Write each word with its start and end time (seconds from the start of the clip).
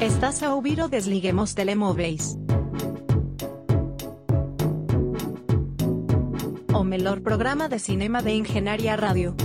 Estás 0.00 0.42
a 0.42 0.54
ouvir 0.54 0.80
o 0.80 0.88
Desliguemos 0.88 1.52
Telemóveis. 1.52 2.34
O 6.72 6.82
melhor 6.82 7.20
programa 7.20 7.68
de 7.68 7.78
cinema 7.78 8.22
de 8.22 8.30
Engenharia 8.30 8.96
Rádio. 8.96 9.36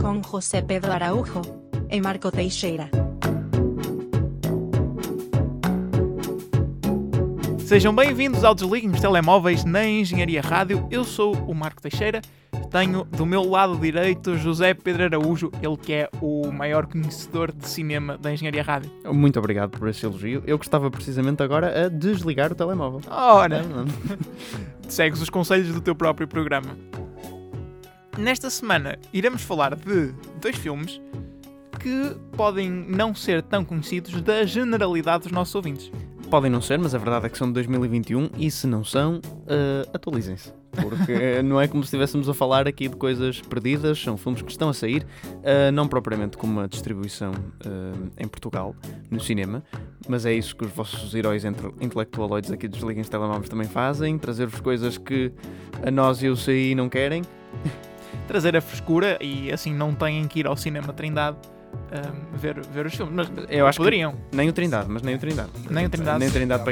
Com 0.00 0.22
José 0.22 0.62
Pedro 0.62 0.90
Araújo 0.90 1.42
e 1.90 2.00
Marco 2.00 2.32
Teixeira. 2.32 2.88
Sejam 7.58 7.94
bem-vindos 7.94 8.42
ao 8.42 8.54
Desliguemos 8.54 9.02
Telemóveis 9.02 9.66
na 9.66 9.84
Engenharia 9.84 10.40
Rádio. 10.40 10.88
Eu 10.90 11.04
sou 11.04 11.34
o 11.34 11.54
Marco 11.54 11.82
Teixeira. 11.82 12.22
Tenho 12.70 13.04
do 13.04 13.24
meu 13.24 13.42
lado 13.48 13.76
direito 13.78 14.36
José 14.36 14.74
Pedro 14.74 15.04
Araújo, 15.04 15.50
ele 15.62 15.76
que 15.76 15.92
é 15.92 16.10
o 16.20 16.50
maior 16.50 16.86
conhecedor 16.86 17.52
de 17.52 17.68
cinema 17.68 18.18
da 18.18 18.32
Engenharia 18.32 18.62
Rádio. 18.62 18.90
Muito 19.12 19.38
obrigado 19.38 19.70
por 19.70 19.88
esse 19.88 20.04
elogio. 20.04 20.42
Eu 20.46 20.58
gostava 20.58 20.90
precisamente 20.90 21.42
agora 21.42 21.86
a 21.86 21.88
desligar 21.88 22.52
o 22.52 22.54
telemóvel. 22.54 23.00
Ora, 23.08 23.62
segues 24.88 25.20
os 25.20 25.30
conselhos 25.30 25.72
do 25.72 25.80
teu 25.80 25.94
próprio 25.94 26.26
programa. 26.26 26.76
Nesta 28.18 28.48
semana 28.50 28.98
iremos 29.12 29.42
falar 29.42 29.74
de 29.74 30.14
dois 30.40 30.56
filmes 30.56 31.00
que 31.80 32.16
podem 32.36 32.70
não 32.70 33.14
ser 33.14 33.42
tão 33.42 33.64
conhecidos 33.64 34.20
da 34.22 34.44
generalidade 34.44 35.24
dos 35.24 35.32
nossos 35.32 35.54
ouvintes. 35.54 35.90
Podem 36.30 36.50
não 36.50 36.60
ser, 36.60 36.78
mas 36.78 36.94
a 36.94 36.98
verdade 36.98 37.26
é 37.26 37.28
que 37.28 37.36
são 37.36 37.46
de 37.46 37.54
2021 37.54 38.30
e 38.38 38.50
se 38.50 38.66
não 38.66 38.82
são, 38.82 39.16
uh, 39.16 39.90
atualizem-se. 39.92 40.52
Porque 40.74 41.42
não 41.42 41.60
é 41.60 41.68
como 41.68 41.82
se 41.82 41.88
estivéssemos 41.88 42.28
a 42.28 42.34
falar 42.34 42.66
aqui 42.66 42.88
de 42.88 42.96
coisas 42.96 43.40
perdidas, 43.40 44.00
são 44.00 44.16
filmes 44.16 44.42
que 44.42 44.50
estão 44.50 44.68
a 44.68 44.74
sair, 44.74 45.06
uh, 45.24 45.72
não 45.72 45.88
propriamente 45.88 46.36
com 46.36 46.46
uma 46.46 46.68
distribuição 46.68 47.32
uh, 47.32 48.10
em 48.18 48.26
Portugal, 48.26 48.74
no 49.10 49.20
cinema, 49.20 49.62
mas 50.08 50.26
é 50.26 50.32
isso 50.32 50.54
que 50.56 50.64
os 50.64 50.72
vossos 50.72 51.14
heróis 51.14 51.44
intelectualoides 51.44 52.50
aqui 52.50 52.68
dos 52.68 52.80
Liguem 52.80 53.04
Telemóveis 53.04 53.48
também 53.48 53.66
fazem, 53.66 54.18
trazer-vos 54.18 54.60
coisas 54.60 54.98
que 54.98 55.32
a 55.84 55.90
nós 55.90 56.22
e 56.22 56.28
o 56.28 56.36
CI 56.36 56.74
não 56.74 56.88
querem. 56.88 57.22
Trazer 58.28 58.56
a 58.56 58.60
frescura 58.60 59.18
e 59.20 59.52
assim 59.52 59.74
não 59.74 59.94
têm 59.94 60.26
que 60.26 60.40
ir 60.40 60.46
ao 60.46 60.56
cinema 60.56 60.94
Trindade 60.94 61.36
um, 61.74 62.36
ver, 62.36 62.60
ver 62.66 62.86
os 62.86 62.94
filmes. 62.94 63.14
Mas 63.14 63.46
eu 63.48 63.66
acho 63.66 63.78
poderiam. 63.78 64.12
Que 64.30 64.36
nem 64.36 64.48
o 64.48 64.52
Trindade, 64.52 64.88
mas 64.88 65.02
nem 65.02 65.14
o 65.14 65.18
Trindade. 65.18 65.50
Nem 65.70 65.86
o 65.86 65.90
Trindade. 65.90 66.18
Nem 66.18 66.28
o 66.28 66.32
Trindade 66.32 66.64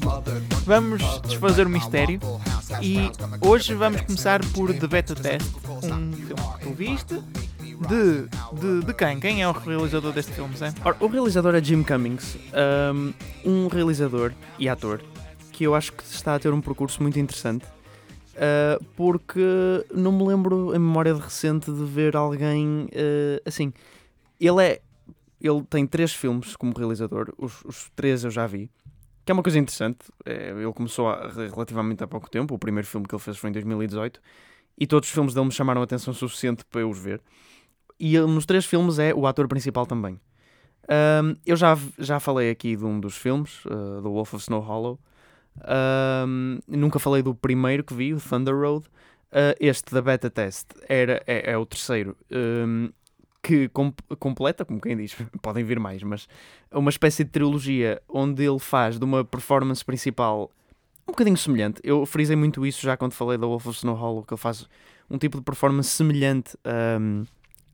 para 0.00 0.40
ganhar. 0.40 0.60
Vamos 0.64 1.02
desfazer 1.22 1.66
o 1.66 1.70
mistério 1.70 2.20
e 2.80 3.10
hoje 3.40 3.74
vamos 3.74 4.02
começar 4.02 4.40
por 4.52 4.72
The 4.72 4.86
Beta 4.86 5.14
Test, 5.14 5.46
um 5.66 6.12
filme 6.12 6.34
que 6.58 6.64
tu 6.64 6.72
viste 6.74 7.14
de, 7.88 8.28
de, 8.60 8.86
de 8.86 8.94
quem? 8.94 9.18
Quem 9.18 9.42
é 9.42 9.48
o 9.48 9.52
realizador 9.52 10.12
deste 10.12 10.32
filme, 10.32 10.56
Zé? 10.56 10.72
Ora, 10.84 10.96
o 11.00 11.08
realizador 11.08 11.54
é 11.54 11.64
Jim 11.64 11.82
Cummings, 11.82 12.36
um, 12.94 13.12
um 13.44 13.68
realizador 13.68 14.32
e 14.58 14.68
ator 14.68 15.02
que 15.50 15.64
eu 15.64 15.74
acho 15.74 15.92
que 15.92 16.04
está 16.04 16.36
a 16.36 16.38
ter 16.38 16.52
um 16.52 16.60
percurso 16.60 17.02
muito 17.02 17.18
interessante. 17.18 17.66
Uh, 18.40 18.82
porque 18.96 19.40
não 19.94 20.10
me 20.12 20.26
lembro 20.26 20.74
em 20.74 20.78
memória 20.78 21.12
de 21.12 21.20
recente 21.20 21.70
de 21.70 21.84
ver 21.84 22.16
alguém 22.16 22.86
uh, 22.86 23.42
assim. 23.44 23.72
Ele 24.40 24.64
é. 24.64 24.80
Ele 25.40 25.62
tem 25.68 25.86
três 25.86 26.12
filmes 26.12 26.54
como 26.54 26.76
realizador, 26.76 27.32
os, 27.38 27.64
os 27.64 27.90
três 27.96 28.24
eu 28.24 28.30
já 28.30 28.46
vi, 28.46 28.70
que 29.24 29.32
é 29.32 29.34
uma 29.34 29.42
coisa 29.42 29.58
interessante. 29.58 29.98
É, 30.26 30.50
ele 30.50 30.72
começou 30.74 31.06
relativamente 31.50 32.04
há 32.04 32.06
pouco 32.06 32.30
tempo, 32.30 32.54
o 32.54 32.58
primeiro 32.58 32.86
filme 32.86 33.06
que 33.08 33.14
ele 33.14 33.22
fez 33.22 33.38
foi 33.38 33.48
em 33.48 33.52
2018, 33.54 34.20
e 34.76 34.86
todos 34.86 35.08
os 35.08 35.14
filmes 35.14 35.32
dele 35.32 35.46
me 35.46 35.52
chamaram 35.52 35.80
a 35.80 35.84
atenção 35.84 36.12
suficiente 36.12 36.62
para 36.66 36.82
eu 36.82 36.90
os 36.90 36.98
ver 36.98 37.22
e 38.00 38.16
ele, 38.16 38.26
nos 38.26 38.46
três 38.46 38.64
filmes 38.64 38.98
é 38.98 39.12
o 39.14 39.26
ator 39.26 39.46
principal 39.46 39.84
também. 39.84 40.18
Um, 40.88 41.36
eu 41.44 41.54
já, 41.54 41.78
já 41.98 42.18
falei 42.18 42.50
aqui 42.50 42.74
de 42.74 42.84
um 42.84 42.98
dos 42.98 43.16
filmes, 43.16 43.62
uh, 43.66 44.00
do 44.00 44.10
Wolf 44.10 44.32
of 44.32 44.42
Snow 44.42 44.60
Hollow. 44.60 44.98
Um, 45.56 46.58
nunca 46.66 46.98
falei 46.98 47.22
do 47.22 47.34
primeiro 47.34 47.84
que 47.84 47.94
vi, 47.94 48.14
o 48.14 48.20
Thunder 48.20 48.54
Road. 48.54 48.86
Uh, 49.30 49.54
este 49.60 49.94
da 49.94 50.02
Beta 50.02 50.28
Test 50.28 50.66
era, 50.88 51.22
é, 51.26 51.52
é 51.52 51.56
o 51.56 51.64
terceiro, 51.64 52.16
um, 52.32 52.90
que 53.40 53.68
com, 53.68 53.92
completa, 54.18 54.64
como 54.64 54.80
quem 54.80 54.96
diz, 54.96 55.16
podem 55.40 55.62
vir 55.62 55.78
mais, 55.78 56.02
mas 56.02 56.28
uma 56.72 56.90
espécie 56.90 57.22
de 57.22 57.30
trilogia 57.30 58.02
onde 58.08 58.44
ele 58.44 58.58
faz 58.58 58.98
de 58.98 59.04
uma 59.04 59.24
performance 59.24 59.84
principal 59.84 60.50
um 61.06 61.12
bocadinho 61.12 61.36
semelhante. 61.36 61.80
Eu 61.84 62.04
frisei 62.06 62.34
muito 62.34 62.66
isso 62.66 62.82
já 62.82 62.96
quando 62.96 63.12
falei 63.12 63.38
da 63.38 63.46
Wolf 63.46 63.66
of 63.66 63.78
Snow 63.78 63.94
Hollow, 63.94 64.24
que 64.24 64.34
ele 64.34 64.40
faz 64.40 64.68
um 65.08 65.16
tipo 65.16 65.38
de 65.38 65.44
performance 65.44 65.90
semelhante. 65.90 66.56
Um, 67.00 67.24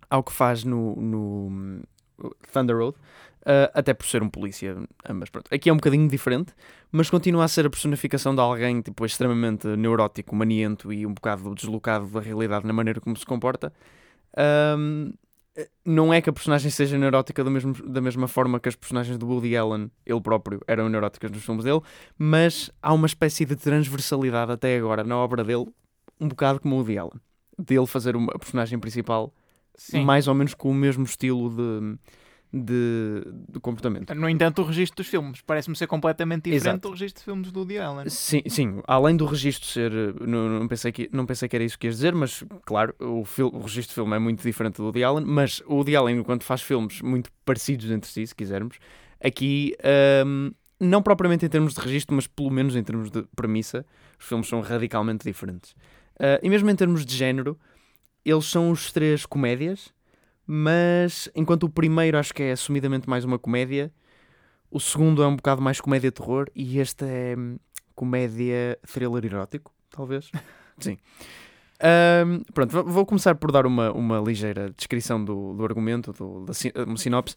ao 0.09 0.22
que 0.22 0.32
faz 0.32 0.65
no, 0.65 0.94
no 0.97 1.82
Thunder 2.53 2.76
Road, 2.76 2.97
uh, 3.46 3.70
até 3.72 3.94
por 3.94 4.06
ser 4.06 4.22
um 4.22 4.28
polícia, 4.28 4.76
mas 5.14 5.30
pronto. 5.30 5.46
Aqui 5.54 5.70
é 5.70 5.72
um 5.72 5.76
bocadinho 5.76 6.08
diferente, 6.08 6.52
mas 6.90 7.08
continua 7.08 7.44
a 7.44 7.48
ser 7.48 7.66
a 7.66 7.70
personificação 7.70 8.34
de 8.34 8.40
alguém 8.40 8.80
tipo, 8.82 9.06
extremamente 9.06 9.66
neurótico, 9.68 10.34
maniento 10.34 10.92
e 10.92 11.06
um 11.06 11.14
bocado 11.14 11.54
deslocado 11.54 12.06
da 12.08 12.20
realidade 12.20 12.66
na 12.66 12.72
maneira 12.72 13.00
como 13.00 13.16
se 13.16 13.24
comporta. 13.24 13.72
Um, 14.76 15.12
não 15.84 16.12
é 16.12 16.20
que 16.20 16.28
a 16.28 16.32
personagem 16.32 16.70
seja 16.70 16.98
neurótica 16.98 17.42
da, 17.42 17.48
mesmo, 17.48 17.72
da 17.72 18.00
mesma 18.00 18.28
forma 18.28 18.60
que 18.60 18.68
as 18.68 18.76
personagens 18.76 19.16
do 19.16 19.26
Woody 19.26 19.56
Allen, 19.56 19.90
ele 20.04 20.20
próprio, 20.20 20.60
eram 20.66 20.88
neuróticas 20.88 21.30
nos 21.30 21.42
filmes 21.42 21.64
dele, 21.64 21.80
mas 22.18 22.70
há 22.82 22.92
uma 22.92 23.06
espécie 23.06 23.46
de 23.46 23.56
transversalidade 23.56 24.52
até 24.52 24.76
agora 24.76 25.02
na 25.02 25.16
obra 25.16 25.42
dele, 25.42 25.66
um 26.20 26.28
bocado 26.28 26.60
como 26.60 26.74
o 26.74 26.78
Woody 26.78 26.98
Allen. 26.98 27.20
Dele 27.58 27.86
fazer 27.86 28.16
uma, 28.16 28.32
a 28.34 28.38
personagem 28.38 28.78
principal 28.78 29.32
Sim. 29.74 30.04
mais 30.04 30.28
ou 30.28 30.34
menos 30.34 30.52
com 30.52 30.70
o 30.70 30.74
mesmo 30.74 31.04
estilo 31.04 31.48
de, 31.48 31.98
de, 32.60 33.22
de, 33.48 33.60
comportamento. 33.60 34.14
No 34.14 34.28
entanto, 34.28 34.62
o 34.62 34.64
registro 34.64 34.96
dos 34.96 35.06
filmes 35.06 35.40
parece-me 35.40 35.76
ser 35.76 35.86
completamente 35.86 36.44
diferente 36.44 36.66
Exato. 36.66 36.88
do 36.88 36.90
registro 36.90 37.20
de 37.20 37.24
filmes 37.24 37.52
do 37.52 37.60
Woody 37.60 37.78
Allen. 37.78 38.08
Sim, 38.08 38.42
sim, 38.48 38.80
além 38.86 39.16
do 39.16 39.24
registro 39.24 39.68
ser. 39.68 39.92
Não, 40.20 40.48
não, 40.48 40.68
pensei 40.68 40.92
que, 40.92 41.08
não 41.12 41.26
pensei 41.26 41.48
que 41.48 41.56
era 41.56 41.64
isso 41.64 41.78
que 41.78 41.86
ias 41.86 41.96
dizer, 41.96 42.14
mas 42.14 42.44
claro, 42.64 42.94
o, 43.00 43.24
fil, 43.24 43.48
o 43.48 43.60
registro 43.60 43.88
de 43.88 43.94
filme 43.94 44.16
é 44.16 44.18
muito 44.18 44.42
diferente 44.42 44.76
do 44.76 44.84
Woody 44.84 45.04
Allen, 45.04 45.24
mas 45.24 45.62
o 45.66 45.74
Woody 45.74 45.96
Allen, 45.96 46.18
enquanto 46.18 46.44
faz 46.44 46.62
filmes 46.62 47.00
muito 47.02 47.30
parecidos 47.44 47.90
entre 47.90 48.10
si, 48.10 48.26
se 48.26 48.34
quisermos, 48.34 48.78
aqui. 49.20 49.76
Um, 50.24 50.52
não 50.78 51.02
propriamente 51.02 51.46
em 51.46 51.48
termos 51.48 51.72
de 51.72 51.80
registro, 51.80 52.14
mas 52.14 52.26
pelo 52.26 52.50
menos 52.50 52.76
em 52.76 52.82
termos 52.82 53.10
de 53.10 53.22
premissa, 53.34 53.86
os 54.18 54.26
filmes 54.26 54.46
são 54.46 54.60
radicalmente 54.60 55.24
diferentes. 55.24 55.70
Uh, 56.20 56.36
e 56.42 56.50
mesmo 56.50 56.68
em 56.68 56.76
termos 56.76 57.04
de 57.04 57.16
género, 57.16 57.58
eles 58.24 58.46
são 58.46 58.70
os 58.70 58.92
três 58.92 59.24
comédias, 59.24 59.92
mas 60.46 61.28
enquanto 61.34 61.64
o 61.64 61.70
primeiro 61.70 62.18
acho 62.18 62.32
que 62.32 62.42
é 62.42 62.52
assumidamente 62.52 63.08
mais 63.08 63.24
uma 63.24 63.38
comédia, 63.38 63.92
o 64.70 64.78
segundo 64.78 65.22
é 65.22 65.26
um 65.26 65.36
bocado 65.36 65.60
mais 65.60 65.80
comédia-terror 65.80 66.48
e 66.54 66.78
este 66.78 67.04
é 67.04 67.34
hum, 67.36 67.58
comédia 67.94 68.78
thriller 68.86 69.24
erótico, 69.24 69.72
talvez. 69.90 70.30
Sim. 70.78 70.98
Um, 71.82 72.42
pronto, 72.54 72.84
vou 72.84 73.04
começar 73.04 73.34
por 73.34 73.52
dar 73.52 73.66
uma, 73.66 73.92
uma 73.92 74.18
ligeira 74.18 74.70
descrição 74.76 75.22
do, 75.22 75.54
do 75.54 75.64
argumento, 75.64 76.12
do, 76.12 76.44
da 76.44 76.52
uma 76.84 76.96
sinopse. 76.96 77.36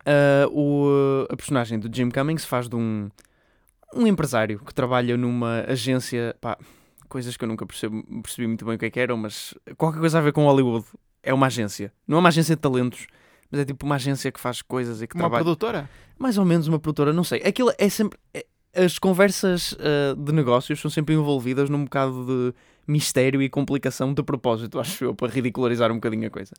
Uh, 0.00 0.48
o, 0.52 1.26
a 1.30 1.36
personagem 1.36 1.78
do 1.78 1.94
Jim 1.94 2.10
Cummings 2.10 2.44
faz 2.44 2.68
de 2.68 2.76
um, 2.76 3.08
um 3.94 4.06
empresário 4.06 4.60
que 4.60 4.74
trabalha 4.74 5.16
numa 5.16 5.64
agência. 5.66 6.36
Pá, 6.40 6.58
coisas 7.08 7.36
que 7.36 7.44
eu 7.44 7.48
nunca 7.48 7.66
percebo, 7.66 8.02
percebi 8.22 8.46
muito 8.46 8.64
bem 8.64 8.76
o 8.76 8.78
que 8.78 8.86
é 8.86 8.90
que 8.90 9.00
eram, 9.00 9.16
mas 9.16 9.54
qualquer 9.76 10.00
coisa 10.00 10.18
a 10.18 10.22
ver 10.22 10.32
com 10.32 10.44
Hollywood. 10.44 10.86
É 11.26 11.34
uma 11.34 11.46
agência. 11.46 11.92
Não 12.06 12.18
é 12.18 12.20
uma 12.20 12.28
agência 12.28 12.54
de 12.54 12.62
talentos, 12.62 13.06
mas 13.50 13.60
é 13.60 13.64
tipo 13.64 13.84
uma 13.84 13.96
agência 13.96 14.30
que 14.30 14.40
faz 14.40 14.62
coisas 14.62 15.02
e 15.02 15.06
que 15.06 15.16
uma 15.16 15.22
trabalha. 15.22 15.42
Uma 15.42 15.44
produtora? 15.44 15.90
Mais 16.18 16.38
ou 16.38 16.44
menos 16.44 16.68
uma 16.68 16.78
produtora, 16.78 17.12
não 17.12 17.24
sei. 17.24 17.42
Aquilo 17.44 17.72
é 17.76 17.88
sempre. 17.88 18.18
É, 18.32 18.46
as 18.74 18.98
conversas 18.98 19.72
uh, 19.72 20.14
de 20.16 20.32
negócios 20.32 20.80
são 20.80 20.90
sempre 20.90 21.14
envolvidas 21.14 21.68
num 21.70 21.84
bocado 21.84 22.26
de 22.26 22.54
mistério 22.86 23.42
e 23.42 23.48
complicação 23.48 24.14
de 24.14 24.22
propósito, 24.22 24.78
acho 24.80 25.04
eu, 25.04 25.14
para 25.14 25.32
ridicularizar 25.32 25.90
um 25.90 25.96
bocadinho 25.96 26.28
a 26.28 26.30
coisa. 26.30 26.52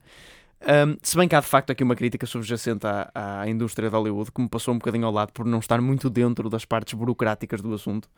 Um, 0.59 0.97
se 1.03 1.15
bem 1.15 1.27
que 1.27 1.35
há 1.35 1.39
de 1.39 1.45
facto 1.45 1.69
aqui 1.69 1.83
uma 1.83 1.95
crítica 1.95 2.25
subjacente 2.25 2.85
à, 2.87 3.11
à 3.13 3.47
indústria 3.47 3.89
de 3.89 3.95
Hollywood 3.95 4.31
que 4.31 4.41
me 4.41 4.49
passou 4.49 4.73
um 4.73 4.79
bocadinho 4.79 5.05
ao 5.05 5.13
lado 5.13 5.31
por 5.31 5.45
não 5.45 5.59
estar 5.59 5.79
muito 5.79 6.09
dentro 6.09 6.49
das 6.49 6.65
partes 6.65 6.95
burocráticas 6.95 7.61
do 7.61 7.71
assunto. 7.73 8.09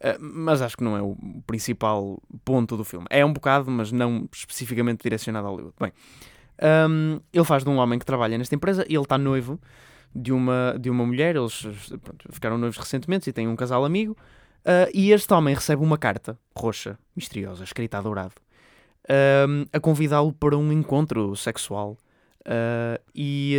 Uh, 0.00 0.16
mas 0.18 0.62
acho 0.62 0.76
que 0.76 0.82
não 0.84 0.96
é 0.96 1.02
o 1.02 1.14
principal 1.46 2.20
ponto 2.44 2.76
do 2.76 2.84
filme. 2.84 3.06
É 3.10 3.24
um 3.24 3.32
bocado, 3.32 3.70
mas 3.70 3.92
não 3.92 4.26
especificamente 4.32 5.02
direcionado 5.02 5.46
a 5.46 5.50
Hollywood. 5.50 5.74
Bem, 5.78 5.92
um, 6.88 7.20
ele 7.32 7.44
faz 7.44 7.62
de 7.64 7.70
um 7.70 7.76
homem 7.76 7.98
que 7.98 8.06
trabalha 8.06 8.38
nesta 8.38 8.54
empresa 8.54 8.84
e 8.88 8.94
ele 8.94 9.02
está 9.02 9.18
noivo 9.18 9.60
de 10.14 10.32
uma, 10.32 10.76
de 10.80 10.88
uma 10.88 11.04
mulher. 11.04 11.36
Eles 11.36 11.62
pronto, 12.02 12.26
ficaram 12.30 12.56
noivos 12.56 12.78
recentemente 12.78 13.28
e 13.28 13.32
têm 13.32 13.46
um 13.46 13.56
casal 13.56 13.84
amigo. 13.84 14.16
Uh, 14.60 14.90
e 14.92 15.12
este 15.12 15.32
homem 15.32 15.54
recebe 15.54 15.82
uma 15.82 15.96
carta 15.96 16.38
roxa, 16.56 16.98
misteriosa, 17.16 17.64
escrita 17.64 17.96
a 17.96 18.02
dourado, 18.02 18.34
um, 19.48 19.64
a 19.72 19.80
convidá-lo 19.80 20.32
para 20.32 20.56
um 20.56 20.72
encontro 20.72 21.34
sexual. 21.36 21.96
Uh, 22.40 23.00
e 23.14 23.58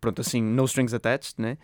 pronto, 0.00 0.20
assim, 0.20 0.42
no 0.42 0.64
strings 0.64 0.92
attached, 0.92 1.34
né? 1.38 1.56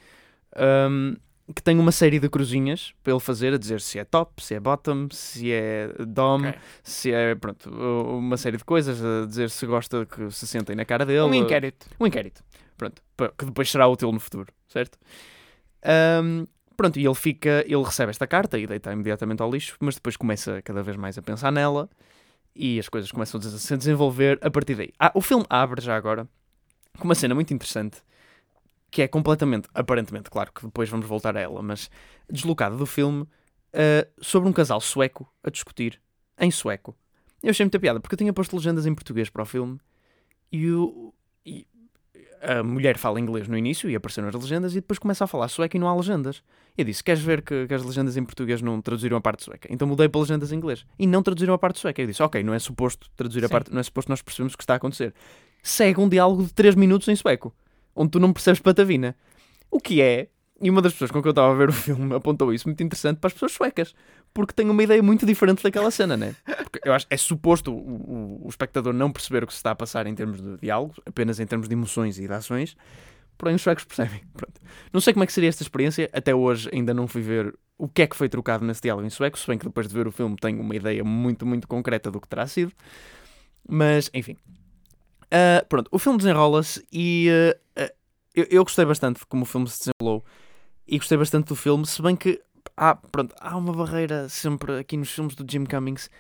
Um, 0.57 1.17
que 1.55 1.63
tem 1.63 1.79
uma 1.79 1.93
série 1.93 2.19
de 2.19 2.29
cruzinhas 2.29 2.95
para 3.03 3.13
ele 3.13 3.21
fazer, 3.21 3.53
a 3.53 3.59
dizer 3.59 3.81
se 3.81 3.99
é 3.99 4.05
top, 4.05 4.43
se 4.43 4.55
é 4.55 4.61
bottom, 4.61 5.09
se 5.11 5.53
é 5.53 5.89
dom, 6.07 6.41
Ok. 6.49 6.55
se 6.83 7.13
é, 7.13 7.35
pronto, 7.35 7.69
uma 7.71 8.37
série 8.37 8.57
de 8.57 8.65
coisas, 8.65 9.05
a 9.05 9.27
dizer 9.27 9.51
se 9.51 9.67
gosta 9.67 10.07
que 10.07 10.31
se 10.31 10.47
sentem 10.47 10.75
na 10.75 10.85
cara 10.85 11.05
dele. 11.05 11.21
Um 11.21 11.35
inquérito. 11.35 11.87
Um 12.01 12.07
inquérito. 12.07 12.43
Pronto. 12.79 13.03
Que 13.37 13.45
depois 13.45 13.71
será 13.71 13.87
útil 13.87 14.11
no 14.11 14.19
futuro, 14.21 14.47
certo? 14.69 14.99
Ahm, 15.83 16.47
pronto, 16.77 16.99
e 16.99 17.05
ele 17.05 17.15
fica, 17.15 17.63
ele 17.67 17.83
recebe 17.83 18.11
esta 18.11 18.27
carta 18.27 18.59
e 18.59 18.67
deita 18.67 18.93
imediatamente 18.93 19.43
ao 19.43 19.51
lixo, 19.51 19.77
mas 19.81 19.97
depois 19.97 20.17
começa 20.17 20.63
cada 20.63 20.83
vez 20.83 20.97
mais 20.97 21.19
a 21.19 21.23
pensar 21.23 21.53
nela 21.53 21.89
e 22.57 22.79
as 22.79 22.89
coisas 22.89 23.11
começam 23.13 23.39
a 23.39 23.43
se 23.43 23.77
desenvolver 23.77 24.39
a 24.41 24.51
partir 24.51 24.75
daí. 24.77 24.93
Ah, 24.99 25.13
o 25.15 25.21
filme 25.21 25.45
abre 25.51 25.83
já 25.83 25.95
agora 25.97 26.27
com 26.99 27.05
uma 27.05 27.15
cena 27.15 27.35
muito 27.35 27.53
interessante 27.53 27.99
que 28.95 29.03
é 29.03 29.09
completamente, 29.09 29.69
aparentemente, 29.75 30.31
claro 30.31 30.53
que 30.53 30.63
depois 30.63 30.89
vamos 30.89 31.05
voltar 31.05 31.37
a 31.37 31.41
ela, 31.41 31.61
mas 31.61 31.91
deslocada 32.31 32.77
do 32.77 32.87
filme 32.87 33.27
ah, 33.73 34.07
sobre 34.21 34.49
um 34.49 34.53
casal 34.53 34.81
sueco 34.81 35.29
a 35.43 35.51
discutir 35.51 36.01
em 36.39 36.49
sueco. 36.49 36.97
Eu 37.43 37.51
achei 37.51 37.67
muita 37.67 37.81
piada 37.81 37.99
porque 37.99 38.15
eu 38.15 38.19
tinha 38.19 38.33
posto 38.33 38.55
legendas 38.55 38.87
em 38.87 38.95
português 38.95 39.29
para 39.29 39.43
o 39.43 39.45
filme 39.45 39.81
e, 40.53 40.71
o, 40.71 41.13
e 41.45 41.67
a 42.41 42.63
mulher 42.63 42.97
fala 42.97 43.19
inglês 43.19 43.49
no 43.49 43.59
início 43.59 43.91
e 43.91 43.97
apareceram 43.97 44.29
as 44.29 44.35
legendas 44.37 44.73
e 44.75 44.77
depois 44.77 45.01
começa 45.01 45.25
a 45.25 45.27
falar 45.27 45.49
sueco 45.49 45.77
e 45.77 45.81
não 45.81 45.89
há 45.89 45.97
legendas. 45.97 46.41
Eu 46.79 46.85
disse: 46.85 47.03
Queres 47.03 47.21
ver 47.21 47.43
que, 47.43 47.67
que 47.67 47.75
as 47.75 47.83
legendas 47.83 48.17
em 48.17 48.25
português 48.25 48.63
não 48.63 48.81
traduziram 48.81 49.17
a 49.17 49.21
parte 49.21 49.43
sueca? 49.43 49.67
Então 49.73 49.89
mudei 49.89 50.09
para 50.09 50.21
legendas 50.21 50.53
em 50.53 50.57
inglês 50.57 50.87
e 50.97 51.05
não 51.05 51.21
traduziram 51.21 51.53
a 51.53 51.59
parte 51.59 51.81
sueca. 51.81 52.01
Eu 52.01 52.07
disse: 52.07 52.23
Ok, 52.23 52.45
não 52.45 52.55
é 52.55 52.61
suposto 52.61 53.11
traduzir 53.17 53.45
a 53.45 53.49
Sim. 53.49 53.53
parte, 53.53 53.73
não 53.73 53.81
é 53.81 53.83
suposto 53.83 54.09
nós 54.09 54.23
percebemos 54.23 54.55
o 54.55 54.57
que 54.57 54.63
está 54.63 54.75
a 54.75 54.77
acontecer. 54.77 55.13
Segue 55.65 55.99
um 55.99 56.09
diálogo 56.09 56.45
de 56.45 56.55
3 56.55 56.77
minutos 56.77 57.09
em 57.09 57.17
sueco, 57.17 57.53
onde 57.95 58.11
tu 58.11 58.21
não 58.21 58.33
percebes 58.33 58.61
patavina. 58.61 59.17
O 59.71 59.81
que 59.81 60.01
é, 60.01 60.29
e 60.61 60.71
uma 60.71 60.81
das 60.81 60.93
pessoas 60.93 61.11
com 61.11 61.21
quem 61.21 61.29
eu 61.29 61.33
estava 61.33 61.53
a 61.53 61.57
ver 61.57 61.69
o 61.69 61.73
filme 61.73 62.15
apontou 62.15 62.53
isso, 62.53 62.69
muito 62.69 62.83
interessante 62.83 63.19
para 63.19 63.29
as 63.29 63.33
pessoas 63.35 63.53
suecas, 63.53 63.95
porque 64.33 64.53
tem 64.53 64.69
uma 64.69 64.83
ideia 64.83 65.03
muito 65.03 65.27
diferente 65.27 65.63
daquela 65.63 65.91
cena, 65.91 66.17
né? 66.17 66.35
Porque 66.45 66.89
eu 66.89 66.93
acho 66.93 67.07
é 67.11 67.17
suposto 67.17 67.73
o, 67.73 67.77
o, 67.77 68.47
o 68.47 68.49
espectador 68.49 68.93
não 68.93 69.11
perceber 69.11 69.45
o 69.45 69.47
que 69.47 69.53
se 69.53 69.59
está 69.59 69.73
a 69.73 69.75
passar 69.75 70.07
em 70.07 70.15
termos 70.15 70.41
de 70.41 70.57
diálogo, 70.59 70.95
apenas 71.05 71.41
em 71.41 71.47
termos 71.47 71.69
de 71.69 71.75
emoções 71.75 72.19
e 72.19 72.27
de 72.27 72.33
ações, 72.33 72.77
porém 73.37 73.55
os 73.57 73.63
suecos 73.63 73.85
percebem. 73.85 74.23
Pronto. 74.33 74.61
Não 74.93 75.01
sei 75.01 75.13
como 75.13 75.25
é 75.25 75.27
que 75.27 75.33
seria 75.33 75.49
esta 75.49 75.63
experiência, 75.63 76.09
até 76.13 76.35
hoje 76.35 76.71
ainda 76.73 76.95
não 76.95 77.09
fui 77.09 77.23
ver 77.23 77.55
o 77.77 77.89
que 77.89 78.03
é 78.03 78.07
que 78.07 78.17
foi 78.17 78.29
trocado 78.29 78.65
nesse 78.65 78.81
diálogo 78.81 79.07
em 79.07 79.11
sueco, 79.11 79.39
se 79.39 79.47
bem 79.47 79.59
que 79.59 79.65
depois 79.65 79.89
de 79.89 79.95
ver 79.95 80.07
o 80.07 80.13
filme 80.13 80.37
tenho 80.37 80.61
uma 80.61 80.77
ideia 80.77 81.03
muito, 81.03 81.45
muito 81.45 81.67
concreta 81.67 82.11
do 82.11 82.21
que 82.21 82.29
terá 82.29 82.47
sido. 82.47 82.73
Mas, 83.69 84.11
enfim. 84.15 84.37
Ah, 85.31 85.65
pronto, 85.69 85.89
o 85.91 85.99
filme 85.99 86.19
desenrola-se 86.19 86.85
e 86.93 87.29
ah, 87.77 87.91
eu, 88.35 88.47
eu 88.51 88.65
gostei 88.65 88.85
bastante 88.85 89.21
de 89.21 89.27
como 89.27 89.43
o 89.43 89.47
filme 89.47 89.69
se 89.69 89.79
desenrolou 89.79 90.25
e 90.87 90.99
gostei 90.99 91.17
bastante 91.17 91.49
do 91.49 91.57
filme, 91.57 91.87
se 91.87 92.03
bem 92.03 92.17
que 92.17 92.41
há, 92.77 92.95
pronto, 92.95 93.35
há 93.41 93.57
uma 93.57 93.73
barreira 93.73 94.29
sempre 94.29 94.79
aqui 94.79 94.97
nos 94.97 95.11
filmes 95.11 95.35
do 95.35 95.51
Jim 95.51 95.65
Cummings. 95.65 96.11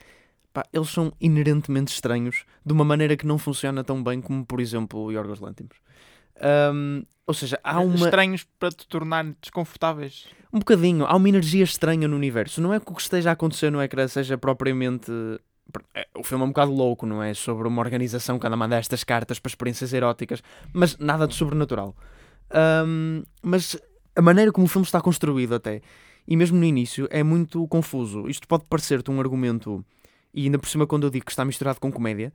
Pá, 0.52 0.64
eles 0.72 0.88
são 0.88 1.12
inerentemente 1.20 1.92
estranhos 1.92 2.44
de 2.64 2.72
uma 2.72 2.84
maneira 2.84 3.16
que 3.16 3.26
não 3.26 3.38
funciona 3.38 3.82
tão 3.82 4.02
bem 4.02 4.20
como, 4.20 4.46
por 4.46 4.60
exemplo, 4.60 5.00
o 5.00 5.10
Yorgos 5.10 5.40
Lanthimos. 5.40 5.76
Ahm, 6.40 7.02
ou 7.26 7.34
seja, 7.34 7.58
há 7.64 7.80
uma, 7.80 7.96
Estranhos 7.96 8.46
para 8.58 8.70
te 8.70 8.86
tornar 8.86 9.24
desconfortáveis. 9.40 10.26
um 10.52 10.60
bocadinho, 10.60 11.06
há 11.06 11.16
uma 11.16 11.28
energia 11.28 11.64
estranha 11.64 12.06
no 12.06 12.14
universo. 12.14 12.60
Não 12.60 12.72
é 12.72 12.78
que 12.78 12.90
o 12.90 12.94
que 12.94 13.02
esteja 13.02 13.30
a 13.30 13.32
acontecer 13.32 13.70
no 13.72 13.82
ecrã 13.82 14.06
seja 14.06 14.38
propriamente. 14.38 15.10
É, 15.94 16.06
O 16.16 16.22
filme 16.22 16.42
é 16.42 16.46
um 16.46 16.50
bocado 16.50 16.72
louco, 16.72 17.06
não 17.06 17.22
é? 17.22 17.34
Sobre 17.34 17.66
uma 17.68 17.80
organização 17.82 18.38
que 18.38 18.46
anda 18.46 18.54
a 18.54 18.58
mandar 18.58 18.78
estas 18.78 19.04
cartas 19.04 19.38
para 19.38 19.48
experiências 19.50 19.92
eróticas, 19.92 20.42
mas 20.72 20.96
nada 20.98 21.26
de 21.26 21.34
sobrenatural. 21.34 21.94
Ahm, 22.50 23.22
mas 23.42 23.76
a 24.14 24.22
maneira 24.22 24.52
como 24.52 24.66
o 24.66 24.68
filme 24.68 24.84
está 24.86 25.00
construído, 25.00 25.54
até, 25.54 25.80
e 26.26 26.36
mesmo 26.36 26.58
no 26.58 26.64
início, 26.64 27.08
é 27.10 27.22
muito 27.22 27.66
confuso. 27.68 28.28
Isto 28.28 28.46
pode 28.46 28.64
parecer-te 28.68 29.10
um 29.10 29.20
argumento, 29.20 29.84
e 30.32 30.44
ainda 30.44 30.58
por 30.58 30.68
cima, 30.68 30.86
quando 30.86 31.04
eu 31.06 31.10
digo 31.10 31.24
que 31.24 31.32
está 31.32 31.44
misturado 31.44 31.80
com 31.80 31.90
comédia, 31.90 32.32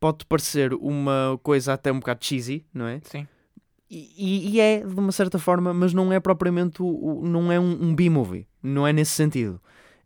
pode 0.00 0.24
parecer 0.26 0.72
uma 0.74 1.38
coisa 1.42 1.72
até 1.72 1.90
um 1.90 1.98
bocado 1.98 2.24
cheesy, 2.24 2.64
não 2.72 2.86
é? 2.86 3.00
Sim. 3.04 3.26
E, 3.90 4.56
e- 4.56 4.60
é, 4.60 4.80
de 4.84 4.94
uma 4.94 5.10
certa 5.12 5.38
forma, 5.38 5.72
mas 5.72 5.94
não 5.94 6.12
é 6.12 6.20
propriamente 6.20 6.82
o, 6.82 6.86
o- 6.86 7.26
não 7.26 7.50
é 7.50 7.58
um, 7.58 7.84
um 7.86 7.94
B-movie. 7.94 8.46
Não 8.62 8.86
é 8.86 8.92
nesse 8.92 9.12
sentido. 9.12 9.60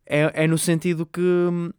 É, 0.06 0.44
é 0.44 0.46
no 0.46 0.56
sentido 0.56 1.04
que 1.04 1.20
hum, 1.20 1.70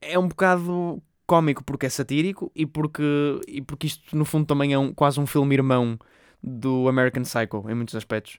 é 0.00 0.18
um 0.18 0.28
bocado 0.28 1.02
cómico 1.26 1.64
porque 1.64 1.86
é 1.86 1.88
satírico 1.88 2.50
e 2.54 2.66
porque, 2.66 3.02
e 3.48 3.60
porque 3.62 3.88
isto, 3.88 4.16
no 4.16 4.24
fundo, 4.24 4.46
também 4.46 4.72
é 4.72 4.78
um, 4.78 4.92
quase 4.94 5.20
um 5.20 5.26
filme 5.26 5.54
irmão 5.54 5.98
do 6.42 6.88
American 6.88 7.22
Psycho, 7.22 7.64
em 7.68 7.74
muitos 7.74 7.94
aspectos. 7.94 8.38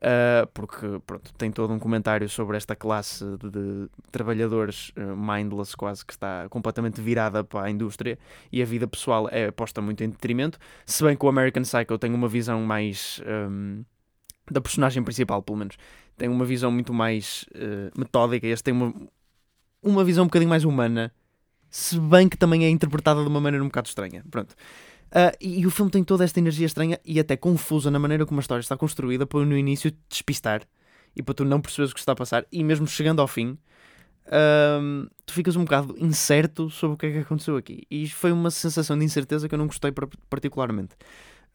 Ah, 0.00 0.48
porque 0.54 1.00
pronto, 1.04 1.32
tem 1.34 1.50
todo 1.50 1.72
um 1.72 1.78
comentário 1.78 2.28
sobre 2.28 2.56
esta 2.56 2.76
classe 2.76 3.24
de, 3.38 3.88
trabalhadores 4.12 4.92
eh, 4.94 5.00
mindless, 5.04 5.76
quase 5.76 6.06
que 6.06 6.12
está 6.12 6.48
completamente 6.48 7.00
virada 7.00 7.42
para 7.42 7.66
a 7.66 7.70
indústria 7.70 8.16
e 8.52 8.62
a 8.62 8.64
vida 8.64 8.86
pessoal 8.86 9.28
é 9.30 9.50
posta 9.50 9.80
muito 9.80 10.04
em 10.04 10.10
detrimento. 10.10 10.58
Se 10.86 11.02
bem 11.02 11.16
que 11.16 11.24
o 11.26 11.28
American 11.28 11.62
Psycho 11.62 11.98
tem 11.98 12.14
uma 12.14 12.28
visão 12.28 12.62
mais. 12.62 13.20
hum, 13.26 13.84
da 14.50 14.60
personagem 14.60 15.02
principal, 15.02 15.42
pelo 15.42 15.58
menos. 15.58 15.76
Tem 16.16 16.28
uma 16.28 16.44
visão 16.44 16.70
muito 16.70 16.92
mais 16.94 17.44
eh, 17.54 17.90
metódica. 17.96 18.46
Este 18.46 18.64
tem 18.64 18.74
uma, 18.74 18.94
uma 19.82 20.04
visão 20.04 20.24
um 20.24 20.26
bocadinho 20.26 20.48
mais 20.50 20.64
humana. 20.64 21.12
Se 21.70 21.98
bem 22.00 22.28
que 22.28 22.36
também 22.36 22.64
é 22.64 22.70
interpretada 22.70 23.22
de 23.22 23.28
uma 23.28 23.40
maneira 23.40 23.62
um 23.62 23.68
bocado 23.68 23.88
estranha. 23.88 24.24
Pronto. 24.30 24.54
Ah, 25.10 25.32
e, 25.40 25.60
e 25.60 25.66
o 25.66 25.70
filme 25.70 25.90
tem 25.90 26.04
toda 26.04 26.24
esta 26.24 26.38
energia 26.38 26.66
estranha 26.66 26.98
e 27.04 27.18
até 27.18 27.36
confusa 27.36 27.90
na 27.90 27.98
maneira 27.98 28.26
como 28.26 28.40
a 28.40 28.42
história 28.42 28.60
está 28.60 28.76
construída 28.76 29.26
para 29.26 29.44
no 29.44 29.56
início 29.56 29.90
te 29.90 29.98
despistar 30.08 30.62
e 31.16 31.22
para 31.22 31.34
tu 31.34 31.44
não 31.44 31.60
perceberes 31.60 31.90
o 31.92 31.94
que 31.94 32.00
está 32.00 32.12
a 32.12 32.16
passar. 32.16 32.44
E 32.52 32.62
mesmo 32.62 32.86
chegando 32.86 33.20
ao 33.20 33.26
fim, 33.28 33.58
hum, 34.80 35.06
tu 35.24 35.32
ficas 35.32 35.56
um 35.56 35.64
bocado 35.64 35.94
incerto 35.98 36.70
sobre 36.70 36.94
o 36.94 36.98
que 36.98 37.06
é 37.06 37.12
que 37.12 37.18
aconteceu 37.18 37.56
aqui. 37.56 37.86
E 37.90 38.08
foi 38.08 38.32
uma 38.32 38.50
sensação 38.50 38.98
de 38.98 39.04
incerteza 39.04 39.48
que 39.48 39.54
eu 39.54 39.58
não 39.58 39.66
gostei 39.66 39.92
par- 39.92 40.08
particularmente. 40.28 40.94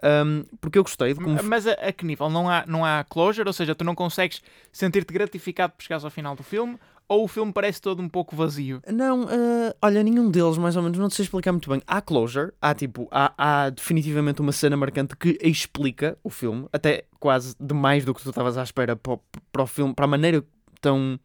Hum, 0.03 0.43
porque 0.59 0.77
eu 0.77 0.83
gostei 0.83 1.13
de 1.13 1.19
como. 1.21 1.41
Mas 1.43 1.65
a, 1.65 1.73
a 1.73 1.91
que 1.93 2.05
nível? 2.05 2.29
Não 2.29 2.49
há, 2.49 2.65
não 2.67 2.83
há 2.83 3.05
closure? 3.05 3.47
Ou 3.47 3.53
seja, 3.53 3.73
tu 3.73 3.85
não 3.85 3.95
consegues 3.95 4.41
sentir-te 4.71 5.13
gratificado 5.13 5.73
por 5.73 5.83
chegares 5.83 6.03
ao 6.03 6.11
final 6.11 6.35
do 6.35 6.43
filme? 6.43 6.77
Ou 7.07 7.25
o 7.25 7.27
filme 7.27 7.51
parece 7.53 7.81
todo 7.81 8.01
um 8.01 8.09
pouco 8.09 8.35
vazio? 8.35 8.81
Não, 8.91 9.23
ah, 9.29 9.75
olha, 9.81 10.01
nenhum 10.03 10.31
deles, 10.31 10.57
mais 10.57 10.75
ou 10.75 10.81
menos, 10.81 10.97
não 10.97 11.09
te 11.09 11.15
sei 11.15 11.23
explicar 11.23 11.51
muito 11.51 11.69
bem. 11.69 11.81
Há 11.85 12.01
closure, 12.01 12.51
há 12.61 12.73
tipo, 12.73 13.07
há, 13.11 13.33
há 13.37 13.69
definitivamente 13.69 14.41
uma 14.41 14.51
cena 14.51 14.75
marcante 14.77 15.15
que 15.15 15.37
explica 15.41 16.17
o 16.23 16.29
filme, 16.29 16.67
até 16.73 17.05
quase 17.19 17.55
demais 17.59 18.03
do 18.05 18.13
que 18.13 18.23
tu 18.23 18.29
estavas 18.29 18.57
à 18.57 18.63
espera 18.63 18.95
para, 18.95 19.13
o- 19.13 19.21
para 19.51 19.63
o 19.63 19.67
filme, 19.67 19.93
para 19.93 20.05
a 20.05 20.07
maneira 20.07 20.43
tão 20.81 21.19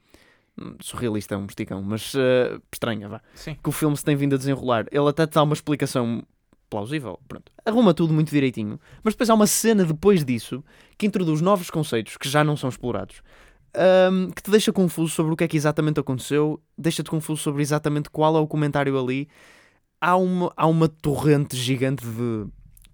surrealista, 0.81 1.35
é 1.35 1.39
um 1.39 1.47
esticão, 1.47 1.83
mas 1.83 2.13
ah, 2.17 2.61
estranha, 2.73 3.09
vá. 3.09 3.21
Sim. 3.35 3.57
que 3.63 3.69
o 3.69 3.73
filme 3.73 3.97
se 3.97 4.05
tem 4.05 4.17
vindo 4.17 4.35
a 4.35 4.39
desenrolar. 4.39 4.87
Ele 4.91 5.09
até 5.09 5.27
te 5.27 5.35
dá 5.35 5.43
uma 5.43 5.55
explicação 5.55 6.23
plausível, 6.69 7.19
pronto. 7.27 7.51
Arruma 7.65 7.95
tudo 7.95 8.13
muito 8.13 8.31
direitinho, 8.31 8.79
mas 9.03 9.15
depois 9.15 9.31
há 9.31 9.35
uma 9.35 9.47
cena 9.47 9.85
depois 9.85 10.25
disso 10.25 10.63
que 10.99 11.07
introduz 11.07 11.41
novos 11.41 11.71
conceitos 11.71 12.17
que 12.17 12.29
já 12.29 12.43
não 12.45 12.57
são 12.57 12.69
explorados. 12.69 13.23
Ahm, 13.75 14.31
que 14.31 14.43
te 14.43 14.51
deixa 14.51 14.73
confuso 14.73 15.15
sobre 15.15 15.33
o 15.33 15.37
que 15.37 15.45
é 15.45 15.49
que 15.49 15.57
exatamente 15.57 16.01
aconteceu, 16.01 16.61
deixa-te 16.77 17.11
confuso 17.11 17.43
sobre 17.43 17.63
exatamente 17.63 18.11
qual 18.11 18.37
é 18.37 18.41
o 18.41 18.47
comentário 18.47 18.99
ali. 18.99 19.29
Há 20.01 20.17
uma, 20.17 20.53
há 20.57 20.67
uma 20.67 20.89
torrente 20.89 21.57
gigante 21.57 22.07
de 22.07 22.47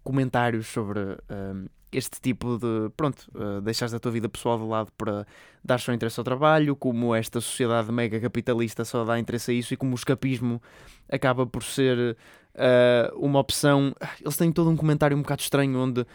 comentários 0.03 0.67
sobre 0.67 1.01
ahm, 1.29 1.67
este 1.97 2.21
tipo 2.21 2.59
de. 2.59 2.91
Pronto, 2.97 3.31
uh, 3.35 3.61
deixares 3.61 3.95
a 3.95 4.01
tua 4.01 4.11
vida 4.11 4.29
pessoal 4.29 4.59
de 4.59 4.65
lado 4.65 4.91
para 4.97 5.27
dar 5.65 5.79
só 5.79 5.93
interesse 5.93 6.19
ao 6.19 6.25
trabalho, 6.25 6.77
como 6.77 7.15
esta 7.15 7.41
sociedade 7.41 7.91
mega 7.93 8.21
capitalista 8.21 8.85
só 8.85 9.05
dá 9.05 9.19
interesse 9.19 9.51
a 9.51 9.55
isso 9.55 9.75
e 9.75 9.77
como 9.77 9.93
o 9.93 9.95
escapismo 9.95 10.61
acaba 11.09 11.47
por 11.47 11.63
ser 11.63 12.17
uh, 12.55 13.17
uma 13.19 13.39
opção. 13.39 13.95
Eles 14.21 14.37
têm 14.37 14.51
todo 14.53 14.71
um 14.71 14.77
comentário 14.77 15.17
um 15.17 15.23
bocado 15.23 15.43
estranho 15.43 15.79
onde 15.79 16.07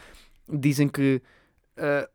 dizem 0.48 0.88
que 0.88 1.22
uh, 1.78 2.10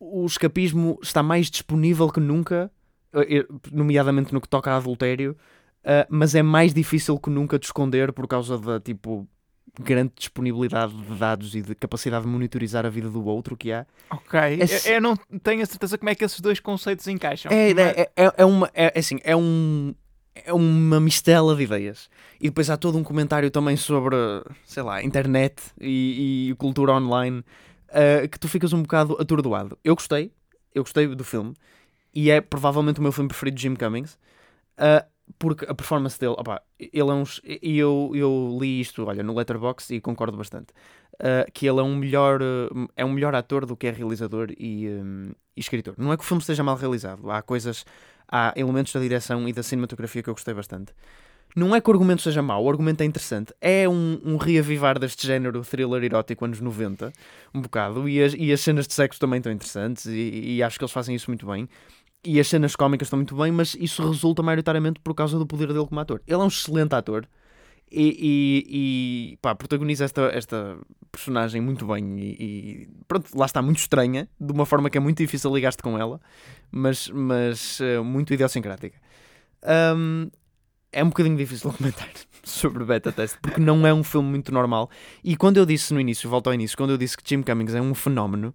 o 0.00 0.24
escapismo 0.26 0.98
está 1.02 1.22
mais 1.22 1.50
disponível 1.50 2.08
que 2.10 2.20
nunca, 2.20 2.70
uh, 3.12 3.20
eh, 3.20 3.46
nomeadamente 3.72 4.32
no 4.32 4.40
que 4.40 4.48
toca 4.48 4.70
a 4.70 4.76
adultério, 4.76 5.36
uh, 5.84 6.06
mas 6.08 6.34
é 6.34 6.42
mais 6.42 6.72
difícil 6.72 7.18
que 7.18 7.30
nunca 7.30 7.58
de 7.58 7.66
esconder 7.66 8.12
por 8.12 8.26
causa 8.28 8.56
da 8.58 8.78
tipo 8.80 9.26
grande 9.80 10.12
disponibilidade 10.16 10.92
de 10.92 11.14
dados 11.14 11.54
e 11.54 11.62
de 11.62 11.74
capacidade 11.74 12.24
de 12.24 12.30
monitorizar 12.30 12.84
a 12.84 12.88
vida 12.88 13.08
do 13.08 13.24
outro 13.24 13.56
que 13.56 13.70
há. 13.70 13.86
Ok. 14.10 14.38
Esse- 14.60 14.88
Eu, 14.88 14.94
eu 14.96 15.00
não 15.00 15.16
tenho 15.42 15.62
a 15.62 15.66
certeza 15.66 15.96
como 15.96 16.10
é 16.10 16.14
que 16.14 16.24
esses 16.24 16.40
dois 16.40 16.58
conceitos 16.58 17.06
encaixam. 17.06 17.52
É, 17.52 17.72
mas- 17.74 17.96
é, 17.96 18.10
é, 18.16 18.32
é 18.38 18.44
uma, 18.44 18.68
é, 18.74 18.92
é 18.94 18.98
assim, 18.98 19.18
é 19.22 19.36
um 19.36 19.94
é 20.44 20.52
uma 20.52 21.00
mistela 21.00 21.54
de 21.56 21.64
ideias. 21.64 22.08
E 22.40 22.44
depois 22.48 22.70
há 22.70 22.76
todo 22.76 22.96
um 22.96 23.02
comentário 23.02 23.50
também 23.50 23.76
sobre, 23.76 24.14
sei 24.64 24.82
lá, 24.84 25.02
internet 25.02 25.60
e, 25.80 26.48
e 26.50 26.54
cultura 26.54 26.92
online 26.92 27.42
uh, 27.90 28.28
que 28.28 28.38
tu 28.38 28.48
ficas 28.48 28.72
um 28.72 28.82
bocado 28.82 29.16
atordoado. 29.20 29.78
Eu 29.84 29.94
gostei, 29.94 30.32
eu 30.74 30.82
gostei 30.82 31.06
do 31.06 31.24
filme 31.24 31.54
e 32.14 32.30
é 32.30 32.40
provavelmente 32.40 33.00
o 33.00 33.02
meu 33.02 33.12
filme 33.12 33.28
preferido 33.28 33.56
de 33.56 33.62
Jim 33.62 33.74
Cummings. 33.74 34.18
Uh, 34.78 35.06
porque 35.38 35.64
a 35.66 35.74
performance 35.74 36.18
dele, 36.18 36.34
opa, 36.38 36.62
ele 36.78 37.10
é 37.10 37.12
um. 37.12 37.24
E 37.44 37.78
eu, 37.78 38.12
eu 38.14 38.56
li 38.60 38.80
isto, 38.80 39.04
olha, 39.04 39.22
no 39.22 39.34
Letterboxd 39.34 39.94
e 39.94 40.00
concordo 40.00 40.36
bastante. 40.36 40.72
Uh, 41.14 41.50
que 41.52 41.66
ele 41.66 41.80
é 41.80 41.82
um 41.82 41.96
melhor 41.96 42.40
uh, 42.40 42.88
é 42.96 43.04
um 43.04 43.12
melhor 43.12 43.34
ator 43.34 43.66
do 43.66 43.76
que 43.76 43.88
é 43.88 43.90
realizador 43.90 44.50
e, 44.58 44.88
um, 44.88 45.32
e, 45.56 45.60
escritor. 45.60 45.94
Não 45.98 46.12
é 46.12 46.16
que 46.16 46.22
o 46.22 46.26
filme 46.26 46.40
esteja 46.40 46.62
mal 46.62 46.76
realizado, 46.76 47.30
há 47.30 47.42
coisas, 47.42 47.84
há 48.30 48.52
elementos 48.56 48.92
da 48.92 49.00
direção 49.00 49.48
e 49.48 49.52
da 49.52 49.62
cinematografia 49.62 50.22
que 50.22 50.30
eu 50.30 50.34
gostei 50.34 50.54
bastante. 50.54 50.92
Não 51.56 51.74
é 51.74 51.80
que 51.80 51.88
o 51.88 51.92
argumento 51.92 52.22
seja 52.22 52.42
mau, 52.42 52.64
o 52.64 52.70
argumento 52.70 53.00
é 53.00 53.04
interessante. 53.04 53.52
É 53.60 53.88
um, 53.88 54.20
um 54.24 54.36
reavivar 54.36 54.98
deste 54.98 55.26
género 55.26 55.62
thriller 55.62 56.04
erótico 56.04 56.44
anos 56.44 56.60
90, 56.60 57.12
um 57.54 57.60
bocado, 57.60 58.08
e 58.08 58.22
as, 58.22 58.34
e 58.34 58.52
as 58.52 58.60
cenas 58.60 58.86
de 58.86 58.94
sexo 58.94 59.18
também 59.18 59.38
estão 59.38 59.52
interessantes, 59.52 60.06
e, 60.06 60.56
e 60.56 60.62
acho 60.62 60.78
que 60.78 60.84
eles 60.84 60.92
fazem 60.92 61.14
isso 61.14 61.30
muito 61.30 61.46
bem. 61.46 61.68
E 62.24 62.38
as 62.40 62.48
cenas 62.48 62.74
cómicas 62.76 63.06
estão 63.06 63.18
muito 63.18 63.36
bem, 63.36 63.50
mas 63.52 63.76
isso 63.78 64.06
resulta 64.06 64.42
maioritariamente 64.42 65.00
por 65.00 65.14
causa 65.14 65.38
do 65.38 65.46
poder 65.46 65.68
dele 65.68 65.86
como 65.86 66.00
ator. 66.00 66.20
Ele 66.26 66.40
é 66.40 66.44
um 66.44 66.48
excelente 66.48 66.94
ator 66.94 67.26
e, 67.90 68.66
e, 68.70 69.32
e 69.32 69.36
pá, 69.38 69.54
protagoniza 69.54 70.04
esta, 70.04 70.22
esta 70.32 70.76
personagem 71.10 71.60
muito 71.60 71.86
bem 71.86 72.18
e, 72.18 72.24
e, 72.24 72.88
pronto, 73.06 73.26
lá 73.36 73.46
está 73.46 73.62
muito 73.62 73.78
estranha, 73.78 74.28
de 74.38 74.52
uma 74.52 74.66
forma 74.66 74.90
que 74.90 74.98
é 74.98 75.00
muito 75.00 75.18
difícil 75.18 75.54
ligar-te 75.54 75.82
com 75.82 75.98
ela, 75.98 76.20
mas, 76.70 77.08
mas 77.08 77.80
uh, 77.80 78.04
muito 78.04 78.32
idiosincrática. 78.34 78.98
Um, 79.96 80.30
é 80.92 81.02
um 81.02 81.08
bocadinho 81.08 81.36
difícil 81.36 81.70
comentar 81.76 82.08
sobre 82.42 82.84
Beta 82.84 83.12
Test, 83.12 83.36
porque 83.40 83.60
não 83.60 83.86
é 83.86 83.92
um 83.92 84.02
filme 84.02 84.28
muito 84.28 84.52
normal. 84.52 84.90
E 85.22 85.36
quando 85.36 85.58
eu 85.58 85.66
disse 85.66 85.92
no 85.92 86.00
início, 86.00 86.28
volto 86.28 86.46
ao 86.48 86.54
início, 86.54 86.76
quando 86.76 86.90
eu 86.90 86.98
disse 86.98 87.16
que 87.16 87.28
Jim 87.28 87.42
Cummings 87.42 87.74
é 87.74 87.80
um 87.80 87.94
fenómeno, 87.94 88.54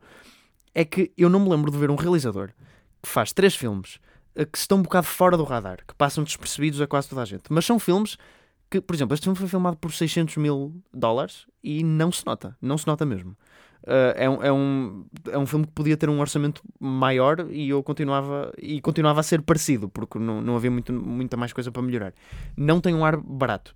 é 0.73 0.83
que 0.83 1.11
eu 1.17 1.29
não 1.29 1.39
me 1.39 1.49
lembro 1.49 1.71
de 1.71 1.77
ver 1.77 1.91
um 1.91 1.95
realizador 1.95 2.49
que 3.01 3.09
faz 3.09 3.31
três 3.31 3.55
filmes 3.55 3.99
eh, 4.35 4.45
que 4.45 4.57
estão 4.57 4.79
um 4.79 4.81
bocado 4.81 5.05
fora 5.05 5.37
do 5.37 5.43
radar, 5.43 5.79
que 5.87 5.93
passam 5.93 6.23
despercebidos 6.23 6.81
a 6.81 6.87
quase 6.87 7.09
toda 7.09 7.21
a 7.21 7.25
gente. 7.25 7.43
Mas 7.49 7.65
são 7.65 7.77
filmes 7.79 8.17
que, 8.69 8.81
por 8.81 8.95
exemplo, 8.95 9.13
este 9.13 9.25
filme 9.25 9.37
foi 9.37 9.47
filmado 9.47 9.77
por 9.77 9.91
600 9.91 10.37
mil 10.37 10.73
dólares 10.91 11.45
e 11.63 11.83
não 11.83 12.11
se 12.11 12.25
nota, 12.25 12.57
não 12.61 12.77
se 12.77 12.87
nota 12.87 13.05
mesmo. 13.05 13.37
Uh, 13.83 14.15
é, 14.15 14.29
um, 14.29 14.43
é, 14.43 14.51
um, 14.51 15.05
é 15.29 15.37
um 15.37 15.45
filme 15.45 15.65
que 15.65 15.73
podia 15.73 15.97
ter 15.97 16.09
um 16.09 16.19
orçamento 16.21 16.61
maior 16.79 17.47
e 17.51 17.67
eu 17.69 17.83
continuava 17.83 18.53
e 18.57 18.79
continuava 18.79 19.19
a 19.19 19.23
ser 19.23 19.41
parecido, 19.41 19.89
porque 19.89 20.17
não, 20.17 20.41
não 20.41 20.55
havia 20.55 20.71
muito, 20.71 20.93
muita 20.93 21.35
mais 21.35 21.51
coisa 21.51 21.71
para 21.71 21.81
melhorar. 21.81 22.13
Não 22.55 22.79
tem 22.79 22.95
um 22.95 23.03
ar 23.03 23.17
barato. 23.17 23.75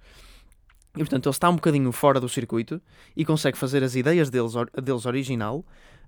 E 0.96 1.00
portanto 1.00 1.28
ele 1.28 1.34
está 1.34 1.50
um 1.50 1.56
bocadinho 1.56 1.92
fora 1.92 2.20
do 2.20 2.30
circuito 2.30 2.82
e 3.16 3.26
consegue 3.26 3.58
fazer 3.58 3.84
as 3.84 3.96
ideias 3.96 4.30
deles, 4.30 4.54
deles 4.82 5.06
original 5.06 5.66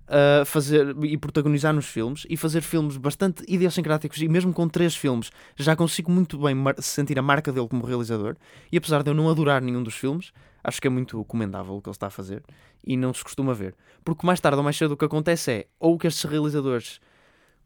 uh, 0.08 0.44
fazer 0.44 0.96
e 1.04 1.16
protagonizar 1.16 1.72
nos 1.72 1.86
filmes 1.86 2.26
e 2.28 2.36
fazer 2.36 2.60
filmes 2.60 2.96
bastante 2.96 3.44
idiosincráticos 3.46 4.20
e 4.20 4.28
mesmo 4.28 4.52
com 4.52 4.68
três 4.68 4.96
filmes 4.96 5.30
já 5.56 5.76
consigo 5.76 6.10
muito 6.10 6.38
bem 6.38 6.56
sentir 6.78 7.18
a 7.18 7.22
marca 7.22 7.52
dele 7.52 7.68
como 7.68 7.86
realizador 7.86 8.36
e 8.70 8.76
apesar 8.76 9.02
de 9.02 9.10
eu 9.10 9.14
não 9.14 9.30
adorar 9.30 9.62
nenhum 9.62 9.82
dos 9.82 9.94
filmes 9.94 10.32
acho 10.62 10.80
que 10.80 10.86
é 10.86 10.90
muito 10.90 11.24
comendável 11.24 11.74
o 11.74 11.82
que 11.82 11.88
ele 11.88 11.94
está 11.94 12.08
a 12.08 12.10
fazer 12.10 12.42
e 12.84 12.96
não 12.96 13.12
se 13.12 13.22
costuma 13.22 13.54
ver. 13.54 13.74
Porque 14.04 14.26
mais 14.26 14.40
tarde 14.40 14.58
ou 14.58 14.64
mais 14.64 14.76
cedo 14.76 14.92
o 14.92 14.96
que 14.96 15.04
acontece 15.04 15.50
é 15.50 15.66
ou 15.78 15.98
que 15.98 16.06
estes 16.06 16.24
realizadores 16.24 17.00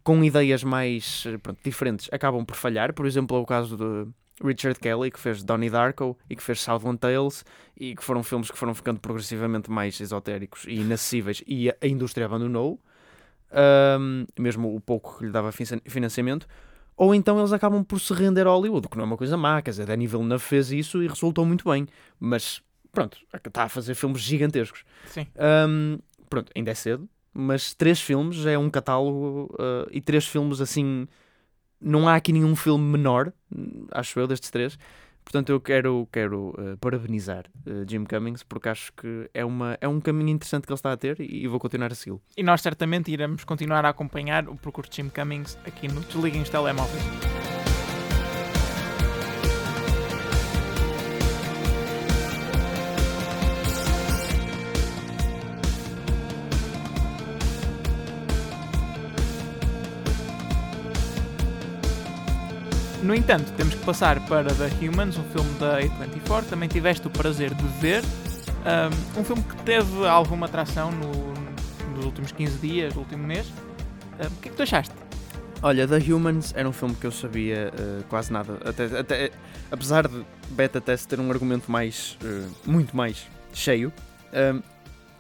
com 0.02 0.22
ideias 0.22 0.62
mais 0.62 1.24
pronto, 1.42 1.58
diferentes 1.64 2.08
acabam 2.12 2.44
por 2.44 2.56
falhar. 2.56 2.92
Por 2.92 3.06
exemplo 3.06 3.36
é 3.36 3.40
o 3.40 3.46
caso 3.46 3.76
de 3.76 4.10
Richard 4.42 4.78
Kelly, 4.80 5.10
que 5.10 5.18
fez 5.18 5.42
Donnie 5.42 5.70
Darko 5.70 6.18
e 6.28 6.36
que 6.36 6.42
fez 6.42 6.60
Southland 6.60 6.98
Tales, 6.98 7.44
e 7.76 7.94
que 7.94 8.02
foram 8.02 8.22
filmes 8.22 8.50
que 8.50 8.58
foram 8.58 8.74
ficando 8.74 9.00
progressivamente 9.00 9.70
mais 9.70 10.00
esotéricos 10.00 10.64
e 10.66 10.74
inacessíveis, 10.74 11.42
e 11.46 11.70
a, 11.70 11.86
indústria 11.86 12.26
abandonou, 12.26 12.80
um, 14.00 14.26
mesmo 14.38 14.74
o 14.74 14.80
pouco 14.80 15.18
que 15.18 15.26
lhe 15.26 15.30
dava 15.30 15.52
financiamento, 15.52 16.46
ou 16.96 17.14
então 17.14 17.38
eles 17.38 17.52
acabam 17.52 17.84
por 17.84 18.00
se 18.00 18.12
render 18.12 18.46
a 18.46 18.50
Hollywood, 18.50 18.88
que 18.88 18.96
não 18.96 19.04
é 19.04 19.06
uma 19.06 19.16
coisa 19.16 19.36
má, 19.36 19.60
quer 19.62 19.70
dizer, 19.70 19.86
Danny 19.86 20.06
Villeneuve 20.06 20.42
fez 20.42 20.70
isso 20.70 21.02
e 21.02 21.08
resultou 21.08 21.44
muito 21.44 21.68
bem, 21.68 21.86
mas 22.18 22.62
pronto, 22.94 23.18
está 23.32 23.64
a 23.64 23.68
fazer 23.68 23.94
filmes 23.94 24.20
gigantescos. 24.20 24.84
Sim. 25.06 25.26
Um, 25.68 25.98
pronto, 26.30 26.50
ainda 26.56 26.70
é 26.70 26.74
cedo, 26.74 27.08
mas 27.32 27.74
três 27.74 28.00
filmes 28.00 28.46
é 28.46 28.56
um 28.56 28.70
catálogo 28.70 29.54
uh, 29.54 29.88
e 29.90 30.00
três 30.00 30.26
filmes 30.26 30.60
assim 30.60 31.06
não 31.80 32.08
há 32.08 32.14
aqui 32.14 32.32
nenhum 32.32 32.56
filme 32.56 32.84
menor, 32.84 33.32
acho 33.90 34.18
eu, 34.18 34.26
destes 34.26 34.50
três. 34.50 34.78
Portanto, 35.24 35.50
eu 35.50 35.60
quero, 35.60 36.06
quero 36.12 36.50
uh, 36.50 36.76
parabenizar 36.78 37.46
uh, 37.66 37.88
Jim 37.88 38.04
Cummings 38.04 38.42
porque 38.42 38.68
acho 38.68 38.92
que 38.92 39.28
é, 39.32 39.44
uma, 39.44 39.76
é 39.80 39.88
um 39.88 40.00
caminho 40.00 40.28
interessante 40.28 40.66
que 40.66 40.72
ele 40.72 40.78
está 40.78 40.92
a 40.92 40.96
ter 40.96 41.18
e, 41.18 41.44
e 41.44 41.48
vou 41.48 41.58
continuar 41.58 41.90
a 41.90 41.94
segui-lo. 41.94 42.20
E 42.36 42.42
nós 42.42 42.60
certamente 42.60 43.10
iremos 43.10 43.42
continuar 43.44 43.84
a 43.86 43.88
acompanhar 43.88 44.48
o 44.48 44.56
percurso 44.56 44.90
de 44.90 44.96
Jim 44.96 45.08
Cummings 45.08 45.58
aqui 45.66 45.88
no 45.88 46.00
Desliguem 46.02 46.42
os 46.42 46.50
Telemóveis. 46.50 47.43
No 63.04 63.14
entanto, 63.14 63.52
temos 63.52 63.74
que 63.74 63.84
passar 63.84 64.18
para 64.26 64.48
The 64.54 64.70
Humans, 64.80 65.18
um 65.18 65.24
filme 65.24 65.58
da 65.58 65.78
A24. 65.78 66.44
Também 66.48 66.70
tiveste 66.70 67.06
o 67.06 67.10
prazer 67.10 67.52
de 67.52 67.64
ver. 67.78 68.02
Um, 68.64 69.20
um 69.20 69.22
filme 69.24 69.42
que 69.42 69.56
teve 69.56 70.06
alguma 70.06 70.46
atração 70.46 70.90
no, 70.90 71.34
nos 71.94 72.06
últimos 72.06 72.32
15 72.32 72.58
dias, 72.66 72.94
no 72.94 73.02
último 73.02 73.22
mês. 73.22 73.46
Um, 74.18 74.26
o 74.26 74.40
que 74.40 74.48
é 74.48 74.50
que 74.50 74.56
tu 74.56 74.62
achaste? 74.62 74.94
Olha, 75.60 75.86
The 75.86 75.98
Humans 75.98 76.54
era 76.56 76.66
um 76.66 76.72
filme 76.72 76.94
que 76.94 77.06
eu 77.06 77.12
sabia 77.12 77.70
uh, 77.74 78.04
quase 78.04 78.32
nada. 78.32 78.58
Até, 78.64 78.98
até, 78.98 79.30
apesar 79.70 80.08
de 80.08 80.24
Beta 80.48 80.80
Test 80.80 81.06
ter 81.06 81.20
um 81.20 81.30
argumento 81.30 81.70
mais, 81.70 82.16
uh, 82.22 82.50
muito 82.64 82.96
mais 82.96 83.26
cheio, 83.52 83.92
um, 84.32 84.62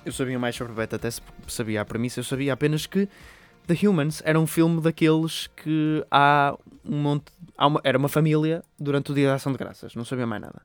eu 0.06 0.12
sabia 0.12 0.38
mais 0.38 0.56
sobre 0.56 0.72
Beta 0.72 0.98
Test, 0.98 1.22
sabia 1.46 1.82
a 1.82 1.84
premissa, 1.84 2.20
eu 2.20 2.24
sabia 2.24 2.54
apenas 2.54 2.86
que 2.86 3.06
The 3.66 3.86
Humans 3.86 4.22
era 4.24 4.38
um 4.38 4.46
filme 4.46 4.80
daqueles 4.80 5.48
que 5.56 6.04
há 6.10 6.56
um 6.84 6.96
monte. 6.96 7.32
Há 7.56 7.66
uma, 7.66 7.80
era 7.84 7.96
uma 7.96 8.08
família 8.08 8.62
durante 8.78 9.12
o 9.12 9.14
dia 9.14 9.28
da 9.28 9.34
ação 9.34 9.52
de 9.52 9.58
graças, 9.58 9.94
não 9.94 10.04
sabia 10.04 10.26
mais 10.26 10.42
nada. 10.42 10.60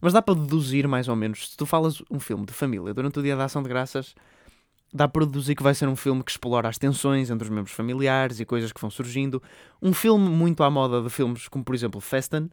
Mas 0.00 0.12
dá 0.12 0.20
para 0.20 0.34
deduzir 0.34 0.86
mais 0.88 1.08
ou 1.08 1.14
menos. 1.14 1.50
Se 1.50 1.56
tu 1.56 1.64
falas 1.64 2.02
um 2.10 2.18
filme 2.18 2.44
de 2.44 2.52
família 2.52 2.92
durante 2.92 3.18
o 3.20 3.22
dia 3.22 3.36
da 3.36 3.44
ação 3.44 3.62
de 3.62 3.68
graças, 3.68 4.14
dá 4.92 5.08
para 5.08 5.24
deduzir 5.24 5.56
que 5.56 5.62
vai 5.62 5.74
ser 5.74 5.88
um 5.88 5.96
filme 5.96 6.22
que 6.22 6.30
explora 6.30 6.68
as 6.68 6.76
tensões 6.76 7.30
entre 7.30 7.44
os 7.44 7.50
membros 7.50 7.74
familiares 7.74 8.40
e 8.40 8.44
coisas 8.44 8.72
que 8.72 8.80
vão 8.80 8.90
surgindo. 8.90 9.40
Um 9.80 9.94
filme 9.94 10.28
muito 10.28 10.62
à 10.62 10.70
moda 10.70 11.00
de 11.00 11.08
filmes 11.08 11.48
como, 11.48 11.64
por 11.64 11.74
exemplo, 11.74 12.00
Festen, 12.00 12.50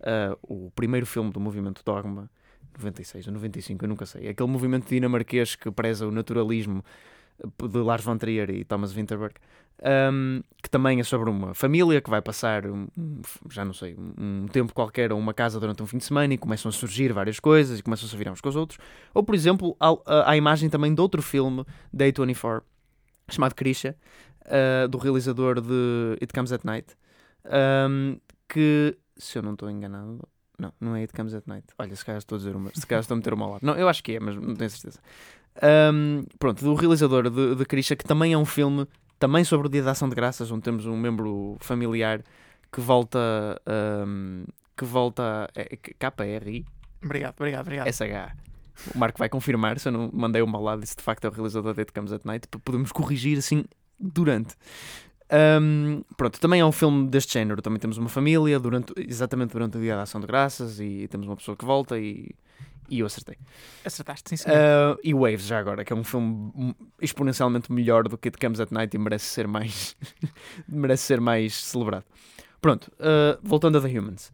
uh, 0.00 0.38
o 0.42 0.70
primeiro 0.72 1.06
filme 1.06 1.32
do 1.32 1.40
movimento 1.40 1.82
Dogma, 1.84 2.30
96 2.78 3.26
ou 3.26 3.32
95, 3.32 3.84
eu 3.84 3.88
nunca 3.88 4.06
sei. 4.06 4.28
Aquele 4.28 4.48
movimento 4.48 4.88
dinamarquês 4.88 5.56
que 5.56 5.70
preza 5.70 6.06
o 6.06 6.10
naturalismo 6.10 6.84
de 7.68 7.78
Lars 7.78 8.04
von 8.04 8.18
Trier 8.18 8.50
e 8.50 8.64
Thomas 8.64 8.92
Winterberg, 8.92 9.34
um, 10.12 10.42
que 10.62 10.68
também 10.68 11.00
é 11.00 11.02
sobre 11.02 11.30
uma 11.30 11.54
família 11.54 12.00
que 12.00 12.10
vai 12.10 12.20
passar, 12.20 12.66
um, 12.66 12.86
já 13.48 13.64
não 13.64 13.72
sei, 13.72 13.96
um, 13.96 14.46
tempo 14.48 14.74
qualquer 14.74 15.10
a 15.10 15.14
uma 15.14 15.32
casa 15.32 15.58
durante 15.58 15.82
um 15.82 15.86
fim 15.86 15.98
de 15.98 16.04
semana 16.04 16.34
e 16.34 16.38
começam 16.38 16.68
a 16.68 16.72
surgir 16.72 17.12
várias 17.12 17.40
coisas 17.40 17.78
e 17.78 17.82
começam 17.82 18.06
a 18.06 18.10
se 18.10 18.16
virar 18.16 18.32
uns 18.32 18.40
com 18.40 18.48
os 18.48 18.56
outros. 18.56 18.78
Ou, 19.14 19.22
por 19.22 19.34
exemplo, 19.34 19.76
há, 19.80 20.30
a 20.30 20.36
imagem 20.36 20.68
também 20.68 20.94
de 20.94 21.00
outro 21.00 21.22
filme, 21.22 21.64
Day 21.92 22.12
24, 22.12 22.62
chamado 23.30 23.54
Krisha, 23.54 23.96
uh, 24.46 24.88
do 24.88 24.98
realizador 24.98 25.60
de 25.60 26.18
It 26.20 26.32
Comes 26.32 26.52
at 26.52 26.64
Night, 26.64 26.94
que, 28.48 28.98
se 29.16 29.38
eu 29.38 29.42
não 29.42 29.54
estou 29.54 29.70
enganado, 29.70 30.28
não, 30.58 30.72
não 30.78 30.94
é 30.94 31.00
It 31.00 31.14
Comes 31.14 31.32
at 31.32 31.44
Night. 31.46 31.68
Olha, 31.78 31.96
se 31.96 32.04
calhar 32.04 32.18
estou 32.18 32.36
a 32.36 32.38
dizer 32.38 32.54
uma, 32.54 32.70
se 32.74 32.86
calhar 32.86 33.00
estou 33.00 33.14
a 33.14 33.16
meter 33.16 33.32
uma 33.32 33.46
lado. 33.46 33.64
Não, 33.64 33.74
eu 33.74 33.88
acho 33.88 34.04
que 34.04 34.12
é, 34.12 34.20
mas 34.20 34.36
não 34.36 34.54
tenho 34.54 34.68
certeza. 34.68 35.00
Um, 35.92 36.24
pronto, 36.38 36.64
do 36.64 36.74
realizador 36.74 37.28
de, 37.28 37.54
de 37.54 37.64
Krisha, 37.64 37.96
que 37.96 38.04
também 38.04 38.32
é 38.32 38.38
um 38.38 38.44
filme 38.44 38.86
também 39.18 39.44
sobre 39.44 39.66
o 39.66 39.70
Dia 39.70 39.82
da 39.82 39.90
Ação 39.90 40.08
de 40.08 40.14
Graças, 40.14 40.50
onde 40.50 40.62
temos 40.62 40.86
um 40.86 40.96
membro 40.96 41.56
familiar 41.60 42.22
que 42.72 42.80
volta 42.80 43.60
um, 44.06 44.44
que 44.76 44.84
volta 44.84 45.48
é, 45.54 45.76
KRI. 45.76 46.64
Obrigado, 47.04 47.34
obrigado, 47.36 47.66
obrigado. 47.66 47.92
SH. 47.92 48.94
O 48.94 48.98
Marco 48.98 49.18
vai 49.18 49.28
confirmar 49.28 49.78
se 49.78 49.88
eu 49.88 49.92
não 49.92 50.10
mandei 50.12 50.40
uma 50.40 50.58
lá, 50.58 50.80
se 50.82 50.96
de 50.96 51.02
facto 51.02 51.26
é 51.26 51.28
o 51.28 51.32
realizador 51.32 51.74
de 51.74 51.80
It 51.80 51.92
Comes 51.92 52.12
at 52.12 52.24
Night, 52.24 52.48
para 52.48 52.60
podermos 52.60 52.92
corrigir 52.92 53.38
assim 53.38 53.64
durante. 53.98 54.54
Um, 55.30 56.02
pronto, 56.16 56.40
também 56.40 56.60
é 56.60 56.64
um 56.64 56.72
filme 56.72 57.06
deste 57.08 57.34
género. 57.34 57.60
Também 57.60 57.78
temos 57.78 57.98
uma 57.98 58.08
família 58.08 58.58
durante, 58.58 58.92
exatamente 58.96 59.52
durante 59.52 59.76
o 59.76 59.80
dia 59.80 59.96
da 59.96 60.02
ação 60.02 60.20
de 60.20 60.26
graças 60.26 60.80
e 60.80 61.06
temos 61.08 61.26
uma 61.26 61.36
pessoa 61.36 61.56
que 61.56 61.64
volta 61.64 61.98
e, 61.98 62.30
e 62.90 62.98
eu 63.00 63.06
acertei. 63.06 63.36
Acertaste, 63.84 64.28
sim, 64.28 64.36
sim. 64.36 64.50
Uh, 64.50 64.98
e 65.02 65.14
Waves, 65.14 65.46
já 65.46 65.58
agora, 65.58 65.84
que 65.84 65.92
é 65.92 65.96
um 65.96 66.02
filme 66.02 66.74
exponencialmente 67.00 67.72
melhor 67.72 68.08
do 68.08 68.18
que 68.18 68.28
It 68.28 68.38
Comes 68.38 68.58
at 68.58 68.72
Night 68.72 68.94
e 68.94 68.98
merece 68.98 69.26
ser 69.26 69.46
mais, 69.46 69.96
merece 70.68 71.04
ser 71.04 71.20
mais 71.20 71.54
celebrado. 71.54 72.04
Pronto, 72.60 72.90
uh, 72.98 73.38
voltando 73.42 73.78
a 73.78 73.80
The 73.80 73.88
Humans. 73.88 74.32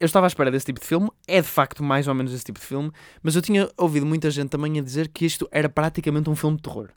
Eu 0.00 0.06
estava 0.06 0.26
à 0.26 0.28
espera 0.28 0.50
desse 0.50 0.66
tipo 0.66 0.80
de 0.80 0.86
filme, 0.86 1.08
é 1.26 1.40
de 1.40 1.46
facto 1.46 1.82
mais 1.82 2.08
ou 2.08 2.14
menos 2.14 2.32
esse 2.34 2.44
tipo 2.44 2.58
de 2.58 2.66
filme, 2.66 2.90
mas 3.22 3.36
eu 3.36 3.40
tinha 3.40 3.70
ouvido 3.76 4.04
muita 4.04 4.28
gente 4.30 4.50
também 4.50 4.78
a 4.78 4.82
dizer 4.82 5.08
que 5.08 5.24
isto 5.24 5.48
era 5.52 5.68
praticamente 5.68 6.28
um 6.28 6.34
filme 6.34 6.56
de 6.56 6.62
terror. 6.64 6.90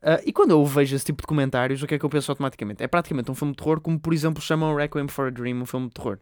Uh, 0.00 0.22
e 0.24 0.32
quando 0.32 0.52
eu 0.52 0.64
vejo 0.64 0.94
esse 0.94 1.04
tipo 1.04 1.22
de 1.22 1.26
comentários, 1.26 1.82
o 1.82 1.86
que 1.86 1.96
é 1.96 1.98
que 1.98 2.04
eu 2.04 2.08
penso 2.08 2.30
automaticamente? 2.30 2.82
É 2.82 2.86
praticamente 2.86 3.28
um 3.30 3.34
filme 3.34 3.52
de 3.52 3.58
terror, 3.58 3.80
como 3.80 3.98
por 3.98 4.14
exemplo 4.14 4.40
chamam 4.40 4.74
Requiem 4.76 5.08
for 5.08 5.26
a 5.26 5.30
Dream 5.30 5.60
um 5.60 5.66
filme 5.66 5.88
de 5.88 5.94
terror. 5.94 6.18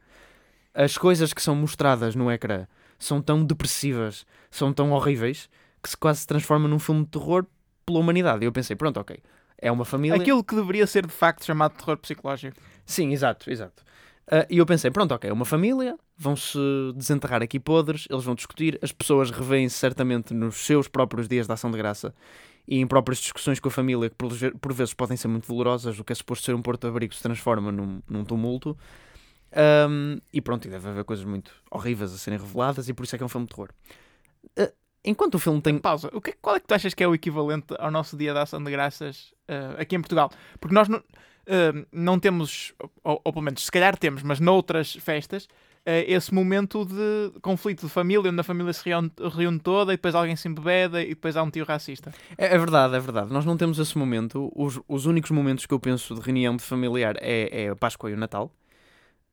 as 0.72 0.96
coisas 0.96 1.34
que 1.34 1.42
são 1.42 1.54
mostradas 1.54 2.16
no 2.16 2.30
ecrã 2.32 2.66
são 2.98 3.20
tão 3.20 3.44
depressivas, 3.44 4.26
são 4.50 4.72
tão 4.72 4.92
horríveis, 4.92 5.48
que 5.82 5.90
se 5.90 5.96
quase 5.96 6.20
se 6.20 6.26
transforma 6.26 6.68
num 6.68 6.78
filme 6.78 7.04
de 7.04 7.10
terror 7.10 7.46
pela 7.84 7.98
humanidade. 7.98 8.44
E 8.44 8.46
eu 8.46 8.52
pensei, 8.52 8.74
pronto, 8.74 8.98
ok, 8.98 9.18
é 9.58 9.70
uma 9.70 9.84
família. 9.84 10.20
Aquilo 10.20 10.42
que 10.42 10.54
deveria 10.54 10.86
ser 10.86 11.06
de 11.06 11.12
facto 11.12 11.44
chamado 11.44 11.76
terror 11.76 11.96
psicológico. 11.98 12.56
Sim, 12.86 13.12
exato, 13.12 13.50
exato. 13.50 13.82
Uh, 14.26 14.46
e 14.48 14.56
eu 14.56 14.64
pensei, 14.64 14.90
pronto, 14.90 15.12
ok, 15.12 15.28
é 15.28 15.32
uma 15.32 15.44
família, 15.44 15.98
vão-se 16.16 16.58
desenterrar 16.96 17.42
aqui 17.42 17.60
podres, 17.60 18.06
eles 18.08 18.24
vão 18.24 18.34
discutir, 18.34 18.78
as 18.80 18.90
pessoas 18.90 19.30
revêem-se 19.30 19.76
certamente 19.76 20.32
nos 20.32 20.56
seus 20.56 20.88
próprios 20.88 21.28
dias 21.28 21.46
de 21.46 21.52
ação 21.52 21.70
de 21.70 21.76
graça 21.76 22.14
e 22.66 22.78
em 22.80 22.86
próprias 22.86 23.18
discussões 23.18 23.60
com 23.60 23.68
a 23.68 23.70
família, 23.70 24.08
que 24.08 24.16
por, 24.16 24.32
por 24.58 24.72
vezes 24.72 24.94
podem 24.94 25.16
ser 25.16 25.28
muito 25.28 25.46
dolorosas, 25.46 25.98
o 25.98 26.04
que 26.04 26.12
é 26.12 26.16
suposto 26.16 26.46
ser 26.46 26.54
um 26.54 26.62
porto-abrigo 26.62 27.14
se 27.14 27.22
transforma 27.22 27.70
num, 27.70 28.00
num 28.08 28.24
tumulto. 28.24 28.76
Um, 29.54 30.18
e 30.32 30.40
pronto, 30.40 30.66
e 30.66 30.70
deve 30.70 30.88
haver 30.88 31.04
coisas 31.04 31.24
muito 31.24 31.52
horríveis 31.70 32.12
a 32.12 32.18
serem 32.18 32.38
reveladas, 32.38 32.88
e 32.88 32.92
por 32.92 33.04
isso 33.04 33.14
é 33.14 33.18
que 33.18 33.22
é 33.22 33.26
um 33.26 33.28
filme 33.28 33.46
de 33.46 33.54
terror. 33.54 33.70
Uh, 34.58 34.72
enquanto 35.04 35.36
o 35.36 35.38
filme 35.38 35.60
tem. 35.60 35.78
Pausa. 35.78 36.10
O 36.12 36.20
que, 36.20 36.32
qual 36.32 36.56
é 36.56 36.60
que 36.60 36.66
tu 36.66 36.74
achas 36.74 36.92
que 36.92 37.04
é 37.04 37.08
o 37.08 37.14
equivalente 37.14 37.74
ao 37.78 37.90
nosso 37.90 38.16
dia 38.16 38.34
da 38.34 38.42
ação 38.42 38.62
de 38.62 38.70
graças 38.70 39.32
uh, 39.48 39.80
aqui 39.80 39.94
em 39.94 40.00
Portugal? 40.00 40.30
Porque 40.58 40.74
nós 40.74 40.88
não, 40.88 40.98
uh, 40.98 41.86
não 41.92 42.18
temos, 42.18 42.74
ou, 43.04 43.20
ou, 43.24 43.32
pelo 43.32 43.44
menos 43.44 43.64
se 43.64 43.70
calhar 43.70 43.96
temos, 43.96 44.22
mas 44.24 44.40
noutras 44.40 44.94
festas, 44.94 45.46
esse 45.86 46.32
momento 46.32 46.86
de 46.86 47.38
conflito 47.42 47.84
de 47.84 47.92
família, 47.92 48.30
onde 48.30 48.40
a 48.40 48.42
família 48.42 48.72
se 48.72 48.82
reúne, 48.88 49.12
reúne, 49.36 49.60
toda 49.60 49.92
e 49.92 49.96
depois 49.96 50.14
alguém 50.14 50.34
se 50.34 50.48
embebeda 50.48 51.02
e 51.02 51.10
depois 51.10 51.36
há 51.36 51.42
um 51.42 51.50
tio 51.50 51.62
racista. 51.62 52.10
É, 52.38 52.54
é, 52.54 52.58
verdade, 52.58 52.96
é 52.96 52.98
verdade. 52.98 53.30
Nós 53.30 53.44
não 53.44 53.54
temos 53.54 53.78
esse 53.78 53.98
momento. 53.98 54.50
Os, 54.56 54.80
os 54.88 55.04
únicos 55.04 55.30
momentos 55.30 55.66
que 55.66 55.74
eu 55.74 55.78
penso 55.78 56.14
de 56.14 56.22
reunião 56.22 56.56
de 56.56 56.62
familiar 56.62 57.16
é, 57.20 57.64
é 57.64 57.68
a 57.68 57.76
Páscoa 57.76 58.10
e 58.10 58.14
o 58.14 58.16
Natal. 58.16 58.50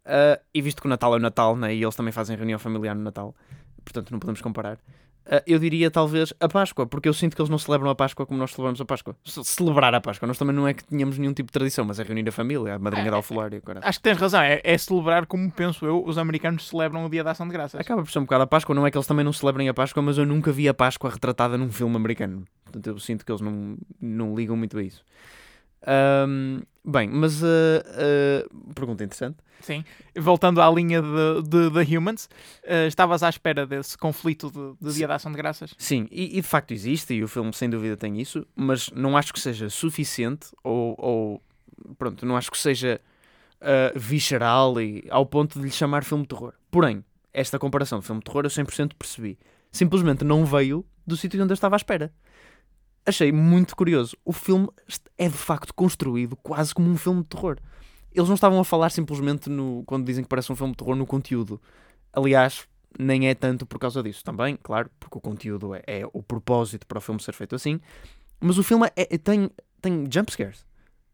Uh, 0.05 0.41
e 0.53 0.62
visto 0.62 0.81
que 0.81 0.88
o 0.88 0.89
Natal 0.89 1.13
é 1.13 1.17
o 1.17 1.20
Natal, 1.20 1.55
né, 1.55 1.75
e 1.75 1.84
eles 1.84 1.96
também 1.96 2.12
fazem 2.12 2.36
reunião 2.36 2.58
familiar 2.58 2.96
no 2.96 3.03
Natal, 3.03 3.36
portanto 3.84 4.12
não 4.12 4.20
podemos 4.20 4.41
comparar. 4.41 4.79
Uh, 5.24 5.38
eu 5.46 5.60
diria 5.60 5.91
talvez 5.91 6.34
a 6.39 6.50
Páscoa, 6.50 6.88
porque 6.88 7.08
eu 7.08 7.13
sinto 7.13 7.36
que 7.36 7.41
eles 7.41 7.50
não 7.50 7.60
celebram 7.60 7.91
a 7.91 7.96
Páscoa 7.96 8.25
como 8.25 8.39
nós 8.39 8.51
celebramos 8.51 8.81
a 8.81 8.86
Páscoa. 8.86 9.15
Celebrar 9.24 9.93
a 9.93 10.01
Páscoa, 10.01 10.25
nós 10.25 10.39
também 10.39 10.55
não 10.55 10.67
é 10.67 10.74
que 10.74 10.84
tenhamos 10.84 11.20
nenhum 11.20 11.34
tipo 11.34 11.48
de 11.48 11.53
tradição, 11.53 11.86
mas 11.86 12.00
é 12.00 12.03
reunir 12.03 12.27
a 12.27 12.31
família, 12.31 12.74
a 12.74 12.79
madrinha 12.79 13.05
é, 13.05 13.10
de 13.10 13.15
alfolar 13.15 13.51
Acho 13.84 14.00
que 14.00 14.03
tens 14.03 14.17
razão, 14.17 14.41
é, 14.41 14.60
é, 14.63 14.77
celebrar 14.77 15.27
como 15.27 15.51
penso 15.51 15.86
eu, 15.86 16.03
os 16.03 16.17
americanos 16.17 16.67
celebram 16.67 17.05
o 17.05 17.10
Dia 17.10 17.24
da 17.24 17.31
Ação 17.31 17.48
de 17.48 17.53
Graças. 17.53 17.79
Acaba 17.79 18.01
por 18.01 18.10
ser 18.10 18.17
um 18.17 18.24
bocado 18.24 18.43
a 18.43 18.48
Páscoa, 18.48 18.74
não 18.74 18.88
é 18.88 18.89
que 18.89 18.98
eles 18.98 19.08
também 19.08 19.24
não 19.24 19.31
celebrem 19.31 19.70
a 19.70 19.74
Páscoa, 19.74 20.01
mas 20.01 20.17
eu 20.17 20.25
nunca 20.25 20.51
vi 20.51 20.67
a 20.67 20.74
Páscoa 20.74 21.12
retratada 21.12 21.55
num 21.55 21.72
filme 21.72 21.96
americano. 21.96 22.43
Portanto 22.63 22.88
eu 22.88 22.98
sinto 22.98 23.24
que 23.24 23.31
eles 23.31 23.41
não, 23.41 23.77
não 24.01 24.36
ligam 24.36 24.58
muito 24.58 24.75
a 24.79 24.84
isso. 24.84 25.05
Um, 25.88 26.61
bem, 26.85 27.09
mas 27.09 27.41
uh, 27.41 27.45
uh, 27.45 28.73
pergunta 28.73 29.03
interessante. 29.03 29.38
Sim, 29.61 29.83
voltando 30.17 30.59
à 30.59 30.69
linha 30.71 31.01
de, 31.01 31.69
The 31.71 31.97
Humans, 31.97 32.25
uh, 32.63 32.88
estavas 32.88 33.21
à 33.21 33.29
espera 33.29 33.65
desse 33.65 33.97
conflito 33.97 34.50
de, 34.51 34.88
de 34.88 34.95
Dia 34.95 35.07
da 35.07 35.15
Ação 35.15 35.31
de 35.31 35.38
Graças? 35.38 35.75
Sim, 35.77 36.07
e, 36.11 36.38
e, 36.38 36.41
de 36.41 36.47
facto 36.47 36.71
existe, 36.71 37.13
e 37.13 37.23
o 37.23 37.27
filme 37.27 37.53
sem 37.53 37.69
dúvida 37.69 37.95
tem 37.95 38.19
isso, 38.19 38.45
mas 38.55 38.89
não 38.89 39.15
acho 39.15 39.31
que 39.31 39.39
seja 39.39 39.69
suficiente 39.69 40.47
ou, 40.63 40.95
ou 40.97 41.43
pronto, 41.97 42.25
não 42.25 42.35
acho 42.35 42.50
que 42.51 42.57
seja 42.57 43.00
visceral 43.95 44.81
e 44.81 45.05
ao 45.11 45.23
ponto 45.23 45.59
de 45.59 45.65
lhe 45.65 45.71
chamar 45.71 46.03
filme 46.03 46.23
de 46.23 46.29
terror. 46.29 46.53
Porém, 46.71 47.05
esta 47.31 47.59
comparação 47.59 48.00
de 48.00 48.05
filme 48.07 48.19
de 48.19 48.25
terror 48.25 48.43
eu 48.43 48.50
100% 48.50 48.93
percebi. 48.97 49.38
Simplesmente 49.71 50.23
não 50.23 50.43
veio 50.43 50.83
do 51.05 51.15
sítio 51.15 51.41
onde 51.43 51.51
eu 51.51 51.53
estava 51.53 51.75
à 51.75 51.77
espera 51.77 52.11
achei 53.05 53.31
muito 53.31 53.75
curioso. 53.75 54.15
O 54.24 54.34
filme 54.34 54.67
é 55.17 55.27
de 55.27 55.38
facto 55.38 55.74
construído 55.74 56.36
quase 56.38 56.74
como 56.74 56.89
um 56.89 56.98
filme 56.98 57.22
de 57.22 57.27
terror. 57.27 57.58
Eles 58.13 58.27
não 58.27 58.36
estavam 58.36 58.60
a 58.60 58.65
falar 58.65 58.89
simplesmente 58.89 59.50
no, 59.50 59.84
quando 59.86 60.05
dizem 60.05 60.24
que 60.24 60.29
parece 60.29 60.51
um 60.51 60.55
filme 60.55 60.74
de 60.74 60.77
terror 60.77 60.96
no 60.96 61.05
conteúdo. 61.05 61.62
Aliás, 62.12 62.67
nem 63.00 63.29
é 63.29 63.36
tanto 63.36 63.65
por 63.65 63.79
causa 63.79 64.03
disso. 64.03 64.24
Também, 64.24 64.58
claro, 64.62 64.89
porque 65.00 65.17
o 65.17 65.22
conteúdo 65.22 65.74
é, 65.74 65.81
é 65.88 66.03
o 66.12 66.22
propósito 66.22 66.86
para 66.86 66.98
o 66.98 67.01
filme 67.01 67.22
ser 67.22 67.34
feito 67.34 67.55
assim. 67.55 67.79
Mas 68.39 68.58
o 68.58 68.63
filme 68.63 68.88
é, 68.95 69.08
é, 69.13 69.17
tem, 69.17 69.49
tem 69.82 70.06
jumpscares. 70.12 70.65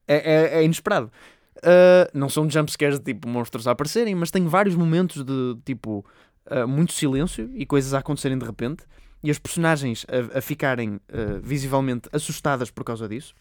É, 0.07 0.15
é, 0.15 0.59
é 0.59 0.63
inesperado. 0.63 1.11
Uh, 1.57 2.07
não 2.13 2.29
são 2.29 2.49
jumpscares 2.49 2.99
de 2.99 3.05
tipo 3.13 3.27
monstros 3.27 3.67
a 3.67 3.71
aparecerem, 3.71 4.15
mas 4.15 4.31
tem 4.31 4.45
vários 4.45 4.75
momentos 4.75 5.23
de 5.23 5.57
tipo 5.65 6.05
uh, 6.49 6.67
muito 6.67 6.93
silêncio 6.93 7.49
e 7.53 7.65
coisas 7.65 7.93
a 7.93 7.99
acontecerem 7.99 8.37
de 8.37 8.45
repente 8.45 8.83
e 9.27 9.29
as 9.29 9.37
personagens 9.37 10.05
a, 10.07 10.37
a 10.37 10.41
ficarem 10.41 10.95
uh, 10.95 11.41
visivelmente 11.41 12.07
assustadas 12.13 12.71
por 12.71 12.85
causa 12.85 13.09
disso. 13.09 13.35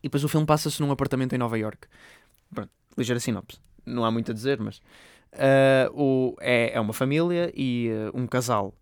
E 0.00 0.08
depois 0.08 0.22
o 0.22 0.28
filme 0.28 0.46
passa-se 0.46 0.78
num 0.82 0.90
apartamento 0.90 1.34
em 1.34 1.38
Nova 1.38 1.56
York. 1.56 1.88
Pronto, 2.54 2.68
ligeira 2.98 3.18
sinopse. 3.18 3.58
Não 3.86 4.04
há 4.04 4.10
muito 4.10 4.30
a 4.30 4.34
dizer, 4.34 4.60
mas 4.60 4.76
uh, 4.76 5.90
o, 5.94 6.36
é, 6.38 6.72
é 6.74 6.78
uma 6.78 6.92
família 6.92 7.50
e 7.56 7.88
uh, 7.88 8.20
um 8.20 8.26
casal 8.26 8.74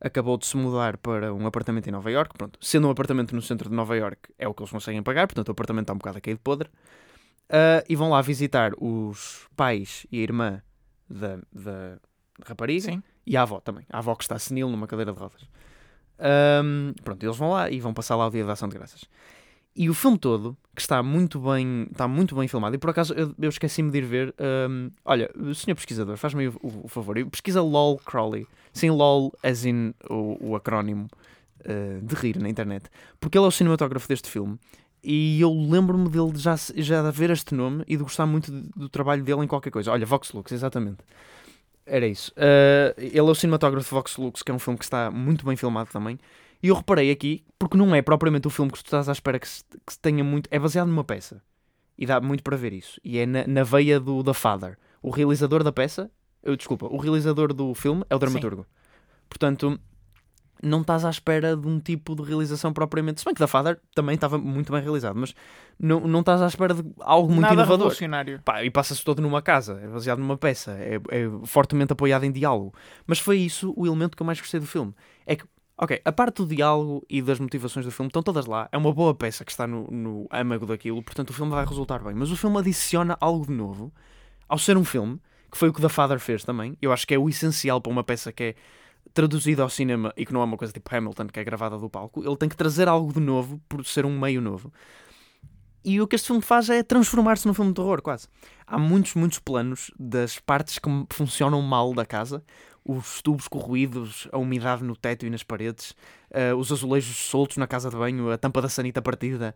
acabou 0.00 0.38
de 0.38 0.46
se 0.46 0.56
mudar 0.56 0.96
para 0.96 1.34
um 1.34 1.44
apartamento 1.44 1.88
em 1.88 1.90
Nova 1.90 2.08
York. 2.08 2.38
Pronto, 2.38 2.56
sendo 2.62 2.86
um 2.86 2.90
apartamento 2.92 3.34
no 3.34 3.42
centro 3.42 3.68
de 3.68 3.74
Nova 3.74 3.96
York 3.96 4.32
é 4.38 4.46
o 4.46 4.54
que 4.54 4.62
eles 4.62 4.70
conseguem 4.70 5.02
pagar, 5.02 5.26
portanto 5.26 5.48
o 5.48 5.52
apartamento 5.52 5.86
está 5.86 5.92
um 5.92 5.98
bocado 5.98 6.18
a 6.18 6.20
cair 6.20 6.34
de 6.34 6.40
podre. 6.40 6.68
Uh, 7.48 7.82
e 7.88 7.96
vão 7.96 8.10
lá 8.10 8.22
visitar 8.22 8.70
os 8.78 9.48
pais 9.56 10.06
e 10.12 10.20
a 10.20 10.22
irmã 10.22 10.62
da, 11.08 11.40
da 11.52 11.98
rapariga 12.46 12.92
Sim. 12.92 13.02
e 13.26 13.36
a 13.36 13.42
avó 13.42 13.58
também. 13.58 13.84
A 13.90 13.98
avó 13.98 14.14
que 14.14 14.22
está 14.22 14.38
senil 14.38 14.68
numa 14.68 14.86
cadeira 14.86 15.12
de 15.12 15.18
rodas. 15.18 15.48
Um, 16.20 16.92
pronto, 17.02 17.24
eles 17.24 17.36
vão 17.36 17.50
lá 17.50 17.70
e 17.70 17.80
vão 17.80 17.94
passar 17.94 18.16
lá 18.16 18.26
o 18.26 18.30
dia 18.30 18.44
da 18.44 18.52
ação 18.52 18.68
de 18.68 18.76
graças. 18.76 19.04
E 19.74 19.88
o 19.88 19.94
filme 19.94 20.18
todo, 20.18 20.56
que 20.74 20.80
está 20.80 21.02
muito 21.02 21.38
bem, 21.38 21.86
está 21.90 22.06
muito 22.06 22.34
bem 22.34 22.46
filmado, 22.48 22.74
e 22.74 22.78
por 22.78 22.90
acaso 22.90 23.14
eu, 23.14 23.34
eu 23.38 23.48
esqueci-me 23.48 23.90
de 23.90 23.98
ir 23.98 24.04
ver. 24.04 24.34
Um, 24.68 24.90
olha, 25.04 25.30
senhor 25.54 25.76
pesquisador, 25.76 26.16
faz-me 26.16 26.48
o, 26.48 26.52
o, 26.62 26.80
o, 26.84 26.88
favor, 26.88 27.14
pesquisa 27.26 27.62
LOL 27.62 27.98
Crowley, 27.98 28.46
sem 28.72 28.90
LOL 28.90 29.32
as 29.42 29.64
in 29.64 29.94
o, 30.08 30.50
o 30.50 30.56
acrónimo 30.56 31.08
uh, 31.60 32.04
de 32.04 32.14
rir 32.14 32.38
na 32.38 32.48
internet, 32.48 32.90
porque 33.20 33.38
ele 33.38 33.44
é 33.44 33.48
o 33.48 33.52
cinematógrafo 33.52 34.08
deste 34.08 34.28
filme. 34.28 34.58
E 35.02 35.40
eu 35.40 35.50
lembro-me 35.50 36.10
dele 36.10 36.32
já, 36.36 36.56
já 36.76 37.10
ver 37.10 37.30
este 37.30 37.54
nome 37.54 37.82
e 37.88 37.96
de 37.96 38.02
gostar 38.02 38.26
muito 38.26 38.52
do, 38.52 38.68
do 38.76 38.88
trabalho 38.88 39.24
dele 39.24 39.44
em 39.44 39.46
qualquer 39.46 39.70
coisa. 39.70 39.90
Olha, 39.90 40.04
Vox 40.04 40.32
Lux, 40.32 40.52
exatamente. 40.52 40.98
Era 41.90 42.06
isso. 42.06 42.32
Uh, 42.32 42.94
ele 42.96 43.18
é 43.18 43.22
o 43.22 43.34
cinematógrafo 43.34 43.88
de 43.88 43.90
Vox 43.90 44.16
Lux, 44.16 44.42
que 44.44 44.50
é 44.52 44.54
um 44.54 44.60
filme 44.60 44.78
que 44.78 44.84
está 44.84 45.10
muito 45.10 45.44
bem 45.44 45.56
filmado 45.56 45.90
também. 45.90 46.20
E 46.62 46.68
eu 46.68 46.74
reparei 46.76 47.10
aqui, 47.10 47.42
porque 47.58 47.76
não 47.76 47.92
é 47.92 48.00
propriamente 48.00 48.46
o 48.46 48.50
filme 48.50 48.70
que 48.70 48.78
tu 48.78 48.84
estás 48.84 49.08
à 49.08 49.12
espera 49.12 49.40
que 49.40 49.48
se, 49.48 49.64
que 49.64 49.92
se 49.92 49.98
tenha 49.98 50.22
muito. 50.22 50.48
É 50.52 50.58
baseado 50.58 50.86
numa 50.86 51.02
peça. 51.02 51.42
E 51.98 52.06
dá 52.06 52.20
muito 52.20 52.44
para 52.44 52.56
ver 52.56 52.72
isso. 52.72 53.00
E 53.02 53.18
é 53.18 53.26
na, 53.26 53.44
na 53.44 53.64
veia 53.64 53.98
do 53.98 54.22
The 54.22 54.32
Father. 54.32 54.78
O 55.02 55.10
realizador 55.10 55.64
da 55.64 55.72
peça. 55.72 56.08
Eu, 56.42 56.56
desculpa, 56.56 56.86
o 56.86 56.96
realizador 56.96 57.52
do 57.52 57.74
filme 57.74 58.04
é 58.08 58.14
o 58.14 58.18
dramaturgo. 58.18 58.62
Sim. 58.62 58.68
Portanto, 59.28 59.80
não 60.62 60.82
estás 60.82 61.04
à 61.04 61.10
espera 61.10 61.56
de 61.56 61.66
um 61.66 61.80
tipo 61.80 62.14
de 62.14 62.22
realização 62.22 62.72
propriamente. 62.72 63.20
Se 63.20 63.24
bem 63.24 63.34
que 63.34 63.40
da 63.40 63.46
Father 63.46 63.78
também 63.94 64.14
estava 64.14 64.38
muito 64.38 64.72
bem 64.72 64.82
realizado, 64.82 65.16
mas 65.16 65.34
não, 65.78 66.00
não 66.00 66.20
estás 66.20 66.42
à 66.42 66.46
espera 66.46 66.74
de 66.74 66.84
algo 67.00 67.28
muito 67.28 67.42
Nada 67.42 67.54
inovador. 67.54 67.78
revolucionário. 67.78 68.40
Pá, 68.44 68.62
e 68.64 68.70
passa-se 68.70 69.04
todo 69.04 69.22
numa 69.22 69.40
casa, 69.40 69.80
é 69.82 69.88
baseado 69.88 70.18
numa 70.18 70.36
peça, 70.36 70.72
é, 70.72 70.96
é, 71.10 71.30
fortemente 71.44 71.92
apoiado 71.92 72.24
em 72.24 72.32
diálogo. 72.32 72.74
Mas 73.06 73.18
foi 73.18 73.38
isso 73.38 73.72
o 73.76 73.86
elemento 73.86 74.16
que 74.16 74.22
eu 74.22 74.26
mais 74.26 74.40
gostei 74.40 74.60
do 74.60 74.66
filme. 74.66 74.94
É 75.26 75.36
que, 75.36 75.44
ok, 75.78 76.00
a 76.04 76.12
parte 76.12 76.36
do 76.36 76.46
diálogo 76.46 77.04
e 77.08 77.22
das 77.22 77.40
motivações 77.40 77.86
do 77.86 77.92
filme 77.92 78.08
estão 78.08 78.22
todas 78.22 78.46
lá. 78.46 78.68
É 78.70 78.76
uma 78.76 78.92
boa 78.92 79.14
peça 79.14 79.44
que 79.44 79.50
está 79.50 79.66
no, 79.66 79.86
no 79.90 80.26
âmago 80.30 80.66
daquilo, 80.66 81.02
portanto 81.02 81.30
o 81.30 81.32
filme 81.32 81.52
vai 81.52 81.64
resultar 81.64 82.02
bem. 82.02 82.14
Mas 82.14 82.30
o 82.30 82.36
filme 82.36 82.58
adiciona 82.58 83.16
algo 83.20 83.46
de 83.46 83.52
novo 83.52 83.92
ao 84.48 84.58
ser 84.58 84.76
um 84.76 84.84
filme, 84.84 85.18
que 85.50 85.56
foi 85.56 85.68
o 85.68 85.72
que 85.72 85.80
The 85.80 85.88
Father 85.88 86.18
fez 86.18 86.44
também. 86.44 86.76
Eu 86.82 86.92
acho 86.92 87.06
que 87.06 87.14
é 87.14 87.18
o 87.18 87.28
essencial 87.28 87.80
para 87.80 87.90
uma 87.90 88.04
peça 88.04 88.30
que 88.32 88.42
é 88.42 88.54
traduzido 89.12 89.62
ao 89.62 89.68
cinema 89.68 90.12
e 90.16 90.24
que 90.24 90.32
não 90.32 90.40
é 90.40 90.44
uma 90.44 90.56
coisa 90.56 90.72
tipo 90.72 90.94
Hamilton, 90.94 91.26
que 91.26 91.40
é 91.40 91.44
gravada 91.44 91.78
do 91.78 91.88
palco, 91.88 92.22
ele 92.24 92.36
tem 92.36 92.48
que 92.48 92.56
trazer 92.56 92.88
algo 92.88 93.12
de 93.12 93.20
novo 93.20 93.60
por 93.68 93.84
ser 93.84 94.06
um 94.06 94.18
meio 94.18 94.40
novo. 94.40 94.72
E 95.82 96.00
o 96.00 96.06
que 96.06 96.14
este 96.14 96.26
filme 96.26 96.42
faz 96.42 96.68
é 96.68 96.82
transformar-se 96.82 97.46
num 97.46 97.54
filme 97.54 97.70
de 97.70 97.76
terror, 97.76 98.02
quase. 98.02 98.28
Há 98.66 98.78
muitos, 98.78 99.14
muitos 99.14 99.38
planos 99.38 99.90
das 99.98 100.38
partes 100.38 100.78
que 100.78 100.88
funcionam 101.10 101.62
mal 101.62 101.94
da 101.94 102.04
casa. 102.04 102.44
Os 102.84 103.22
tubos 103.22 103.48
corroídos, 103.48 104.28
a 104.32 104.38
umidade 104.38 104.82
no 104.84 104.96
teto 104.96 105.24
e 105.24 105.30
nas 105.30 105.42
paredes, 105.42 105.94
uh, 106.30 106.56
os 106.56 106.70
azulejos 106.70 107.16
soltos 107.16 107.56
na 107.56 107.66
casa 107.66 107.88
de 107.88 107.96
banho, 107.96 108.30
a 108.30 108.36
tampa 108.36 108.60
da 108.60 108.68
sanita 108.68 109.00
partida. 109.00 109.54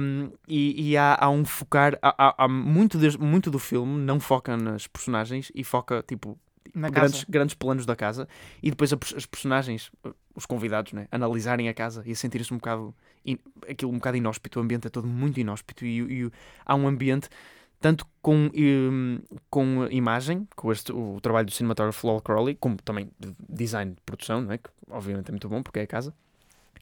Um, 0.00 0.30
e, 0.46 0.90
e 0.90 0.96
há, 0.96 1.16
há, 1.20 1.28
um 1.30 1.44
focar. 1.44 1.98
Há, 2.00 2.44
há, 2.44 2.48
muito, 2.48 2.98
de, 2.98 3.18
muito 3.18 3.50
do 3.50 3.58
filme 3.58 4.00
não 4.00 4.20
foca 4.20 4.56
nas 4.56 4.86
personagens 4.86 5.50
e 5.54 5.64
foca, 5.64 6.04
tipo, 6.06 6.38
grandes, 6.74 7.24
grandes 7.24 7.54
planos 7.54 7.86
da 7.86 7.96
casa. 7.96 8.28
E 8.62 8.70
depois 8.70 8.92
as 8.92 9.26
personagens, 9.26 9.90
os 10.34 10.46
convidados, 10.46 10.92
né, 10.92 11.06
analisarem 11.10 11.68
a 11.68 11.74
casa 11.74 12.02
e 12.06 12.14
sentirem-se 12.14 12.52
um 12.52 12.58
bocado 12.58 12.94
aquilo 13.68 13.92
um 13.92 13.96
bocado 13.96 14.16
inóspito, 14.16 14.58
o 14.58 14.62
ambiente 14.62 14.86
é 14.86 14.90
todo 14.90 15.06
muito 15.06 15.38
inóspito 15.38 15.84
e, 15.84 16.24
e 16.24 16.32
há 16.64 16.74
um 16.74 16.88
ambiente 16.88 17.28
tanto 17.80 18.06
com, 18.20 18.50
um, 18.54 19.18
com 19.48 19.86
imagem, 19.90 20.46
com 20.54 20.70
este, 20.70 20.92
o, 20.92 21.18
trabalho 21.20 21.46
do 21.46 21.52
cinematógrafo 21.52 22.06
Lol 22.06 22.20
Crowley, 22.20 22.54
como 22.54 22.76
também 22.76 23.10
de 23.18 23.34
design 23.48 23.92
de 23.92 24.00
produção, 24.04 24.42
né, 24.42 24.58
que 24.58 24.68
obviamente 24.90 25.28
é 25.28 25.32
muito 25.32 25.48
bom 25.48 25.62
porque 25.62 25.78
é 25.78 25.82
a 25.82 25.86
casa, 25.86 26.14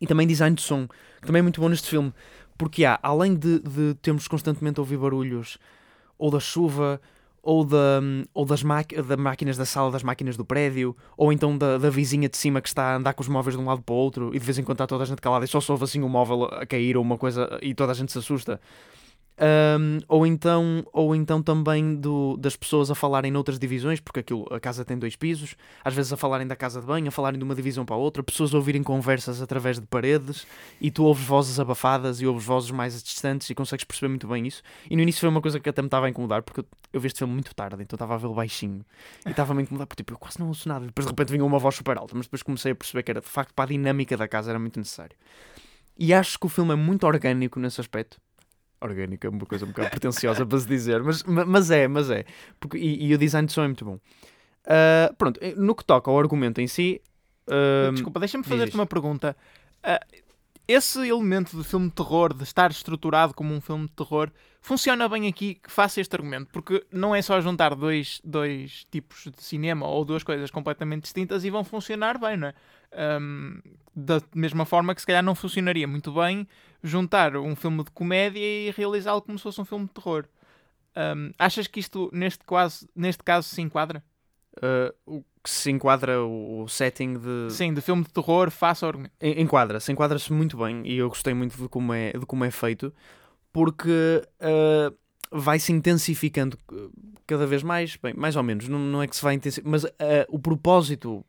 e 0.01 0.07
também 0.07 0.27
design 0.27 0.57
de 0.57 0.63
som, 0.63 0.89
que 1.21 1.27
também 1.27 1.39
é 1.39 1.43
muito 1.43 1.61
bom 1.61 1.69
neste 1.69 1.89
filme, 1.89 2.13
porque 2.57 2.85
há, 2.85 2.99
além 3.01 3.37
de, 3.37 3.61
de 3.61 3.95
termos 4.03 4.27
constantemente 4.27 4.81
a 4.81 4.83
ouvir 4.83 4.97
barulhos 4.97 5.59
ou 6.19 6.33
da 6.33 6.41
chuva 6.41 7.01
ou, 7.49 7.65
da, 7.65 8.03
ou 8.35 8.45
das 8.45 8.63
da 8.63 9.17
máquinas 9.17 9.57
da 9.57 9.65
sala 9.65 9.91
das 9.91 10.03
máquinas 10.03 10.37
do 10.37 10.45
prédio, 10.45 10.95
ou 11.17 11.33
então 11.33 11.57
da, 11.57 11.79
da 11.79 11.89
vizinha 11.89 12.29
de 12.29 12.37
cima 12.37 12.61
que 12.61 12.69
está 12.69 12.93
a 12.93 12.97
andar 12.97 13.15
com 13.15 13.23
os 13.23 13.29
móveis 13.29 13.57
de 13.57 13.63
um 13.63 13.65
lado 13.65 13.81
para 13.81 13.95
o 13.95 13.97
outro 13.97 14.29
e 14.35 14.39
de 14.39 14.45
vez 14.45 14.59
em 14.59 14.63
quando 14.63 14.75
está 14.75 14.87
toda 14.87 15.05
a 15.05 15.07
gente 15.07 15.23
calada 15.23 15.47
e 15.47 15.49
só 15.49 15.59
soube 15.59 15.83
assim 15.83 16.03
um 16.03 16.11
móvel 16.11 16.45
a 16.45 16.67
cair 16.67 16.95
ou 16.95 17.03
uma 17.03 17.17
coisa 17.17 17.59
e 17.63 17.73
toda 17.73 17.93
a 17.93 17.95
gente 17.95 18.13
se 18.13 18.19
assusta. 18.19 18.61
Um, 19.41 20.01
ou 20.09 20.27
então 20.27 20.85
ou 20.93 21.15
então 21.15 21.41
também 21.41 21.95
do, 21.95 22.37
das 22.37 22.57
pessoas 22.57 22.91
a 22.91 22.95
falarem 22.95 23.31
noutras 23.31 23.57
divisões, 23.57 24.01
porque 24.01 24.19
aquilo, 24.19 24.45
a 24.51 24.59
casa 24.59 24.85
tem 24.85 24.99
dois 24.99 25.15
pisos, 25.15 25.55
às 25.85 25.95
vezes 25.95 26.13
a 26.13 26.17
falarem 26.17 26.45
da 26.45 26.57
casa 26.57 26.81
de 26.81 26.87
banho, 26.87 27.07
a 27.07 27.11
falarem 27.13 27.39
de 27.39 27.45
uma 27.45 27.55
divisão 27.55 27.85
para 27.85 27.95
a 27.95 27.99
outra, 27.99 28.21
pessoas 28.21 28.53
a 28.53 28.57
ouvirem 28.57 28.83
conversas 28.83 29.41
através 29.41 29.79
de 29.79 29.87
paredes 29.87 30.45
e 30.81 30.91
tu 30.91 31.05
ouves 31.05 31.25
vozes 31.25 31.61
abafadas 31.61 32.21
e 32.21 32.27
ouves 32.27 32.45
vozes 32.45 32.73
mais 32.73 33.01
distantes 33.01 33.49
e 33.49 33.55
consegues 33.55 33.85
perceber 33.85 34.09
muito 34.09 34.27
bem 34.27 34.45
isso. 34.45 34.61
E 34.91 34.97
no 34.97 35.03
início 35.03 35.21
foi 35.21 35.29
uma 35.29 35.41
coisa 35.41 35.61
que 35.61 35.69
até 35.69 35.81
me 35.83 35.87
estava 35.87 36.07
a 36.07 36.11
incomodar, 36.11 36.43
porque 36.43 36.61
eu, 36.61 36.67
eu 36.95 37.01
vi 37.01 37.07
este 37.07 37.19
filme 37.19 37.33
muito 37.33 37.55
tarde, 37.55 37.81
então 37.81 37.95
estava 37.95 38.15
a 38.15 38.19
vê-lo 38.19 38.35
baixinho 38.35 38.85
e 39.25 39.31
estava 39.31 39.57
a 39.57 39.63
incomodar, 39.63 39.87
porque 39.87 40.03
tipo, 40.03 40.15
eu 40.15 40.19
quase 40.19 40.41
não 40.41 40.49
ouço 40.49 40.69
nada. 40.69 40.85
Depois 40.85 41.07
de 41.07 41.13
repente 41.13 41.31
vinha 41.31 41.45
uma 41.45 41.61
voz 41.61 41.77
super 41.77 41.97
alta, 41.97 42.13
mas 42.17 42.27
depois 42.27 42.43
comecei 42.43 42.73
a 42.73 42.75
perceber 42.75 43.05
que 43.05 43.11
era 43.13 43.21
de 43.21 43.29
facto 43.29 43.55
para 43.55 43.67
a 43.67 43.69
dinâmica 43.69 44.17
da 44.17 44.27
casa 44.27 44.51
era 44.51 44.59
muito 44.59 44.81
necessário. 44.81 45.17
E 45.97 46.13
acho 46.13 46.41
que 46.41 46.47
o 46.47 46.49
filme 46.49 46.73
é 46.73 46.77
muito 46.77 47.07
orgânico 47.07 47.61
nesse 47.61 47.81
aspecto 47.81 48.21
orgânico 48.81 49.27
é 49.27 49.31
uma 49.31 49.47
coisa 49.47 49.65
um 49.65 49.69
bocado 49.69 49.91
pretenciosa 49.91 50.45
para 50.47 50.59
se 50.59 50.67
dizer, 50.67 51.03
mas, 51.03 51.23
mas 51.23 51.71
é, 51.71 51.89
mas 51.89 52.11
é. 52.11 52.25
Porque, 52.59 52.79
e, 52.79 53.07
e 53.07 53.15
o 53.15 53.19
design 53.19 53.47
de 53.47 53.53
som 53.53 53.63
é 53.63 53.67
muito 53.67 53.85
bom. 53.85 53.95
Uh, 54.65 55.15
pronto, 55.17 55.39
eh, 55.43 55.55
no 55.57 55.75
que 55.75 55.85
toca 55.85 56.11
ao 56.11 56.19
argumento 56.19 56.61
em 56.61 56.67
si. 56.67 57.01
Uh, 57.47 57.93
Desculpa, 57.93 58.21
deixa-me 58.21 58.45
fazer-te 58.45 58.75
uma 58.75 58.87
pergunta. 58.87 59.37
Uh, 59.83 60.23
esse 60.69 61.09
elemento 61.09 61.57
de 61.57 61.65
filme 61.65 61.89
de 61.89 61.95
terror, 61.95 62.35
de 62.35 62.43
estar 62.43 62.71
estruturado 62.71 63.33
como 63.33 63.55
um 63.55 63.61
filme 63.61 63.87
de 63.87 63.93
terror, 63.93 64.31
funciona 64.61 65.09
bem 65.09 65.27
aqui 65.27 65.55
que 65.55 65.73
faça 65.73 65.99
este 65.99 66.15
argumento, 66.15 66.51
porque 66.53 66.85
não 66.93 67.15
é 67.15 67.23
só 67.23 67.41
juntar 67.41 67.75
dois, 67.75 68.21
dois 68.23 68.87
tipos 68.91 69.25
de 69.35 69.43
cinema 69.43 69.89
ou 69.89 70.05
duas 70.05 70.23
coisas 70.23 70.51
completamente 70.51 71.05
distintas 71.05 71.43
e 71.43 71.49
vão 71.49 71.65
funcionar 71.65 72.19
bem, 72.19 72.37
não 72.37 72.49
é? 72.49 72.55
Um, 72.93 73.61
da 73.95 74.23
mesma 74.35 74.65
forma 74.65 74.95
que 74.95 75.01
se 75.01 75.07
calhar 75.07 75.23
não 75.23 75.35
funcionaria 75.35 75.87
muito 75.87 76.13
bem 76.13 76.47
juntar 76.83 77.37
um 77.37 77.57
filme 77.57 77.83
de 77.83 77.91
comédia 77.91 78.41
e 78.41 78.71
realizá-lo 78.71 79.21
como 79.21 79.39
se 79.39 79.43
fosse 79.43 79.61
um 79.61 79.65
filme 79.65 79.87
de 79.87 79.93
terror. 79.93 80.25
Um, 80.97 81.33
achas 81.39 81.67
que 81.67 81.81
isto, 81.81 82.09
neste, 82.13 82.45
quase, 82.45 82.89
neste 82.95 83.23
caso, 83.23 83.49
se 83.49 83.61
enquadra? 83.61 84.03
Uh, 84.57 85.19
o 85.19 85.25
que 85.43 85.51
se 85.51 85.71
enquadra 85.71 86.23
o, 86.23 86.67
setting 86.69 87.15
de. 87.15 87.51
Sim, 87.51 87.73
de 87.73 87.81
filme 87.81 88.03
de 88.03 88.11
terror, 88.11 88.51
faça 88.51 88.89
o 88.89 88.93
Enquadra-se, 89.21 89.93
enquadra-se 89.93 90.33
muito 90.33 90.57
bem 90.57 90.83
e 90.85 90.99
eu 90.99 91.09
gostei 91.09 91.35
muito 91.35 91.57
de 91.57 91.69
como 91.69 91.93
é, 91.93 92.13
de 92.13 92.27
como 92.27 92.45
é 92.45 92.51
feito 92.51 92.93
porque 93.53 94.23
uh, 94.41 94.97
vai 95.31 95.59
se 95.59 95.73
intensificando 95.73 96.59
cada 97.27 97.47
vez 97.47 97.63
mais, 97.63 97.97
bem, 97.97 98.15
mais 98.15 98.37
ou 98.37 98.43
menos, 98.43 98.69
não, 98.69 98.79
não 98.79 99.03
é 99.03 99.07
que 99.07 99.17
se 99.17 99.23
vai 99.23 99.35
intensificando, 99.35 99.71
mas 99.71 99.85
uh, 99.85 100.27
o 100.29 100.39
propósito, 100.39 101.25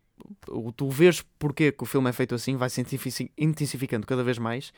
tu 0.75 0.89
vês 0.89 1.23
porque 1.37 1.71
que 1.71 1.83
o 1.83 1.85
filme 1.85 2.09
é 2.09 2.13
feito 2.13 2.35
assim, 2.35 2.55
vai 2.55 2.69
se 2.69 2.81
intensificando 3.37 4.05
cada 4.05 4.23
vez 4.23 4.37
mais 4.37 4.71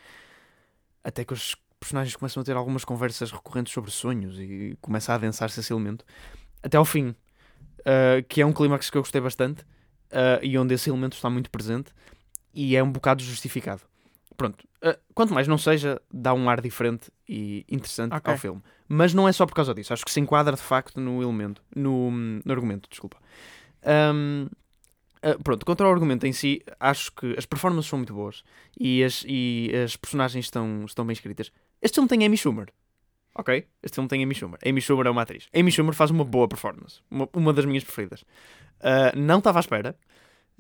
até 1.04 1.26
que 1.26 1.34
os 1.34 1.56
personagens 1.80 2.16
começam 2.16 2.42
a 2.42 2.44
ter 2.44 2.56
algumas 2.56 2.86
conversas 2.86 3.32
recorrentes 3.32 3.74
sobre 3.74 3.90
sonhos 3.90 4.40
e 4.40 4.78
começa 4.82 5.12
a 5.12 5.16
adensar-se 5.16 5.60
esse 5.60 5.74
elemento 5.74 6.06
até 6.62 6.78
ao 6.78 6.86
fim, 6.86 7.10
uh, 7.10 8.24
que 8.30 8.42
é 8.42 8.46
um 8.46 8.54
clímax 8.54 8.90
que 8.90 8.98
eu 8.98 9.02
gostei 9.02 9.20
bastante 9.20 9.64
uh, 10.12 10.44
e 10.44 10.58
onde 10.58 10.76
esse 10.76 10.90
elemento 10.90 11.14
está 11.14 11.30
muito 11.30 11.50
presente 11.50 11.92
e 12.54 12.76
é 12.76 12.84
um 12.84 12.92
bocado 12.92 13.24
justificado. 13.24 13.82
Pronto, 14.38 14.64
uh, 14.84 14.98
quanto 15.14 15.34
mais 15.34 15.48
não 15.48 15.58
seja, 15.58 16.00
dá 16.14 16.34
um 16.34 16.50
ar 16.50 16.62
diferente 16.62 17.12
e 17.28 17.66
interessante 17.68 18.16
okay. 18.16 18.32
ao 18.32 18.38
filme. 18.38 18.62
Mas 18.88 19.14
não 19.14 19.28
é 19.28 19.32
só 19.32 19.46
por 19.46 19.56
causa 19.56 19.74
disso, 19.74 19.92
acho 19.92 20.06
que 20.06 20.12
se 20.12 20.20
enquadra 20.20 20.56
de 20.56 20.62
facto 20.62 21.00
no 21.00 21.22
elemento, 21.22 21.64
no, 21.76 22.12
no 22.12 22.52
argumento, 22.52 22.88
desculpa. 22.90 23.18
Um, 24.14 24.48
Uh, 25.24 25.42
pronto, 25.44 25.66
contra 25.66 25.88
o 25.88 25.92
argumento 25.92 26.26
em 26.26 26.34
si, 26.34 26.64
acho 26.80 27.12
que 27.12 27.36
as 27.38 27.46
performances 27.46 27.90
são 27.90 28.00
muito 28.00 28.14
boas 28.14 28.44
e 28.80 29.04
as, 29.04 29.24
e 29.28 29.72
as 29.84 29.96
personagens 29.96 30.46
estão, 30.46 30.84
estão 30.86 31.06
bem 31.06 31.14
escritas. 31.14 31.52
Este 31.82 31.96
filme 31.96 32.10
tem 32.10 32.26
Amy 32.26 32.38
Schumer. 32.38 32.68
Ok? 33.36 33.66
Este 33.82 33.96
filme 33.96 34.10
tem 34.10 34.24
Amy 34.24 34.36
Schumer. 34.36 34.60
Amy 34.66 34.82
Schumer 34.82 35.08
é 35.08 35.10
uma 35.10 35.22
atriz. 35.22 35.48
Amy 35.54 35.72
Schumer 35.72 35.94
faz 35.94 36.12
uma 36.12 36.26
boa 36.26 36.48
performance. 36.48 37.02
Uma, 37.10 37.30
uma 37.34 37.54
das 37.54 37.66
minhas 37.66 37.84
preferidas. 37.84 38.22
Uh, 38.80 39.16
não 39.16 39.38
estava 39.38 39.60
à 39.60 39.62
espera. 39.62 39.96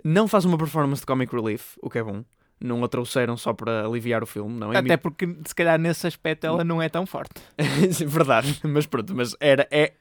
Não 0.04 0.28
faz 0.28 0.46
uma 0.46 0.58
performance 0.58 1.02
de 1.02 1.06
comic 1.06 1.36
relief, 1.36 1.76
o 1.82 1.90
que 1.90 1.98
é 1.98 2.04
bom. 2.04 2.24
Não 2.60 2.84
a 2.84 2.88
trouxeram 2.88 3.36
só 3.36 3.54
para 3.54 3.86
aliviar 3.86 4.24
o 4.24 4.28
filme. 4.28 4.58
Não. 4.60 4.70
Até 4.70 4.94
Amy... 4.94 4.98
porque, 4.98 5.28
se 5.46 5.56
calhar, 5.56 5.80
nesse 5.80 6.06
aspecto 6.08 6.46
ela 6.46 6.64
não 6.64 6.82
é 6.82 6.88
tão 6.88 7.06
forte. 7.06 7.42
Verdade. 8.06 8.60
Mas 8.64 8.86
pronto, 8.86 9.16
mas 9.16 9.36
era, 9.40 9.68
é, 9.72 9.94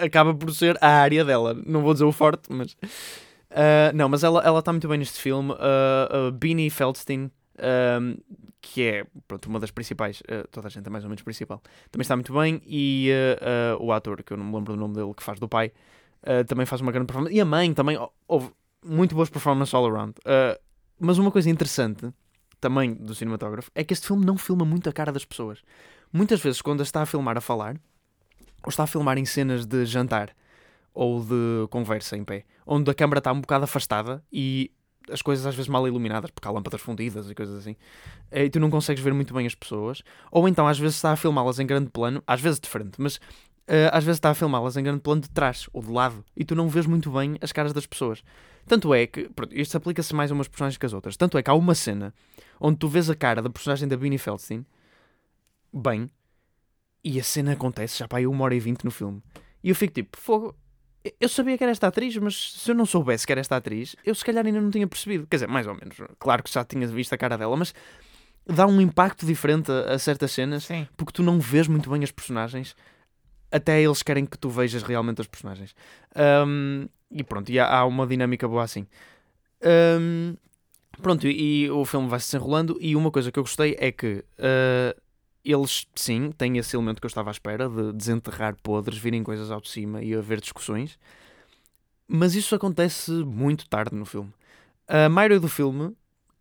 acaba 0.00 0.34
por 0.34 0.52
ser 0.52 0.78
a 0.80 0.88
área 0.88 1.24
dela. 1.24 1.54
Não 1.66 1.82
vou 1.82 1.92
dizer 1.92 2.04
o 2.04 2.12
forte, 2.12 2.52
mas 2.52 2.76
Uh, 3.54 3.94
não, 3.94 4.08
mas 4.08 4.24
ela 4.24 4.58
está 4.58 4.72
muito 4.72 4.88
bem 4.88 4.98
neste 4.98 5.20
filme. 5.20 5.52
Uh, 5.52 6.28
uh, 6.28 6.32
Beanie 6.32 6.68
Feldstein, 6.70 7.30
um, 8.00 8.16
que 8.60 8.82
é 8.82 9.06
pronto, 9.28 9.46
uma 9.48 9.60
das 9.60 9.70
principais, 9.70 10.20
uh, 10.22 10.46
toda 10.50 10.66
a 10.66 10.70
gente 10.70 10.84
é 10.84 10.90
mais 10.90 11.04
ou 11.04 11.08
menos 11.08 11.22
principal, 11.22 11.62
também 11.88 12.02
está 12.02 12.16
muito 12.16 12.32
bem. 12.34 12.60
E 12.66 13.10
o 13.78 13.92
ator, 13.92 14.24
que 14.24 14.32
eu 14.32 14.36
não 14.36 14.44
me 14.44 14.54
lembro 14.54 14.72
do 14.72 14.78
nome 14.78 14.94
dele, 14.94 15.14
que 15.14 15.22
faz 15.22 15.38
do 15.38 15.48
pai, 15.48 15.72
também 16.48 16.66
faz 16.66 16.80
uma 16.80 16.90
grande 16.90 17.06
performance. 17.06 17.34
E 17.34 17.40
a 17.40 17.44
mãe 17.44 17.72
também, 17.72 17.96
houve 18.26 18.50
muito 18.84 19.14
boas 19.14 19.30
performances 19.30 19.72
all 19.72 19.86
around. 19.86 20.14
mas 20.98 21.18
uma 21.18 21.30
coisa 21.30 21.48
interessante 21.48 22.12
também 22.60 22.94
do 22.94 23.14
cinematógrafo 23.14 23.70
é 23.74 23.84
que 23.84 23.92
este 23.92 24.06
filme 24.06 24.24
não 24.24 24.36
filma 24.36 24.64
muito 24.64 24.88
a 24.88 24.92
cara 24.92 25.12
das 25.12 25.24
pessoas. 25.24 25.62
Muitas 26.12 26.40
vezes, 26.40 26.60
quando 26.60 26.82
está 26.82 27.02
a 27.02 27.06
filmar 27.06 27.36
a 27.36 27.40
falar, 27.40 27.76
ou 28.62 28.70
está 28.70 28.84
a 28.84 28.86
filmar 28.86 29.18
em 29.18 29.24
cenas 29.24 29.66
de 29.66 29.84
jantar 29.84 30.34
ou 30.94 31.22
de 31.24 31.66
conversa 31.70 32.16
em 32.16 32.24
pé, 32.24 32.44
onde 32.64 32.90
a 32.90 32.94
câmara 32.94 33.18
está 33.18 33.32
um 33.32 33.40
bocado 33.40 33.64
afastada 33.64 34.24
e 34.32 34.70
as 35.10 35.20
coisas 35.20 35.44
às 35.44 35.54
vezes 35.54 35.68
mal 35.68 35.86
iluminadas, 35.86 36.30
porque 36.30 36.48
há 36.48 36.50
lâmpadas 36.50 36.80
fundidas 36.80 37.28
e 37.28 37.34
coisas 37.34 37.58
assim, 37.58 37.76
e 38.32 38.48
tu 38.48 38.58
não 38.58 38.70
consegues 38.70 39.02
ver 39.02 39.12
muito 39.12 39.34
bem 39.34 39.46
as 39.46 39.54
pessoas, 39.54 40.02
ou 40.30 40.48
então 40.48 40.66
às 40.66 40.78
vezes 40.78 40.96
está 40.96 41.12
a 41.12 41.16
filmá-las 41.16 41.58
em 41.58 41.66
grande 41.66 41.90
plano, 41.90 42.22
às 42.26 42.40
vezes 42.40 42.58
diferente, 42.58 42.92
mas 42.98 43.16
uh, 43.16 43.90
às 43.92 44.02
vezes 44.02 44.16
está 44.16 44.30
a 44.30 44.34
filmá-las 44.34 44.76
em 44.78 44.82
grande 44.82 45.00
plano 45.00 45.20
de 45.20 45.28
trás 45.28 45.68
ou 45.74 45.82
de 45.82 45.90
lado, 45.90 46.24
e 46.34 46.42
tu 46.42 46.54
não 46.54 46.68
vês 46.68 46.86
muito 46.86 47.10
bem 47.10 47.36
as 47.42 47.52
caras 47.52 47.72
das 47.72 47.84
pessoas. 47.84 48.22
Tanto 48.66 48.94
é 48.94 49.06
que, 49.06 49.28
pronto, 49.28 49.54
isto 49.54 49.76
aplica-se 49.76 50.14
mais 50.14 50.30
a 50.30 50.34
umas 50.34 50.48
personagens 50.48 50.78
que 50.78 50.86
as 50.86 50.94
outras, 50.94 51.18
tanto 51.18 51.36
é 51.36 51.42
que 51.42 51.50
há 51.50 51.54
uma 51.54 51.74
cena 51.74 52.14
onde 52.58 52.78
tu 52.78 52.88
vês 52.88 53.10
a 53.10 53.14
cara 53.14 53.42
da 53.42 53.50
personagem 53.50 53.86
da 53.86 53.98
Beanie 53.98 54.16
Feldstein 54.16 54.64
bem, 55.70 56.08
e 57.04 57.20
a 57.20 57.22
cena 57.22 57.52
acontece 57.52 57.98
já 57.98 58.08
para 58.08 58.20
aí 58.20 58.26
uma 58.26 58.42
hora 58.44 58.54
e 58.54 58.60
vinte 58.60 58.84
no 58.84 58.90
filme. 58.90 59.22
E 59.62 59.68
eu 59.68 59.74
fico 59.74 59.92
tipo, 59.92 60.16
fogo, 60.18 60.56
eu 61.20 61.28
sabia 61.28 61.58
que 61.58 61.64
era 61.64 61.70
esta 61.70 61.86
atriz, 61.86 62.16
mas 62.16 62.52
se 62.52 62.70
eu 62.70 62.74
não 62.74 62.86
soubesse 62.86 63.26
que 63.26 63.32
era 63.32 63.40
esta 63.40 63.56
atriz, 63.56 63.94
eu 64.04 64.14
se 64.14 64.24
calhar 64.24 64.44
ainda 64.44 64.60
não 64.60 64.70
tinha 64.70 64.86
percebido. 64.86 65.26
Quer 65.26 65.36
dizer, 65.36 65.48
mais 65.48 65.66
ou 65.66 65.74
menos. 65.74 65.96
Claro 66.18 66.42
que 66.42 66.52
já 66.52 66.64
tinha 66.64 66.86
visto 66.86 67.12
a 67.12 67.18
cara 67.18 67.36
dela, 67.36 67.56
mas 67.56 67.74
dá 68.46 68.66
um 68.66 68.80
impacto 68.80 69.26
diferente 69.26 69.70
a, 69.70 69.94
a 69.94 69.98
certas 69.98 70.32
cenas 70.32 70.64
Sim. 70.64 70.86
porque 70.96 71.12
tu 71.12 71.22
não 71.22 71.38
vês 71.38 71.68
muito 71.68 71.90
bem 71.90 72.02
as 72.02 72.10
personagens. 72.10 72.74
Até 73.50 73.80
eles 73.80 74.02
querem 74.02 74.24
que 74.24 74.38
tu 74.38 74.48
vejas 74.48 74.82
realmente 74.82 75.20
as 75.20 75.26
personagens. 75.26 75.74
Um, 76.46 76.88
e 77.10 77.22
pronto, 77.22 77.52
e 77.52 77.58
há, 77.58 77.68
há, 77.68 77.84
uma 77.84 78.06
dinâmica 78.06 78.48
boa 78.48 78.64
assim. 78.64 78.86
Um, 80.00 80.34
pronto, 81.00 81.26
e, 81.28 81.64
e, 81.64 81.70
o 81.70 81.84
filme 81.84 82.08
vai 82.08 82.18
se 82.18 82.32
desenrolando. 82.32 82.76
E 82.80 82.96
uma 82.96 83.10
coisa 83.10 83.30
que 83.30 83.38
eu 83.38 83.44
gostei 83.44 83.76
é 83.78 83.92
que 83.92 84.24
uh, 84.38 85.00
eles, 85.44 85.86
sim, 85.94 86.32
têm 86.32 86.56
esse 86.56 86.74
elemento 86.74 87.00
que 87.00 87.06
eu 87.06 87.08
estava 87.08 87.30
à 87.30 87.32
espera 87.32 87.68
de 87.68 87.92
desenterrar 87.92 88.56
podres, 88.62 88.98
virem 88.98 89.22
coisas 89.22 89.50
ao 89.50 89.60
de 89.60 89.68
cima 89.68 90.02
e 90.02 90.14
haver 90.14 90.40
discussões. 90.40 90.98
Mas 92.08 92.34
isso 92.34 92.54
acontece 92.54 93.10
muito 93.10 93.68
tarde 93.68 93.94
no 93.94 94.04
filme. 94.04 94.32
A 94.88 95.08
maioria 95.08 95.40
do 95.40 95.48
filme, 95.48 95.94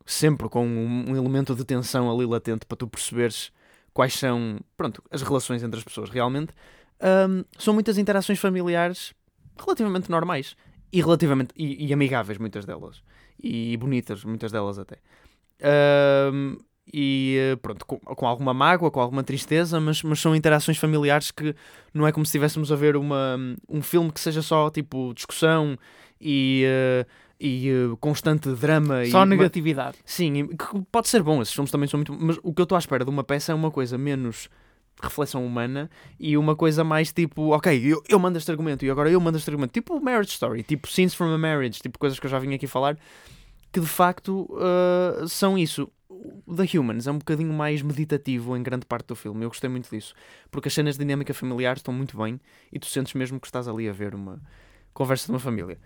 sempre 0.05 0.47
com 0.47 0.65
um, 0.65 1.15
elemento 1.15 1.55
de 1.55 1.65
tensão 1.65 2.09
ali 2.09 2.25
latente 2.25 2.65
para 2.65 2.77
tu 2.77 2.87
perceberes 2.87 3.51
quais 3.93 4.13
são 4.13 4.59
pronto, 4.75 5.03
as 5.11 5.21
relações 5.21 5.63
entre 5.63 5.77
as 5.77 5.83
pessoas 5.83 6.09
realmente, 6.09 6.53
um, 7.29 7.43
são 7.57 7.73
muitas 7.73 7.97
interações 7.97 8.39
familiares 8.39 9.13
relativamente 9.57 10.09
normais 10.09 10.55
e 10.91 11.01
relativamente 11.01 11.53
e, 11.55 11.87
e 11.87 11.93
amigáveis, 11.93 12.37
muitas 12.37 12.65
delas. 12.65 13.03
E 13.41 13.75
bonitas, 13.77 14.23
muitas 14.23 14.51
delas 14.51 14.79
até. 14.79 14.97
Um, 16.31 16.57
e 16.91 17.37
eh, 17.39 17.55
pronto, 17.55 17.85
com, 17.85 17.97
com, 17.97 18.27
alguma 18.27 18.53
mágoa, 18.53 18.91
com 18.91 18.99
alguma 18.99 19.23
tristeza, 19.23 19.79
mas, 19.79 20.03
mas 20.03 20.19
são 20.19 20.35
interações 20.35 20.77
familiares 20.77 21.31
que 21.31 21.55
não 21.93 22.05
é 22.05 22.11
como 22.11 22.25
se 22.25 22.29
estivéssemos 22.29 22.71
a 22.71 22.75
ver 22.75 22.95
uma, 22.95 23.37
um 23.69 23.81
filme 23.81 24.11
que 24.11 24.19
seja 24.19 24.41
só 24.41 24.69
tipo 24.69 25.13
discussão 25.13 25.77
e, 26.19 26.65
uh, 26.65 27.05
e 27.39 27.71
uh, 27.71 27.97
constante 27.97 28.49
drama. 28.49 29.05
Só 29.05 29.23
e, 29.23 29.29
negatividade. 29.29 29.97
Sim, 30.05 30.47
que 30.47 30.81
pode 30.91 31.07
ser 31.07 31.23
bom, 31.23 31.41
esses 31.41 31.53
filmes 31.53 31.71
também 31.71 31.87
são 31.87 31.97
muito. 31.97 32.13
Mas 32.13 32.37
o 32.43 32.53
que 32.53 32.61
eu 32.61 32.63
estou 32.63 32.75
à 32.75 32.79
espera 32.79 33.05
de 33.05 33.09
uma 33.09 33.23
peça 33.23 33.51
é 33.51 33.55
uma 33.55 33.71
coisa 33.71 33.97
menos 33.97 34.49
reflexão 35.01 35.45
humana 35.45 35.89
e 36.19 36.37
uma 36.37 36.55
coisa 36.55 36.83
mais 36.83 37.11
tipo, 37.11 37.49
ok, 37.49 37.81
eu, 37.83 38.01
eu 38.07 38.19
mando 38.19 38.37
este 38.37 38.49
argumento 38.51 38.85
e 38.85 38.89
agora 38.89 39.09
eu 39.09 39.19
mando 39.19 39.37
este 39.37 39.49
argumento, 39.49 39.71
tipo 39.71 39.99
Marriage 39.99 40.31
Story, 40.31 40.63
tipo 40.63 40.87
Scenes 40.87 41.13
from 41.13 41.33
a 41.33 41.37
Marriage, 41.37 41.81
tipo 41.81 41.97
coisas 41.97 42.19
que 42.19 42.25
eu 42.25 42.29
já 42.29 42.39
vim 42.39 42.53
aqui 42.53 42.67
falar, 42.67 42.97
que 43.71 43.79
de 43.79 43.87
facto 43.87 44.47
uh, 44.51 45.27
são 45.27 45.57
isso 45.57 45.89
The 46.55 46.77
Humans 46.77 47.07
é 47.07 47.11
um 47.11 47.17
bocadinho 47.17 47.53
mais 47.53 47.81
meditativo 47.81 48.55
em 48.55 48.63
grande 48.63 48.85
parte 48.85 49.07
do 49.07 49.15
filme. 49.15 49.43
Eu 49.43 49.49
gostei 49.49 49.69
muito 49.69 49.89
disso. 49.89 50.13
Porque 50.49 50.67
as 50.67 50.73
cenas 50.73 50.97
de 50.97 51.03
dinâmica 51.03 51.33
familiar 51.33 51.77
estão 51.77 51.93
muito 51.93 52.17
bem 52.17 52.39
e 52.71 52.79
tu 52.79 52.87
sentes 52.87 53.13
mesmo 53.13 53.39
que 53.39 53.47
estás 53.47 53.67
ali 53.67 53.89
a 53.89 53.93
ver 53.93 54.15
uma 54.15 54.41
conversa 54.93 55.25
de 55.25 55.31
uma 55.31 55.39
família. 55.39 55.77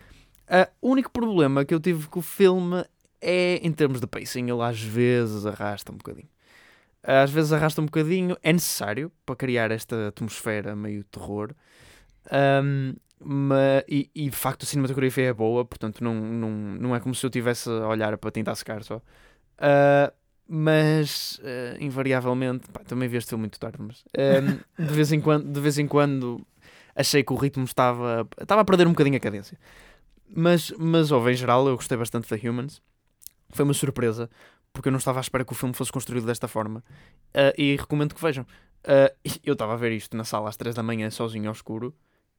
Uh, 0.47 0.71
o 0.81 0.91
único 0.91 1.11
problema 1.11 1.65
que 1.65 1.73
eu 1.73 1.79
tive 1.79 2.07
com 2.07 2.19
o 2.19 2.23
filme 2.23 2.85
é 3.21 3.55
em 3.57 3.71
termos 3.71 3.99
de 3.99 4.07
pacing. 4.07 4.49
Ele 4.49 4.61
às 4.61 4.81
vezes 4.81 5.45
arrasta 5.45 5.91
um 5.91 5.97
bocadinho. 5.97 6.29
Às 7.03 7.31
vezes 7.31 7.53
arrasta 7.53 7.81
um 7.81 7.85
bocadinho. 7.85 8.37
É 8.43 8.53
necessário 8.53 9.11
para 9.25 9.35
criar 9.35 9.71
esta 9.71 10.09
atmosfera 10.09 10.75
meio 10.75 11.03
terror. 11.05 11.53
Um, 12.31 12.93
mas, 13.19 13.83
e, 13.87 14.09
e, 14.13 14.29
de 14.29 14.35
facto 14.35 14.63
a 14.63 14.65
cinematografia 14.65 15.29
é 15.29 15.33
boa, 15.33 15.65
portanto 15.65 16.03
não, 16.03 16.13
não, 16.13 16.51
não 16.51 16.95
é 16.95 16.99
como 16.99 17.15
se 17.15 17.25
eu 17.25 17.29
estivesse 17.29 17.67
a 17.67 17.87
olhar 17.87 18.15
para 18.17 18.29
tentar 18.29 18.53
secar 18.55 18.83
só. 18.83 18.97
Uh, 18.97 20.13
mas 20.47 21.39
uh, 21.39 21.83
invariavelmente 21.83 22.69
pá, 22.71 22.81
também 22.81 23.09
vi 23.09 23.17
este 23.17 23.29
filme 23.29 23.43
muito 23.43 23.59
tarde, 23.59 23.77
mas 23.79 24.01
uh, 24.01 24.83
de, 24.83 24.93
vez 24.93 25.11
em 25.11 25.19
quando, 25.19 25.51
de 25.51 25.59
vez 25.59 25.77
em 25.77 25.87
quando 25.87 26.45
achei 26.95 27.23
que 27.23 27.33
o 27.33 27.35
ritmo 27.35 27.65
estava, 27.65 28.27
estava 28.39 28.61
a 28.61 28.65
perder 28.65 28.87
um 28.87 28.91
bocadinho 28.91 29.17
a 29.17 29.19
cadência. 29.19 29.57
Mas, 30.29 30.71
mas 30.77 31.11
houve, 31.11 31.31
em 31.31 31.35
geral, 31.35 31.67
eu 31.67 31.75
gostei 31.75 31.97
bastante 31.97 32.29
da 32.29 32.49
Humans. 32.49 32.81
Foi 33.51 33.63
uma 33.63 33.73
surpresa, 33.73 34.29
porque 34.73 34.89
eu 34.89 34.91
não 34.91 34.97
estava 34.97 35.19
à 35.19 35.21
espera 35.21 35.45
que 35.45 35.53
o 35.53 35.55
filme 35.55 35.73
fosse 35.73 35.91
construído 35.91 36.25
desta 36.25 36.47
forma. 36.47 36.83
Uh, 37.29 37.53
e 37.57 37.75
recomendo 37.75 38.15
que 38.15 38.21
vejam. 38.21 38.45
eu 39.43 39.53
estava 39.53 39.73
a 39.73 39.75
ver 39.75 39.91
isto 39.91 40.15
na 40.15 40.23
sala 40.23 40.47
às 40.47 40.55
3 40.55 40.73
da 40.75 40.81
manhã, 40.81 41.09
sozinho 41.09 41.47
ao 41.47 41.53
escuro 41.53 41.93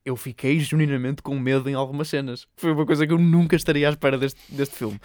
eu 0.08 0.16
fiquei 0.16 0.58
genuinamente 0.58 1.22
com 1.22 1.38
medo 1.38 1.68
em 1.68 1.74
algumas 1.74 2.08
cenas. 2.08 2.46
Foi 2.56 2.72
uma 2.72 2.86
coisa 2.86 3.06
que 3.06 3.12
eu 3.12 3.18
nunca 3.18 3.54
estaria 3.54 3.86
à 3.88 3.90
espera 3.90 4.16
deste, 4.16 4.40
deste 4.48 4.74
filme. 4.74 4.98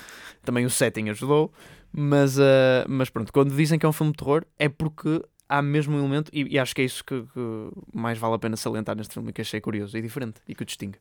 Também 0.43 0.65
o 0.65 0.69
setting 0.69 1.09
ajudou, 1.09 1.51
mas, 1.91 2.37
uh, 2.37 2.85
mas 2.87 3.09
pronto, 3.09 3.31
quando 3.31 3.53
dizem 3.55 3.77
que 3.77 3.85
é 3.85 3.89
um 3.89 3.93
filme 3.93 4.13
de 4.13 4.17
terror 4.17 4.45
é 4.57 4.69
porque 4.69 5.21
há 5.49 5.61
mesmo 5.61 5.95
um 5.95 5.99
elemento, 5.99 6.31
e, 6.33 6.55
e 6.55 6.57
acho 6.57 6.73
que 6.73 6.81
é 6.81 6.85
isso 6.85 7.03
que, 7.03 7.21
que, 7.21 7.69
mais 7.93 8.17
vale 8.17 8.35
a 8.35 8.39
pena 8.39 8.55
salientar 8.55 8.95
neste 8.95 9.13
filme, 9.13 9.33
que 9.33 9.41
achei 9.41 9.59
curioso 9.59 9.97
e 9.97 10.01
diferente 10.01 10.41
e 10.47 10.55
que 10.55 10.63
o 10.63 10.65
distingue. 10.65 10.97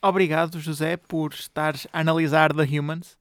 Obrigado, 0.00 0.58
José, 0.60 0.96
por 0.96 1.32
estares 1.34 1.86
a 1.92 2.00
analisar 2.00 2.54
The 2.54 2.62
Humans. 2.62 3.18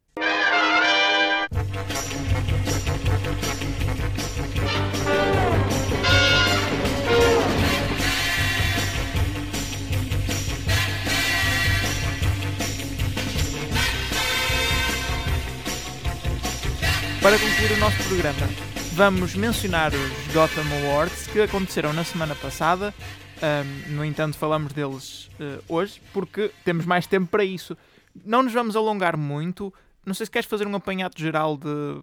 Para 17.21 17.37
concluir 17.37 17.73
o 17.73 17.77
nosso 17.81 18.01
programa, 18.07 18.47
vamos 18.93 19.35
mencionar 19.35 19.91
os 19.93 20.33
Gotham 20.33 20.63
Awards 20.83 21.27
que 21.27 21.41
aconteceram 21.41 21.91
na 21.91 22.05
semana 22.05 22.33
passada. 22.33 22.93
Um, 23.43 23.95
no 23.95 24.05
entanto, 24.05 24.37
falamos 24.37 24.71
deles 24.71 25.29
uh, 25.37 25.61
hoje 25.67 26.01
porque 26.13 26.49
temos 26.63 26.85
mais 26.85 27.05
tempo 27.05 27.27
para 27.27 27.43
isso. 27.43 27.77
Não 28.23 28.41
nos 28.41 28.53
vamos 28.53 28.73
alongar 28.73 29.17
muito. 29.17 29.73
Não 30.05 30.13
sei 30.13 30.27
se 30.27 30.31
queres 30.31 30.47
fazer 30.47 30.65
um 30.65 30.73
apanhado 30.73 31.19
geral 31.19 31.57
de. 31.57 32.01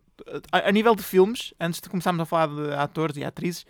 A, 0.53 0.69
a 0.69 0.73
nível 0.73 0.95
de 0.95 1.03
filmes, 1.03 1.55
antes 1.59 1.81
de 1.81 1.89
começarmos 1.89 2.21
a 2.21 2.27
falar 2.27 2.49
de 2.49 2.75
atores 2.75 3.17
e 3.17 3.25
atrizes, 3.25 3.65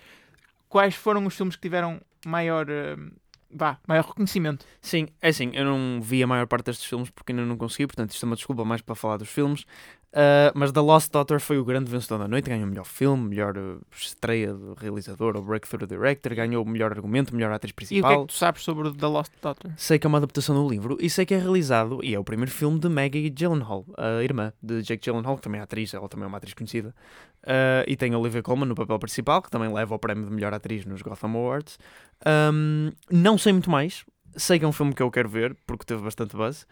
quais 0.68 0.96
foram 0.96 1.24
os 1.26 1.36
filmes 1.36 1.54
que 1.54 1.62
tiveram 1.62 2.00
maior. 2.26 2.66
Uh, 2.68 3.12
vá, 3.48 3.78
maior 3.86 4.04
reconhecimento. 4.04 4.66
Sim, 4.80 5.06
é 5.22 5.28
assim, 5.28 5.52
eu 5.54 5.64
não 5.64 6.00
vi 6.02 6.24
a 6.24 6.26
maior 6.26 6.48
parte 6.48 6.66
destes 6.66 6.86
filmes 6.86 7.08
porque 7.08 7.32
ainda 7.32 7.44
não 7.44 7.56
consegui, 7.56 7.86
portanto 7.86 8.10
isto 8.10 8.24
é 8.24 8.26
uma 8.26 8.36
desculpa 8.36 8.64
mais 8.64 8.82
para 8.82 8.96
falar 8.96 9.16
dos 9.16 9.28
filmes. 9.28 9.64
Uh, 10.12 10.50
mas 10.54 10.72
The 10.72 10.80
Lost 10.80 11.12
Daughter 11.12 11.38
foi 11.38 11.58
o 11.58 11.64
grande 11.64 11.90
vencedor 11.90 12.18
da 12.18 12.28
noite, 12.28 12.48
ganhou 12.48 12.64
o 12.64 12.68
melhor 12.68 12.86
filme, 12.86 13.28
melhor 13.28 13.56
uh, 13.58 13.80
estreia 13.94 14.54
de 14.54 14.74
realizador 14.78 15.36
ou 15.36 15.42
breakthrough 15.42 15.86
director, 15.86 16.34
ganhou 16.34 16.64
o 16.64 16.68
melhor 16.68 16.90
argumento, 16.92 17.34
melhor 17.34 17.52
atriz 17.52 17.72
principal. 17.72 18.10
E 18.10 18.14
o 18.14 18.16
que 18.16 18.22
é 18.22 18.26
que 18.26 18.32
tu 18.32 18.38
sabes 18.38 18.62
sobre 18.62 18.90
The 18.92 19.06
Lost 19.06 19.32
Daughter? 19.42 19.72
Sei 19.76 19.98
que 19.98 20.06
é 20.06 20.08
uma 20.08 20.18
adaptação 20.18 20.54
do 20.54 20.68
livro 20.68 20.96
e 21.00 21.10
sei 21.10 21.26
que 21.26 21.34
é 21.34 21.38
realizado, 21.38 22.02
e 22.02 22.14
é 22.14 22.18
o 22.18 22.24
primeiro 22.24 22.50
filme 22.50 22.78
de 22.78 22.88
Maggie 22.88 23.28
Gyllenhaal, 23.28 23.84
a 23.98 24.22
irmã 24.22 24.52
de 24.62 24.82
Jake 24.82 25.04
Gyllenhaal, 25.04 25.36
que 25.36 25.42
também 25.42 25.60
é 25.60 25.64
atriz, 25.64 25.92
ela 25.92 26.08
também 26.08 26.24
é 26.24 26.28
uma 26.28 26.38
atriz 26.38 26.54
conhecida. 26.54 26.94
Uh, 27.42 27.84
e 27.86 27.94
tem 27.94 28.14
a 28.14 28.18
Olivia 28.18 28.42
Colman 28.42 28.66
no 28.66 28.74
papel 28.74 28.98
principal, 28.98 29.42
que 29.42 29.50
também 29.50 29.72
leva 29.72 29.94
o 29.94 29.98
prémio 29.98 30.24
de 30.24 30.32
melhor 30.32 30.54
atriz 30.54 30.86
nos 30.86 31.02
Gotham 31.02 31.34
Awards. 31.34 31.78
Um, 32.26 32.90
não 33.10 33.36
sei 33.36 33.52
muito 33.52 33.70
mais, 33.70 34.04
sei 34.34 34.58
que 34.58 34.64
é 34.64 34.68
um 34.68 34.72
filme 34.72 34.94
que 34.94 35.02
eu 35.02 35.10
quero 35.10 35.28
ver, 35.28 35.56
porque 35.66 35.84
teve 35.84 36.02
bastante 36.02 36.36
buzz. 36.36 36.66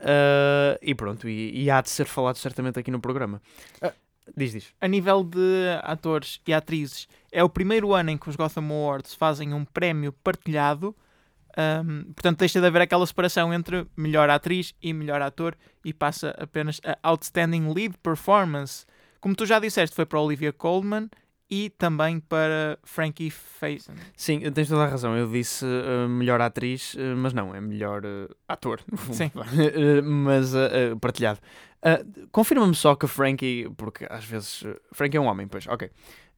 Uh, 0.00 0.78
e 0.80 0.94
pronto, 0.94 1.28
e, 1.28 1.64
e, 1.64 1.70
há 1.70 1.80
de 1.82 1.90
ser 1.90 2.06
falado 2.06 2.36
certamente 2.36 2.78
aqui 2.78 2.90
no 2.90 3.00
programa. 3.00 3.40
Uh, 3.82 3.92
diz, 4.34 4.52
diz. 4.52 4.72
A 4.80 4.88
nível 4.88 5.22
de 5.22 5.78
atores 5.82 6.40
e 6.46 6.54
atrizes, 6.54 7.06
é 7.30 7.44
o 7.44 7.48
primeiro 7.48 7.92
ano 7.92 8.10
em 8.10 8.16
que 8.16 8.28
os 8.28 8.36
Gotham 8.36 8.64
Awards 8.70 9.14
fazem 9.14 9.52
um 9.52 9.64
prémio 9.64 10.12
partilhado. 10.12 10.96
Um, 11.84 12.12
portanto, 12.12 12.38
deixa 12.38 12.60
de 12.60 12.66
haver 12.66 12.80
aquela 12.80 13.06
separação 13.06 13.52
entre 13.52 13.86
melhor 13.96 14.30
atriz 14.30 14.74
e 14.80 14.92
melhor 14.92 15.20
ator 15.20 15.56
e 15.84 15.92
passa 15.92 16.30
apenas 16.38 16.80
a 16.84 16.96
Outstanding 17.02 17.72
Lead 17.72 17.98
Performance. 17.98 18.86
Como 19.20 19.34
tu 19.34 19.44
já 19.44 19.58
disseste, 19.58 19.94
foi 19.94 20.06
para 20.06 20.20
Olivia 20.20 20.52
Colman 20.52 21.10
e 21.50 21.68
também 21.70 22.20
para 22.20 22.78
Frankie 22.84 23.28
Faison. 23.30 23.92
Sim, 24.16 24.40
tens 24.52 24.68
toda 24.68 24.84
a 24.84 24.86
razão. 24.86 25.16
Eu 25.16 25.26
disse 25.26 25.64
uh, 25.64 26.08
melhor 26.08 26.40
atriz, 26.40 26.94
uh, 26.94 27.16
mas 27.16 27.32
não, 27.32 27.54
é 27.54 27.60
melhor 27.60 28.04
uh, 28.04 28.34
ator. 28.46 28.80
Sim. 29.10 29.30
mas 30.04 30.52
partilhado. 31.00 31.40
Confirma-me 32.30 32.74
só 32.74 32.94
que 32.94 33.06
Frankie, 33.06 33.68
porque 33.76 34.06
às 34.08 34.24
vezes. 34.24 34.62
Frankie 34.92 35.16
é 35.16 35.20
um 35.20 35.26
homem, 35.26 35.48
pois, 35.48 35.66
ok. 35.66 35.90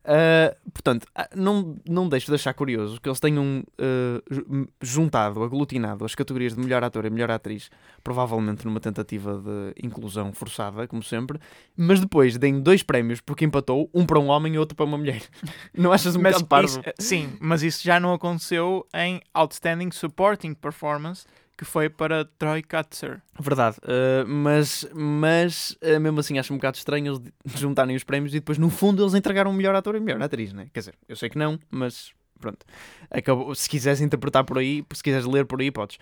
Uh, 0.04 0.70
portanto, 0.72 1.06
ah, 1.14 1.28
não, 1.34 1.76
não 1.88 2.08
deixo 2.08 2.26
de 2.26 2.34
achar 2.34 2.52
curioso 2.54 3.00
que 3.00 3.08
eles 3.08 3.20
tenham 3.20 3.62
uh, 3.80 4.68
juntado, 4.80 5.42
aglutinado 5.44 6.04
as 6.04 6.14
categorias 6.14 6.54
de 6.54 6.60
melhor 6.60 6.82
ator 6.82 7.04
e 7.04 7.10
melhor 7.10 7.30
atriz, 7.30 7.70
provavelmente 8.02 8.64
numa 8.64 8.80
tentativa 8.80 9.38
de 9.38 9.86
inclusão 9.86 10.32
forçada, 10.32 10.88
como 10.88 11.04
sempre, 11.04 11.38
mas 11.76 12.00
depois 12.00 12.36
deem 12.36 12.60
dois 12.60 12.82
prémios 12.82 13.20
porque 13.20 13.44
empatou, 13.44 13.88
um 13.94 14.04
para 14.04 14.18
um 14.18 14.28
homem 14.28 14.54
e 14.54 14.58
outro 14.58 14.74
para 14.74 14.84
uma 14.84 14.98
mulher. 14.98 15.22
Não 15.72 15.92
achas 15.92 16.16
um 16.16 16.20
mas 16.20 16.42
parvo? 16.42 16.80
Isso, 16.80 16.92
sim, 16.98 17.36
mas 17.40 17.62
isso 17.62 17.82
já 17.82 17.98
não 18.00 18.12
aconteceu 18.12 18.86
em 18.94 19.20
Outstanding 19.32 19.90
Supporting 19.90 20.54
Performance 20.54 21.24
que 21.56 21.64
foi 21.64 21.88
para 21.88 22.24
Troy 22.24 22.62
Kutzer. 22.62 23.20
Verdade, 23.38 23.76
uh, 23.78 24.26
mas, 24.26 24.88
mas 24.94 25.76
uh, 25.82 26.00
mesmo 26.00 26.20
assim 26.20 26.38
acho 26.38 26.52
um 26.52 26.56
bocado 26.56 26.76
estranho 26.76 27.14
eles 27.14 27.32
juntarem 27.60 27.94
os 27.94 28.04
prémios 28.04 28.34
e 28.34 28.40
depois 28.40 28.58
no 28.58 28.70
fundo 28.70 29.02
eles 29.02 29.14
entregaram 29.14 29.50
o 29.50 29.54
melhor 29.54 29.74
ator 29.74 29.94
e 29.96 30.00
melhor 30.00 30.22
atriz, 30.22 30.52
né? 30.52 30.68
Quer 30.72 30.80
dizer, 30.80 30.94
eu 31.08 31.16
sei 31.16 31.28
que 31.28 31.38
não, 31.38 31.58
mas 31.70 32.12
pronto. 32.40 32.66
Acabou, 33.10 33.54
se 33.54 33.68
quiseres 33.68 34.00
interpretar 34.00 34.44
por 34.44 34.58
aí, 34.58 34.84
se 34.92 35.02
quiseres 35.02 35.26
ler 35.26 35.46
por 35.46 35.60
aí, 35.60 35.70
podes. 35.70 35.96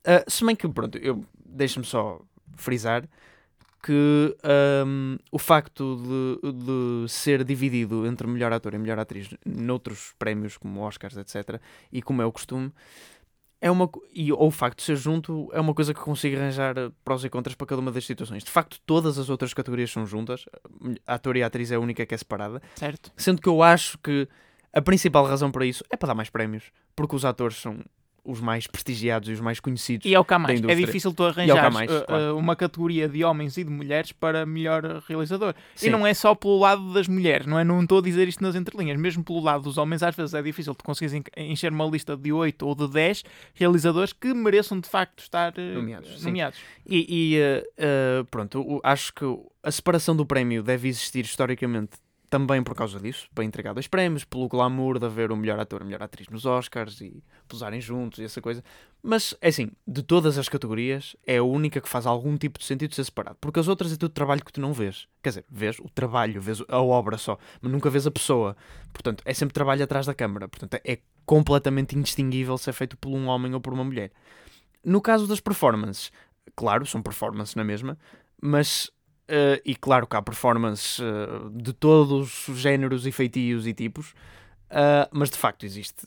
Uh, 0.00 0.30
se 0.30 0.44
bem 0.44 0.54
que, 0.54 0.68
pronto, 0.68 0.98
eu 0.98 1.24
deixa-me 1.44 1.86
só 1.86 2.20
frisar 2.56 3.08
que 3.86 4.36
um, 4.84 5.16
o 5.30 5.38
facto 5.38 5.96
de, 5.96 6.52
de, 6.52 7.08
ser 7.08 7.44
dividido 7.44 8.04
entre 8.04 8.26
melhor 8.26 8.52
ator 8.52 8.74
e 8.74 8.78
melhor 8.78 8.98
atriz 8.98 9.28
noutros 9.44 10.12
prémios 10.18 10.56
como 10.56 10.80
Oscars, 10.80 11.16
etc., 11.16 11.60
e 11.92 12.02
como 12.02 12.20
é 12.20 12.26
o 12.26 12.32
costume, 12.32 12.72
é 13.66 13.70
uma 13.70 13.90
e 14.14 14.32
ou 14.32 14.46
o 14.46 14.50
facto 14.50 14.78
de 14.78 14.84
ser 14.84 14.96
junto 14.96 15.50
é 15.52 15.60
uma 15.60 15.74
coisa 15.74 15.92
que 15.92 16.00
consigo 16.00 16.36
arranjar 16.36 16.78
eh, 16.78 16.90
prós 17.04 17.24
e 17.24 17.28
contras 17.28 17.54
para 17.54 17.66
cada 17.66 17.80
uma 17.80 17.90
das 17.90 18.06
situações. 18.06 18.44
De 18.44 18.50
facto, 18.50 18.78
todas 18.86 19.18
as 19.18 19.28
outras 19.28 19.52
categorias 19.52 19.90
são 19.90 20.06
juntas. 20.06 20.46
A 21.06 21.14
ator 21.14 21.36
e 21.36 21.42
a 21.42 21.46
atriz 21.46 21.72
é 21.72 21.74
a 21.74 21.80
única 21.80 22.06
que 22.06 22.14
é 22.14 22.18
separada. 22.18 22.62
Certo. 22.76 23.12
Sendo 23.16 23.42
que 23.42 23.48
eu 23.48 23.62
acho 23.62 23.98
que 23.98 24.28
a 24.72 24.80
principal 24.80 25.24
razão 25.26 25.50
para 25.50 25.66
isso 25.66 25.84
é 25.90 25.96
para 25.96 26.08
dar 26.08 26.14
mais 26.14 26.30
prémios, 26.30 26.70
porque 26.94 27.16
os 27.16 27.24
atores 27.24 27.56
são 27.56 27.80
os 28.26 28.40
mais 28.40 28.66
prestigiados 28.66 29.28
e 29.28 29.32
os 29.32 29.40
mais 29.40 29.60
conhecidos. 29.60 30.04
E 30.04 30.14
é 30.14 30.18
o 30.18 30.24
que 30.24 30.34
há 30.34 30.38
mais. 30.38 30.60
É 30.62 30.74
difícil 30.74 31.12
tu 31.12 31.24
arranjar 31.24 31.70
mais, 31.72 31.90
uh, 31.90 32.04
claro. 32.06 32.36
uma 32.36 32.56
categoria 32.56 33.08
de 33.08 33.24
homens 33.24 33.56
e 33.56 33.64
de 33.64 33.70
mulheres 33.70 34.12
para 34.12 34.44
melhor 34.44 35.02
realizador. 35.08 35.54
Sim. 35.74 35.86
E 35.86 35.90
não 35.90 36.06
é 36.06 36.12
só 36.12 36.34
pelo 36.34 36.58
lado 36.58 36.92
das 36.92 37.06
mulheres, 37.06 37.46
não 37.46 37.58
é? 37.58 37.64
Não 37.64 37.82
estou 37.82 37.98
a 37.98 38.02
dizer 38.02 38.26
isto 38.28 38.42
nas 38.42 38.54
entrelinhas. 38.54 38.98
Mesmo 38.98 39.22
pelo 39.22 39.40
lado 39.40 39.62
dos 39.62 39.78
homens, 39.78 40.02
às 40.02 40.14
vezes 40.14 40.34
é 40.34 40.42
difícil 40.42 40.74
tu 40.74 40.84
conseguires 40.84 41.24
encher 41.36 41.72
uma 41.72 41.86
lista 41.86 42.16
de 42.16 42.32
8 42.32 42.66
ou 42.66 42.74
de 42.74 42.88
10 42.88 43.24
realizadores 43.54 44.12
que 44.12 44.34
mereçam 44.34 44.80
de 44.80 44.88
facto 44.88 45.20
estar 45.20 45.52
uh, 45.56 45.74
nomeados. 45.74 46.22
nomeados. 46.22 46.58
E, 46.84 47.36
e 47.36 47.40
uh, 47.40 48.24
pronto, 48.26 48.80
acho 48.82 49.12
que 49.12 49.24
a 49.62 49.70
separação 49.70 50.14
do 50.14 50.24
prémio 50.24 50.62
deve 50.62 50.88
existir 50.88 51.24
historicamente 51.24 51.96
também 52.28 52.62
por 52.62 52.74
causa 52.74 52.98
disso, 52.98 53.28
para 53.34 53.44
entregar 53.44 53.72
dois 53.72 53.86
prémios, 53.86 54.24
pelo 54.24 54.48
glamour 54.48 54.98
de 54.98 55.06
haver 55.06 55.30
o 55.30 55.36
melhor 55.36 55.58
ator 55.58 55.80
e 55.80 55.82
a 55.82 55.86
melhor 55.86 56.02
atriz 56.02 56.28
nos 56.28 56.44
Oscars 56.44 57.00
e 57.00 57.22
posarem 57.48 57.80
juntos 57.80 58.18
e 58.18 58.24
essa 58.24 58.40
coisa. 58.40 58.62
Mas, 59.02 59.34
é 59.40 59.48
assim, 59.48 59.70
de 59.86 60.02
todas 60.02 60.36
as 60.36 60.48
categorias, 60.48 61.16
é 61.26 61.36
a 61.36 61.42
única 61.42 61.80
que 61.80 61.88
faz 61.88 62.06
algum 62.06 62.36
tipo 62.36 62.58
de 62.58 62.64
sentido 62.64 62.94
ser 62.94 63.04
separado. 63.04 63.36
Porque 63.40 63.60
as 63.60 63.68
outras 63.68 63.92
é 63.92 63.96
tudo 63.96 64.12
trabalho 64.12 64.44
que 64.44 64.52
tu 64.52 64.60
não 64.60 64.72
vês. 64.72 65.06
Quer 65.22 65.30
dizer, 65.30 65.44
vês 65.48 65.78
o 65.78 65.88
trabalho, 65.88 66.40
vês 66.40 66.62
a 66.68 66.80
obra 66.80 67.16
só, 67.16 67.38
mas 67.60 67.70
nunca 67.70 67.88
vês 67.88 68.06
a 68.06 68.10
pessoa. 68.10 68.56
Portanto, 68.92 69.22
é 69.24 69.32
sempre 69.32 69.54
trabalho 69.54 69.84
atrás 69.84 70.06
da 70.06 70.14
câmara. 70.14 70.48
Portanto, 70.48 70.80
é 70.84 70.98
completamente 71.24 71.96
indistinguível 71.96 72.58
ser 72.58 72.72
feito 72.72 72.96
por 72.96 73.10
um 73.10 73.26
homem 73.28 73.54
ou 73.54 73.60
por 73.60 73.72
uma 73.72 73.84
mulher. 73.84 74.10
No 74.84 75.00
caso 75.00 75.26
das 75.26 75.40
performances, 75.40 76.10
claro, 76.54 76.86
são 76.86 77.02
performances 77.02 77.54
na 77.54 77.64
mesma, 77.64 77.98
mas 78.40 78.90
Uh, 79.28 79.58
e 79.64 79.74
claro 79.74 80.06
que 80.06 80.16
há 80.16 80.22
performances 80.22 81.00
uh, 81.00 81.50
de 81.50 81.72
todos 81.72 82.46
os 82.48 82.58
géneros 82.58 83.06
e 83.06 83.12
feitios 83.12 83.66
e 83.66 83.74
tipos, 83.74 84.10
uh, 84.70 85.08
mas 85.10 85.30
de 85.30 85.36
facto 85.36 85.66
existe 85.66 86.06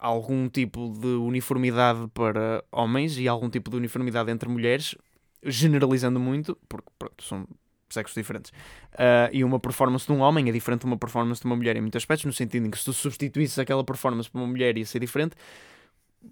algum 0.00 0.48
tipo 0.48 0.94
de 0.98 1.08
uniformidade 1.08 2.08
para 2.14 2.64
homens 2.72 3.18
e 3.18 3.28
algum 3.28 3.50
tipo 3.50 3.70
de 3.70 3.76
uniformidade 3.76 4.30
entre 4.30 4.48
mulheres, 4.48 4.94
generalizando 5.42 6.18
muito, 6.18 6.56
porque 6.68 6.88
pronto, 6.98 7.22
são 7.22 7.46
sexos 7.88 8.14
diferentes. 8.14 8.52
e 9.32 9.42
uma 9.42 9.58
performance 9.58 10.06
de 10.06 10.12
um 10.12 10.20
homem 10.20 10.48
é 10.48 10.52
diferente 10.52 10.80
de 10.80 10.86
uma 10.86 10.98
performance 10.98 11.40
de 11.40 11.46
uma 11.46 11.56
mulher 11.56 11.76
em 11.76 11.80
muitos 11.80 11.96
aspectos, 11.96 12.24
no 12.26 12.32
sentido 12.32 12.66
em 12.66 12.70
que 12.70 12.78
se 12.78 12.84
tu 12.84 12.92
substituísses 12.92 13.58
aquela 13.58 13.82
performance 13.82 14.30
por 14.30 14.38
uma 14.38 14.46
mulher 14.46 14.76
ia 14.76 14.84
ser 14.84 15.00
diferente, 15.00 15.34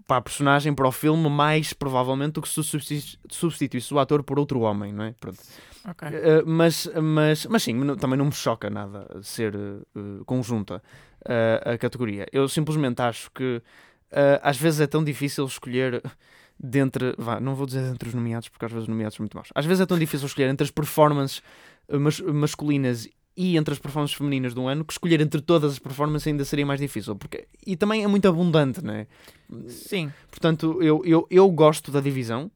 para 0.07 0.19
a 0.19 0.21
personagem, 0.21 0.75
para 0.75 0.87
o 0.87 0.93
filme, 0.93 1.29
mais 1.29 1.73
provavelmente 1.73 2.35
do 2.35 2.43
que 2.43 2.49
se 2.49 2.63
substituísse 3.31 3.95
o 3.95 3.99
ator 3.99 4.23
por 4.23 4.39
outro 4.39 4.61
homem, 4.61 4.93
não 4.93 5.05
é? 5.05 5.15
Pronto. 5.21 5.39
Okay. 5.91 6.09
Uh, 6.09 6.43
mas, 6.47 6.91
mas, 7.03 7.47
mas 7.47 7.63
sim, 7.63 7.97
também 7.97 8.19
não 8.19 8.27
me 8.27 8.33
choca 8.33 8.71
nada 8.71 9.07
ser 9.23 9.55
uh, 9.55 10.25
conjunta 10.25 10.83
uh, 11.23 11.71
a 11.73 11.79
categoria. 11.79 12.27
Eu 12.33 12.49
simplesmente 12.49 13.03
acho 13.03 13.31
que 13.31 13.63
às 14.43 14.57
vezes 14.57 14.81
é 14.81 14.87
tão 14.87 15.03
difícil 15.03 15.45
escolher 15.45 16.01
dentre. 16.57 17.17
Vá, 17.19 17.41
não 17.41 17.57
vou 17.57 17.67
dizer 17.67 17.83
entre 17.93 18.09
os 18.09 18.15
nomeados, 18.15 18.49
porque 18.49 18.65
às 18.65 18.71
vezes 18.71 18.85
os 18.85 18.89
nomeados 18.89 19.17
são 19.17 19.25
muito 19.25 19.37
maus. 19.37 19.49
Às 19.53 19.67
vezes 19.67 19.81
é 19.81 19.87
tão 19.87 19.99
difícil 19.99 20.27
escolher 20.27 20.49
entre 20.49 20.63
as 20.63 20.71
performances 20.71 21.43
mas, 21.89 22.21
masculinas 22.21 23.09
e 23.37 23.57
entre 23.57 23.73
as 23.73 23.79
performances 23.79 24.17
femininas 24.17 24.55
do 24.55 24.67
ano, 24.67 24.85
que 24.85 24.93
escolher 24.93 25.21
entre 25.21 25.41
todas 25.41 25.73
as 25.73 25.79
performances 25.79 26.27
ainda 26.29 26.45
seria 26.45 26.65
mais 26.65 26.81
difícil. 26.81 27.17
Porque, 27.17 27.47
e 27.67 27.77
também 27.77 28.05
é 28.05 28.07
muito 28.07 28.29
abundante, 28.29 28.83
não 28.83 28.95
é? 28.95 29.07
Sim. 29.69 30.13
Portanto, 30.31 30.79
eu, 30.81 31.03
eu, 31.05 31.27
eu 31.31 31.51
gosto 31.51 31.91
da 31.91 32.01
divisão, 32.01 32.51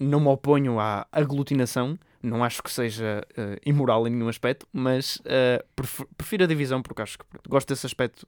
não 0.00 0.20
me 0.20 0.28
oponho 0.28 0.78
à 0.78 1.06
aglutinação, 1.10 1.98
não 2.22 2.44
acho 2.44 2.62
que 2.62 2.70
seja 2.70 3.26
uh, 3.32 3.58
imoral 3.64 4.06
em 4.06 4.10
nenhum 4.10 4.28
aspecto, 4.28 4.66
mas 4.72 5.16
uh, 5.16 5.64
prefiro 6.16 6.44
a 6.44 6.46
divisão 6.46 6.82
porque 6.82 7.02
acho 7.02 7.18
que 7.18 7.24
gosto 7.48 7.68
desse 7.68 7.86
aspecto 7.86 8.26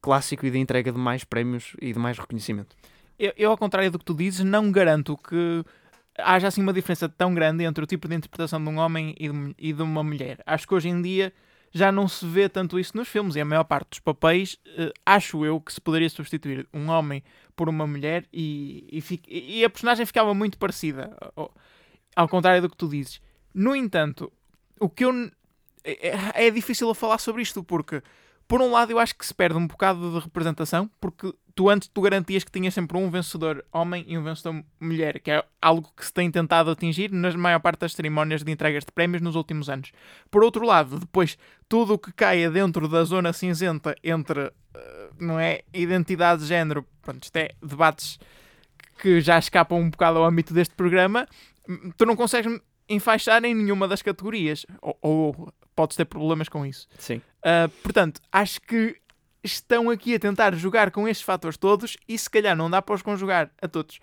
clássico 0.00 0.44
e 0.46 0.50
da 0.50 0.58
entrega 0.58 0.90
de 0.90 0.98
mais 0.98 1.22
prémios 1.22 1.74
e 1.80 1.92
de 1.92 1.98
mais 1.98 2.18
reconhecimento. 2.18 2.74
Eu, 3.18 3.32
eu, 3.36 3.50
ao 3.50 3.56
contrário 3.56 3.90
do 3.90 3.98
que 3.98 4.04
tu 4.04 4.14
dizes, 4.14 4.44
não 4.44 4.70
garanto 4.70 5.16
que 5.16 5.64
haja 6.18 6.48
assim 6.48 6.62
uma 6.62 6.72
diferença 6.72 7.08
tão 7.08 7.34
grande 7.34 7.64
entre 7.64 7.82
o 7.84 7.86
tipo 7.86 8.08
de 8.08 8.14
interpretação 8.14 8.62
de 8.62 8.68
um 8.68 8.78
homem 8.78 9.14
e 9.58 9.72
de, 9.72 9.82
uma 9.82 10.02
mulher. 10.02 10.42
Acho 10.46 10.66
que 10.66 10.74
hoje 10.74 10.88
em 10.88 11.00
dia 11.00 11.32
já 11.72 11.92
não 11.92 12.08
se 12.08 12.24
vê 12.26 12.48
tanto 12.48 12.78
isso 12.78 12.96
nos 12.96 13.08
filmes 13.08 13.36
e 13.36 13.40
a 13.40 13.44
maior 13.44 13.64
parte 13.64 13.90
dos 13.90 13.98
papéis, 13.98 14.54
uh, 14.78 14.92
acho 15.04 15.44
eu 15.44 15.60
que 15.60 15.72
se 15.72 15.80
poderia 15.80 16.08
substituir 16.08 16.66
um 16.72 16.88
homem 16.88 17.22
por 17.54 17.68
uma 17.68 17.86
mulher 17.86 18.24
e, 18.32 19.02
e, 19.28 19.58
e 19.58 19.64
a 19.64 19.68
personagem 19.70 20.06
ficava 20.06 20.32
muito 20.32 20.56
parecida, 20.58 21.16
ao, 22.14 22.28
contrário 22.28 22.62
do 22.62 22.70
que 22.70 22.76
tu 22.76 22.88
dizes. 22.88 23.20
No 23.52 23.74
entanto, 23.74 24.32
o 24.80 24.88
que 24.88 25.04
eu. 25.04 25.30
É, 25.84 26.08
é, 26.08 26.46
é 26.46 26.50
difícil 26.50 26.92
falar 26.94 27.18
sobre 27.18 27.42
isto 27.42 27.62
porque, 27.62 28.02
por 28.48 28.60
um 28.62 28.70
lado, 28.70 28.92
eu 28.92 28.98
acho 28.98 29.14
que 29.16 29.26
se 29.26 29.34
perde 29.34 29.58
um 29.58 29.66
bocado 29.66 30.12
de 30.12 30.18
representação 30.20 30.90
porque 31.00 31.32
tu 31.54 31.70
antes 31.70 31.88
tu 31.88 32.00
garantias 32.00 32.44
que 32.44 32.52
tinhas 32.52 32.74
sempre 32.74 32.96
um 32.98 33.10
vencedor 33.10 33.64
homem 33.72 34.04
e 34.06 34.16
um 34.16 34.22
vencedor 34.22 34.62
mulher, 34.78 35.20
que 35.20 35.30
é 35.30 35.44
algo 35.60 35.90
que 35.96 36.04
se 36.04 36.12
tem 36.12 36.30
tentado 36.30 36.70
atingir 36.70 37.10
na 37.10 37.32
maior 37.36 37.60
parte 37.60 37.80
das 37.80 37.92
cerimónias 37.92 38.44
de 38.44 38.52
entregas 38.52 38.84
de 38.84 38.92
prémios 38.92 39.22
nos 39.22 39.34
últimos 39.34 39.68
anos. 39.68 39.90
Por 40.30 40.44
outro 40.44 40.64
lado, 40.64 40.98
depois 40.98 41.38
tudo 41.68 41.94
o 41.94 41.98
que 41.98 42.12
caia 42.12 42.50
dentro 42.50 42.86
da 42.86 43.02
zona 43.04 43.32
cinzenta 43.32 43.96
entre 44.04 44.52
eh, 44.74 45.10
não 45.18 45.40
é 45.40 45.62
identidade 45.72 46.42
de 46.42 46.48
género, 46.48 46.86
pronto, 47.00 47.24
isto 47.24 47.36
é 47.36 47.50
debates 47.62 48.18
que 49.00 49.20
já 49.20 49.38
escapam 49.38 49.78
um 49.78 49.90
bocado 49.90 50.18
ao 50.18 50.24
âmbito 50.24 50.52
deste 50.54 50.74
programa, 50.74 51.26
tu 51.96 52.06
não 52.06 52.16
consegues 52.16 52.60
enfaixar 52.88 53.44
em 53.44 53.54
nenhuma 53.54 53.88
das 53.88 54.02
categorias, 54.02 54.64
ou, 54.80 54.96
ou 55.02 55.52
podes 55.74 55.96
ter 55.96 56.04
problemas 56.04 56.48
com 56.48 56.64
isso. 56.64 56.88
Sim. 56.98 57.20
Uh, 57.46 57.68
portanto, 57.80 58.20
acho 58.32 58.60
que 58.60 58.96
estão 59.44 59.88
aqui 59.88 60.16
a 60.16 60.18
tentar 60.18 60.52
jogar 60.56 60.90
com 60.90 61.06
estes 61.06 61.24
fatores 61.24 61.56
todos 61.56 61.96
e 62.08 62.18
se 62.18 62.28
calhar 62.28 62.56
não 62.56 62.68
dá 62.68 62.82
para 62.82 62.96
os 62.96 63.02
conjugar 63.02 63.52
a 63.62 63.68
todos. 63.68 64.00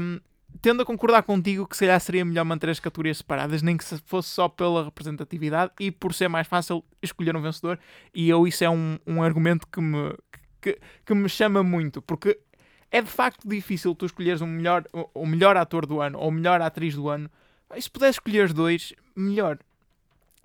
Um, 0.00 0.20
tendo 0.60 0.82
a 0.82 0.86
concordar 0.86 1.24
contigo 1.24 1.66
que 1.66 1.76
se 1.76 1.80
calhar 1.80 2.00
seria 2.00 2.24
melhor 2.24 2.44
manter 2.44 2.70
as 2.70 2.78
categorias 2.78 3.18
separadas, 3.18 3.62
nem 3.62 3.76
que 3.76 3.84
fosse 4.06 4.28
só 4.28 4.48
pela 4.48 4.84
representatividade 4.84 5.72
e 5.80 5.90
por 5.90 6.14
ser 6.14 6.28
mais 6.28 6.46
fácil 6.46 6.84
escolher 7.02 7.34
um 7.34 7.42
vencedor. 7.42 7.80
E 8.14 8.28
eu 8.28 8.46
isso 8.46 8.62
é 8.62 8.70
um, 8.70 8.96
um 9.04 9.22
argumento 9.24 9.66
que 9.66 9.80
me, 9.80 10.14
que, 10.60 10.78
que 11.04 11.14
me 11.14 11.28
chama 11.28 11.64
muito, 11.64 12.00
porque 12.00 12.38
é 12.92 13.02
de 13.02 13.10
facto 13.10 13.48
difícil 13.48 13.92
tu 13.94 14.06
escolheres 14.06 14.40
um 14.40 14.46
melhor, 14.46 14.84
o 15.12 15.26
melhor 15.26 15.56
ator 15.56 15.84
do 15.84 16.00
ano 16.00 16.18
ou 16.18 16.30
melhor 16.30 16.60
atriz 16.60 16.94
do 16.94 17.08
ano. 17.08 17.28
E 17.74 17.82
se 17.82 17.90
puder 17.90 18.10
escolher 18.10 18.44
os 18.44 18.52
dois, 18.52 18.92
melhor. 19.16 19.58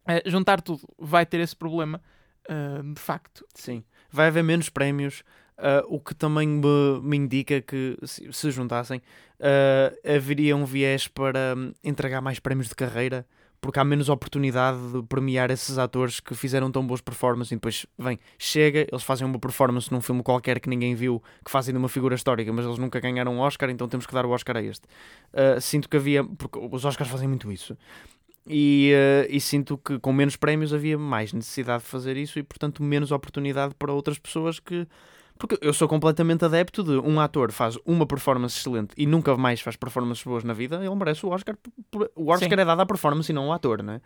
Uh, 0.08 0.30
juntar 0.30 0.62
tudo 0.62 0.82
vai 0.98 1.26
ter 1.26 1.40
esse 1.40 1.56
problema, 1.56 2.02
uh, 2.50 2.94
de 2.94 3.02
facto. 3.02 3.46
Sim 3.54 3.84
vai 4.12 4.28
haver 4.28 4.44
menos 4.44 4.70
prémios, 4.70 5.24
uh, 5.58 5.86
o 5.88 6.00
que 6.00 6.16
também 6.16 6.48
me, 6.48 7.02
me 7.02 7.18
indica 7.18 7.62
que, 7.62 7.98
se, 8.04 8.32
se 8.32 8.52
juntassem, 8.52 9.00
uh, 9.40 10.16
haveria 10.16 10.56
um 10.56 10.66
viés 10.66 11.08
para 11.08 11.56
um, 11.56 11.72
entregar 11.84 12.22
mais 12.22 12.40
prémios 12.40 12.68
de 12.68 12.76
carreira, 12.76 13.26
porque 13.60 13.80
há 13.80 13.84
menos 13.84 14.08
oportunidade 14.08 14.78
de 14.94 15.02
premiar 15.04 15.50
esses 15.50 15.80
atores 15.80 16.20
que 16.20 16.36
fizeram 16.36 16.72
tão 16.72 16.86
boas 16.86 17.02
performances 17.02 17.52
e 17.52 17.56
depois, 17.56 17.88
vem, 17.98 18.20
chega, 18.38 18.88
eles 18.90 19.04
fazem 19.04 19.26
uma 19.26 19.40
performance 19.40 19.92
num 19.92 20.00
filme 20.00 20.22
qualquer 20.22 20.60
que 20.60 20.70
ninguém 20.70 20.94
viu, 20.94 21.22
que 21.44 21.50
fazem 21.50 21.74
de 21.74 21.78
uma 21.80 21.90
figura 21.90 22.14
histórica, 22.14 22.54
mas 22.54 22.66
eles 22.66 22.78
nunca 22.78 23.00
ganharam 23.00 23.34
um 23.34 23.40
Oscar, 23.40 23.70
então 23.72 23.88
temos 23.88 24.06
que 24.06 24.14
dar 24.14 24.28
o 24.28 24.30
Oscar 24.30 24.58
a 24.58 24.62
este. 24.62 24.86
Uh, 25.34 25.60
sinto 25.60 25.90
que 25.90 25.98
havia, 25.98 26.24
porque 26.24 26.60
os 26.60 26.86
Oscars 26.86 27.10
fazem 27.10 27.28
muito 27.28 27.52
isso, 27.52 27.76
e, 28.50 28.94
uh, 28.94 29.28
e, 29.30 29.40
sinto 29.42 29.78
que 29.78 30.00
com 30.00 30.14
menos 30.14 30.36
prémios 30.36 30.74
havia 30.74 30.98
mais 30.98 31.34
necessidade 31.34 31.84
de 31.84 31.90
fazer 31.90 32.18
isso 32.18 32.40
e, 32.40 32.44
portanto, 32.44 32.82
menos 32.82 33.12
oportunidade 33.12 33.76
para 33.76 33.92
outras 33.92 34.18
pessoas 34.18 34.60
que. 34.60 34.88
Porque 35.38 35.58
eu 35.62 35.72
sou 35.72 35.88
completamente 35.88 36.44
adepto 36.44 36.84
de 36.84 36.98
um 36.98 37.20
ator 37.20 37.52
faz 37.52 37.78
uma 37.86 38.08
performance 38.08 38.58
excelente 38.58 38.94
e 38.98 39.06
nunca 39.06 39.38
mais 39.38 39.62
faz 39.62 39.76
performances 39.76 40.24
boas 40.24 40.44
na 40.44 40.54
vida, 40.54 40.78
ele 40.78 40.96
merece 40.96 41.26
o 41.26 41.30
Oscar. 41.30 41.56
O 42.16 42.32
Oscar 42.32 42.50
Sim. 42.50 42.56
é 42.56 42.66
dado 42.66 42.82
à 42.82 42.86
performance 42.86 43.32
e 43.32 43.36
não 43.36 43.44
ao 43.44 43.54
ator, 43.54 43.84
não 43.84 43.94
é? 43.94 43.98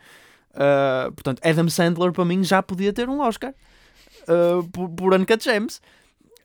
Uh, 0.51 1.11
portanto, 1.13 1.39
Adam 1.41 1.69
Sandler 1.69 2.11
para 2.11 2.25
mim 2.25 2.43
já 2.43 2.61
podia 2.61 2.91
ter 2.91 3.07
um 3.07 3.21
Oscar 3.21 3.53
uh, 4.23 4.67
por, 4.69 4.89
por 4.89 5.13
Uncut 5.13 5.41
Gems. 5.41 5.81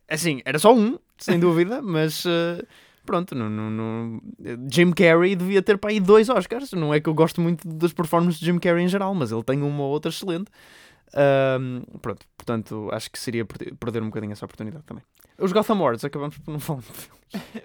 Assim, 0.08 0.40
era 0.44 0.58
só 0.58 0.72
um, 0.72 0.98
sem 1.18 1.40
dúvida, 1.40 1.82
mas. 1.82 2.24
Uh, 2.24 2.64
pronto, 3.06 3.34
no, 3.34 3.48
no, 3.48 3.70
no, 3.70 4.22
Jim 4.70 4.92
Carrey 4.92 5.34
devia 5.34 5.62
ter 5.62 5.78
para 5.78 5.90
aí 5.90 6.00
dois 6.00 6.28
Oscars. 6.28 6.72
Não 6.72 6.92
é 6.92 7.00
que 7.00 7.08
eu 7.08 7.14
gosto 7.14 7.40
muito 7.40 7.66
das 7.66 7.92
performances 7.92 8.38
de 8.38 8.46
Jim 8.46 8.58
Carrey 8.58 8.84
em 8.84 8.88
geral, 8.88 9.14
mas 9.14 9.32
ele 9.32 9.42
tem 9.42 9.62
uma 9.62 9.82
ou 9.82 9.90
outra 9.90 10.10
excelente. 10.10 10.50
Um, 11.14 11.98
pronto, 11.98 12.26
portanto, 12.36 12.90
acho 12.92 13.10
que 13.10 13.18
seria 13.18 13.44
perder 13.44 14.02
um 14.02 14.06
bocadinho 14.06 14.32
essa 14.32 14.44
oportunidade 14.44 14.84
também. 14.84 15.02
Os 15.38 15.52
Gotham 15.52 15.78
Awards, 15.78 16.04
acabamos 16.04 16.36
por 16.38 16.50
não 16.50 16.60
falar 16.60 16.80
de 16.80 16.86
filmes. 16.86 17.16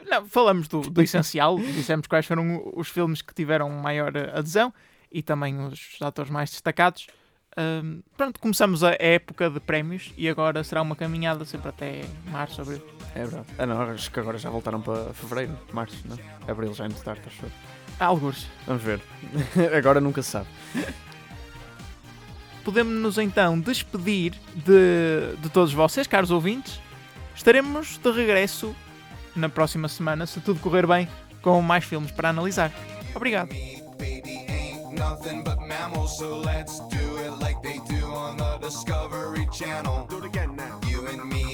Não, 0.09 0.25
falamos 0.25 0.67
do, 0.67 0.81
do 0.81 1.01
essencial, 1.01 1.57
dissemos 1.57 2.07
quais 2.07 2.25
foram 2.25 2.73
os 2.75 2.89
filmes 2.89 3.21
que 3.21 3.33
tiveram 3.33 3.69
maior 3.69 4.11
adesão 4.33 4.73
e 5.11 5.21
também 5.21 5.57
os 5.59 5.97
atores 6.01 6.31
mais 6.31 6.49
destacados. 6.49 7.07
Um, 7.57 8.01
pronto, 8.15 8.39
começamos 8.39 8.83
a 8.83 8.95
época 8.99 9.49
de 9.49 9.59
prémios 9.59 10.13
e 10.17 10.27
agora 10.29 10.63
será 10.63 10.81
uma 10.81 10.95
caminhada 10.95 11.45
sempre 11.45 11.69
até 11.69 12.01
março, 12.29 12.61
abril. 12.61 12.81
É 13.15 13.19
verdade. 13.19 13.45
Ah, 13.57 13.65
não, 13.65 13.81
acho 13.81 14.11
que 14.11 14.19
agora 14.19 14.37
já 14.37 14.49
voltaram 14.49 14.81
para 14.81 15.13
fevereiro, 15.13 15.57
março, 15.73 15.97
não? 16.05 16.17
Abril 16.47 16.73
já 16.73 16.85
é 16.85 16.87
muito 16.87 17.03
tarde, 17.03 17.21
acho 17.27 17.45
Alguns. 17.99 18.47
Vamos 18.65 18.81
ver. 18.81 19.01
agora 19.77 19.99
nunca 19.99 20.21
se 20.21 20.31
sabe. 20.31 20.47
Podemos-nos 22.63 23.17
então 23.17 23.59
despedir 23.59 24.33
de, 24.55 25.35
de 25.41 25.49
todos 25.49 25.73
vocês, 25.73 26.07
caros 26.07 26.31
ouvintes. 26.31 26.79
Estaremos 27.35 27.97
de 27.97 28.11
regresso 28.11 28.75
na 29.35 29.49
próxima 29.49 29.87
semana, 29.87 30.25
se 30.25 30.39
tudo 30.39 30.59
correr 30.59 30.85
bem, 30.85 31.07
com 31.41 31.61
mais 31.61 31.83
filmes 31.83 32.11
para 32.11 32.29
analisar. 32.29 32.71
Obrigado. 33.15 33.49
Discovery 38.71 39.49
Channel. 39.51 40.07
Do 40.09 40.19
it 40.19 40.25
again 40.25 40.55
now. 40.55 40.79
You 40.87 41.05
and 41.05 41.27
me, 41.27 41.50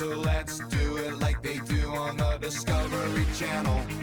so 0.00 0.06
let's 0.06 0.60
do 0.60 0.96
it 0.96 1.18
like 1.18 1.42
they 1.42 1.58
do 1.58 1.90
on 1.90 2.16
the 2.16 2.38
Discovery 2.40 3.26
Channel. 3.36 3.99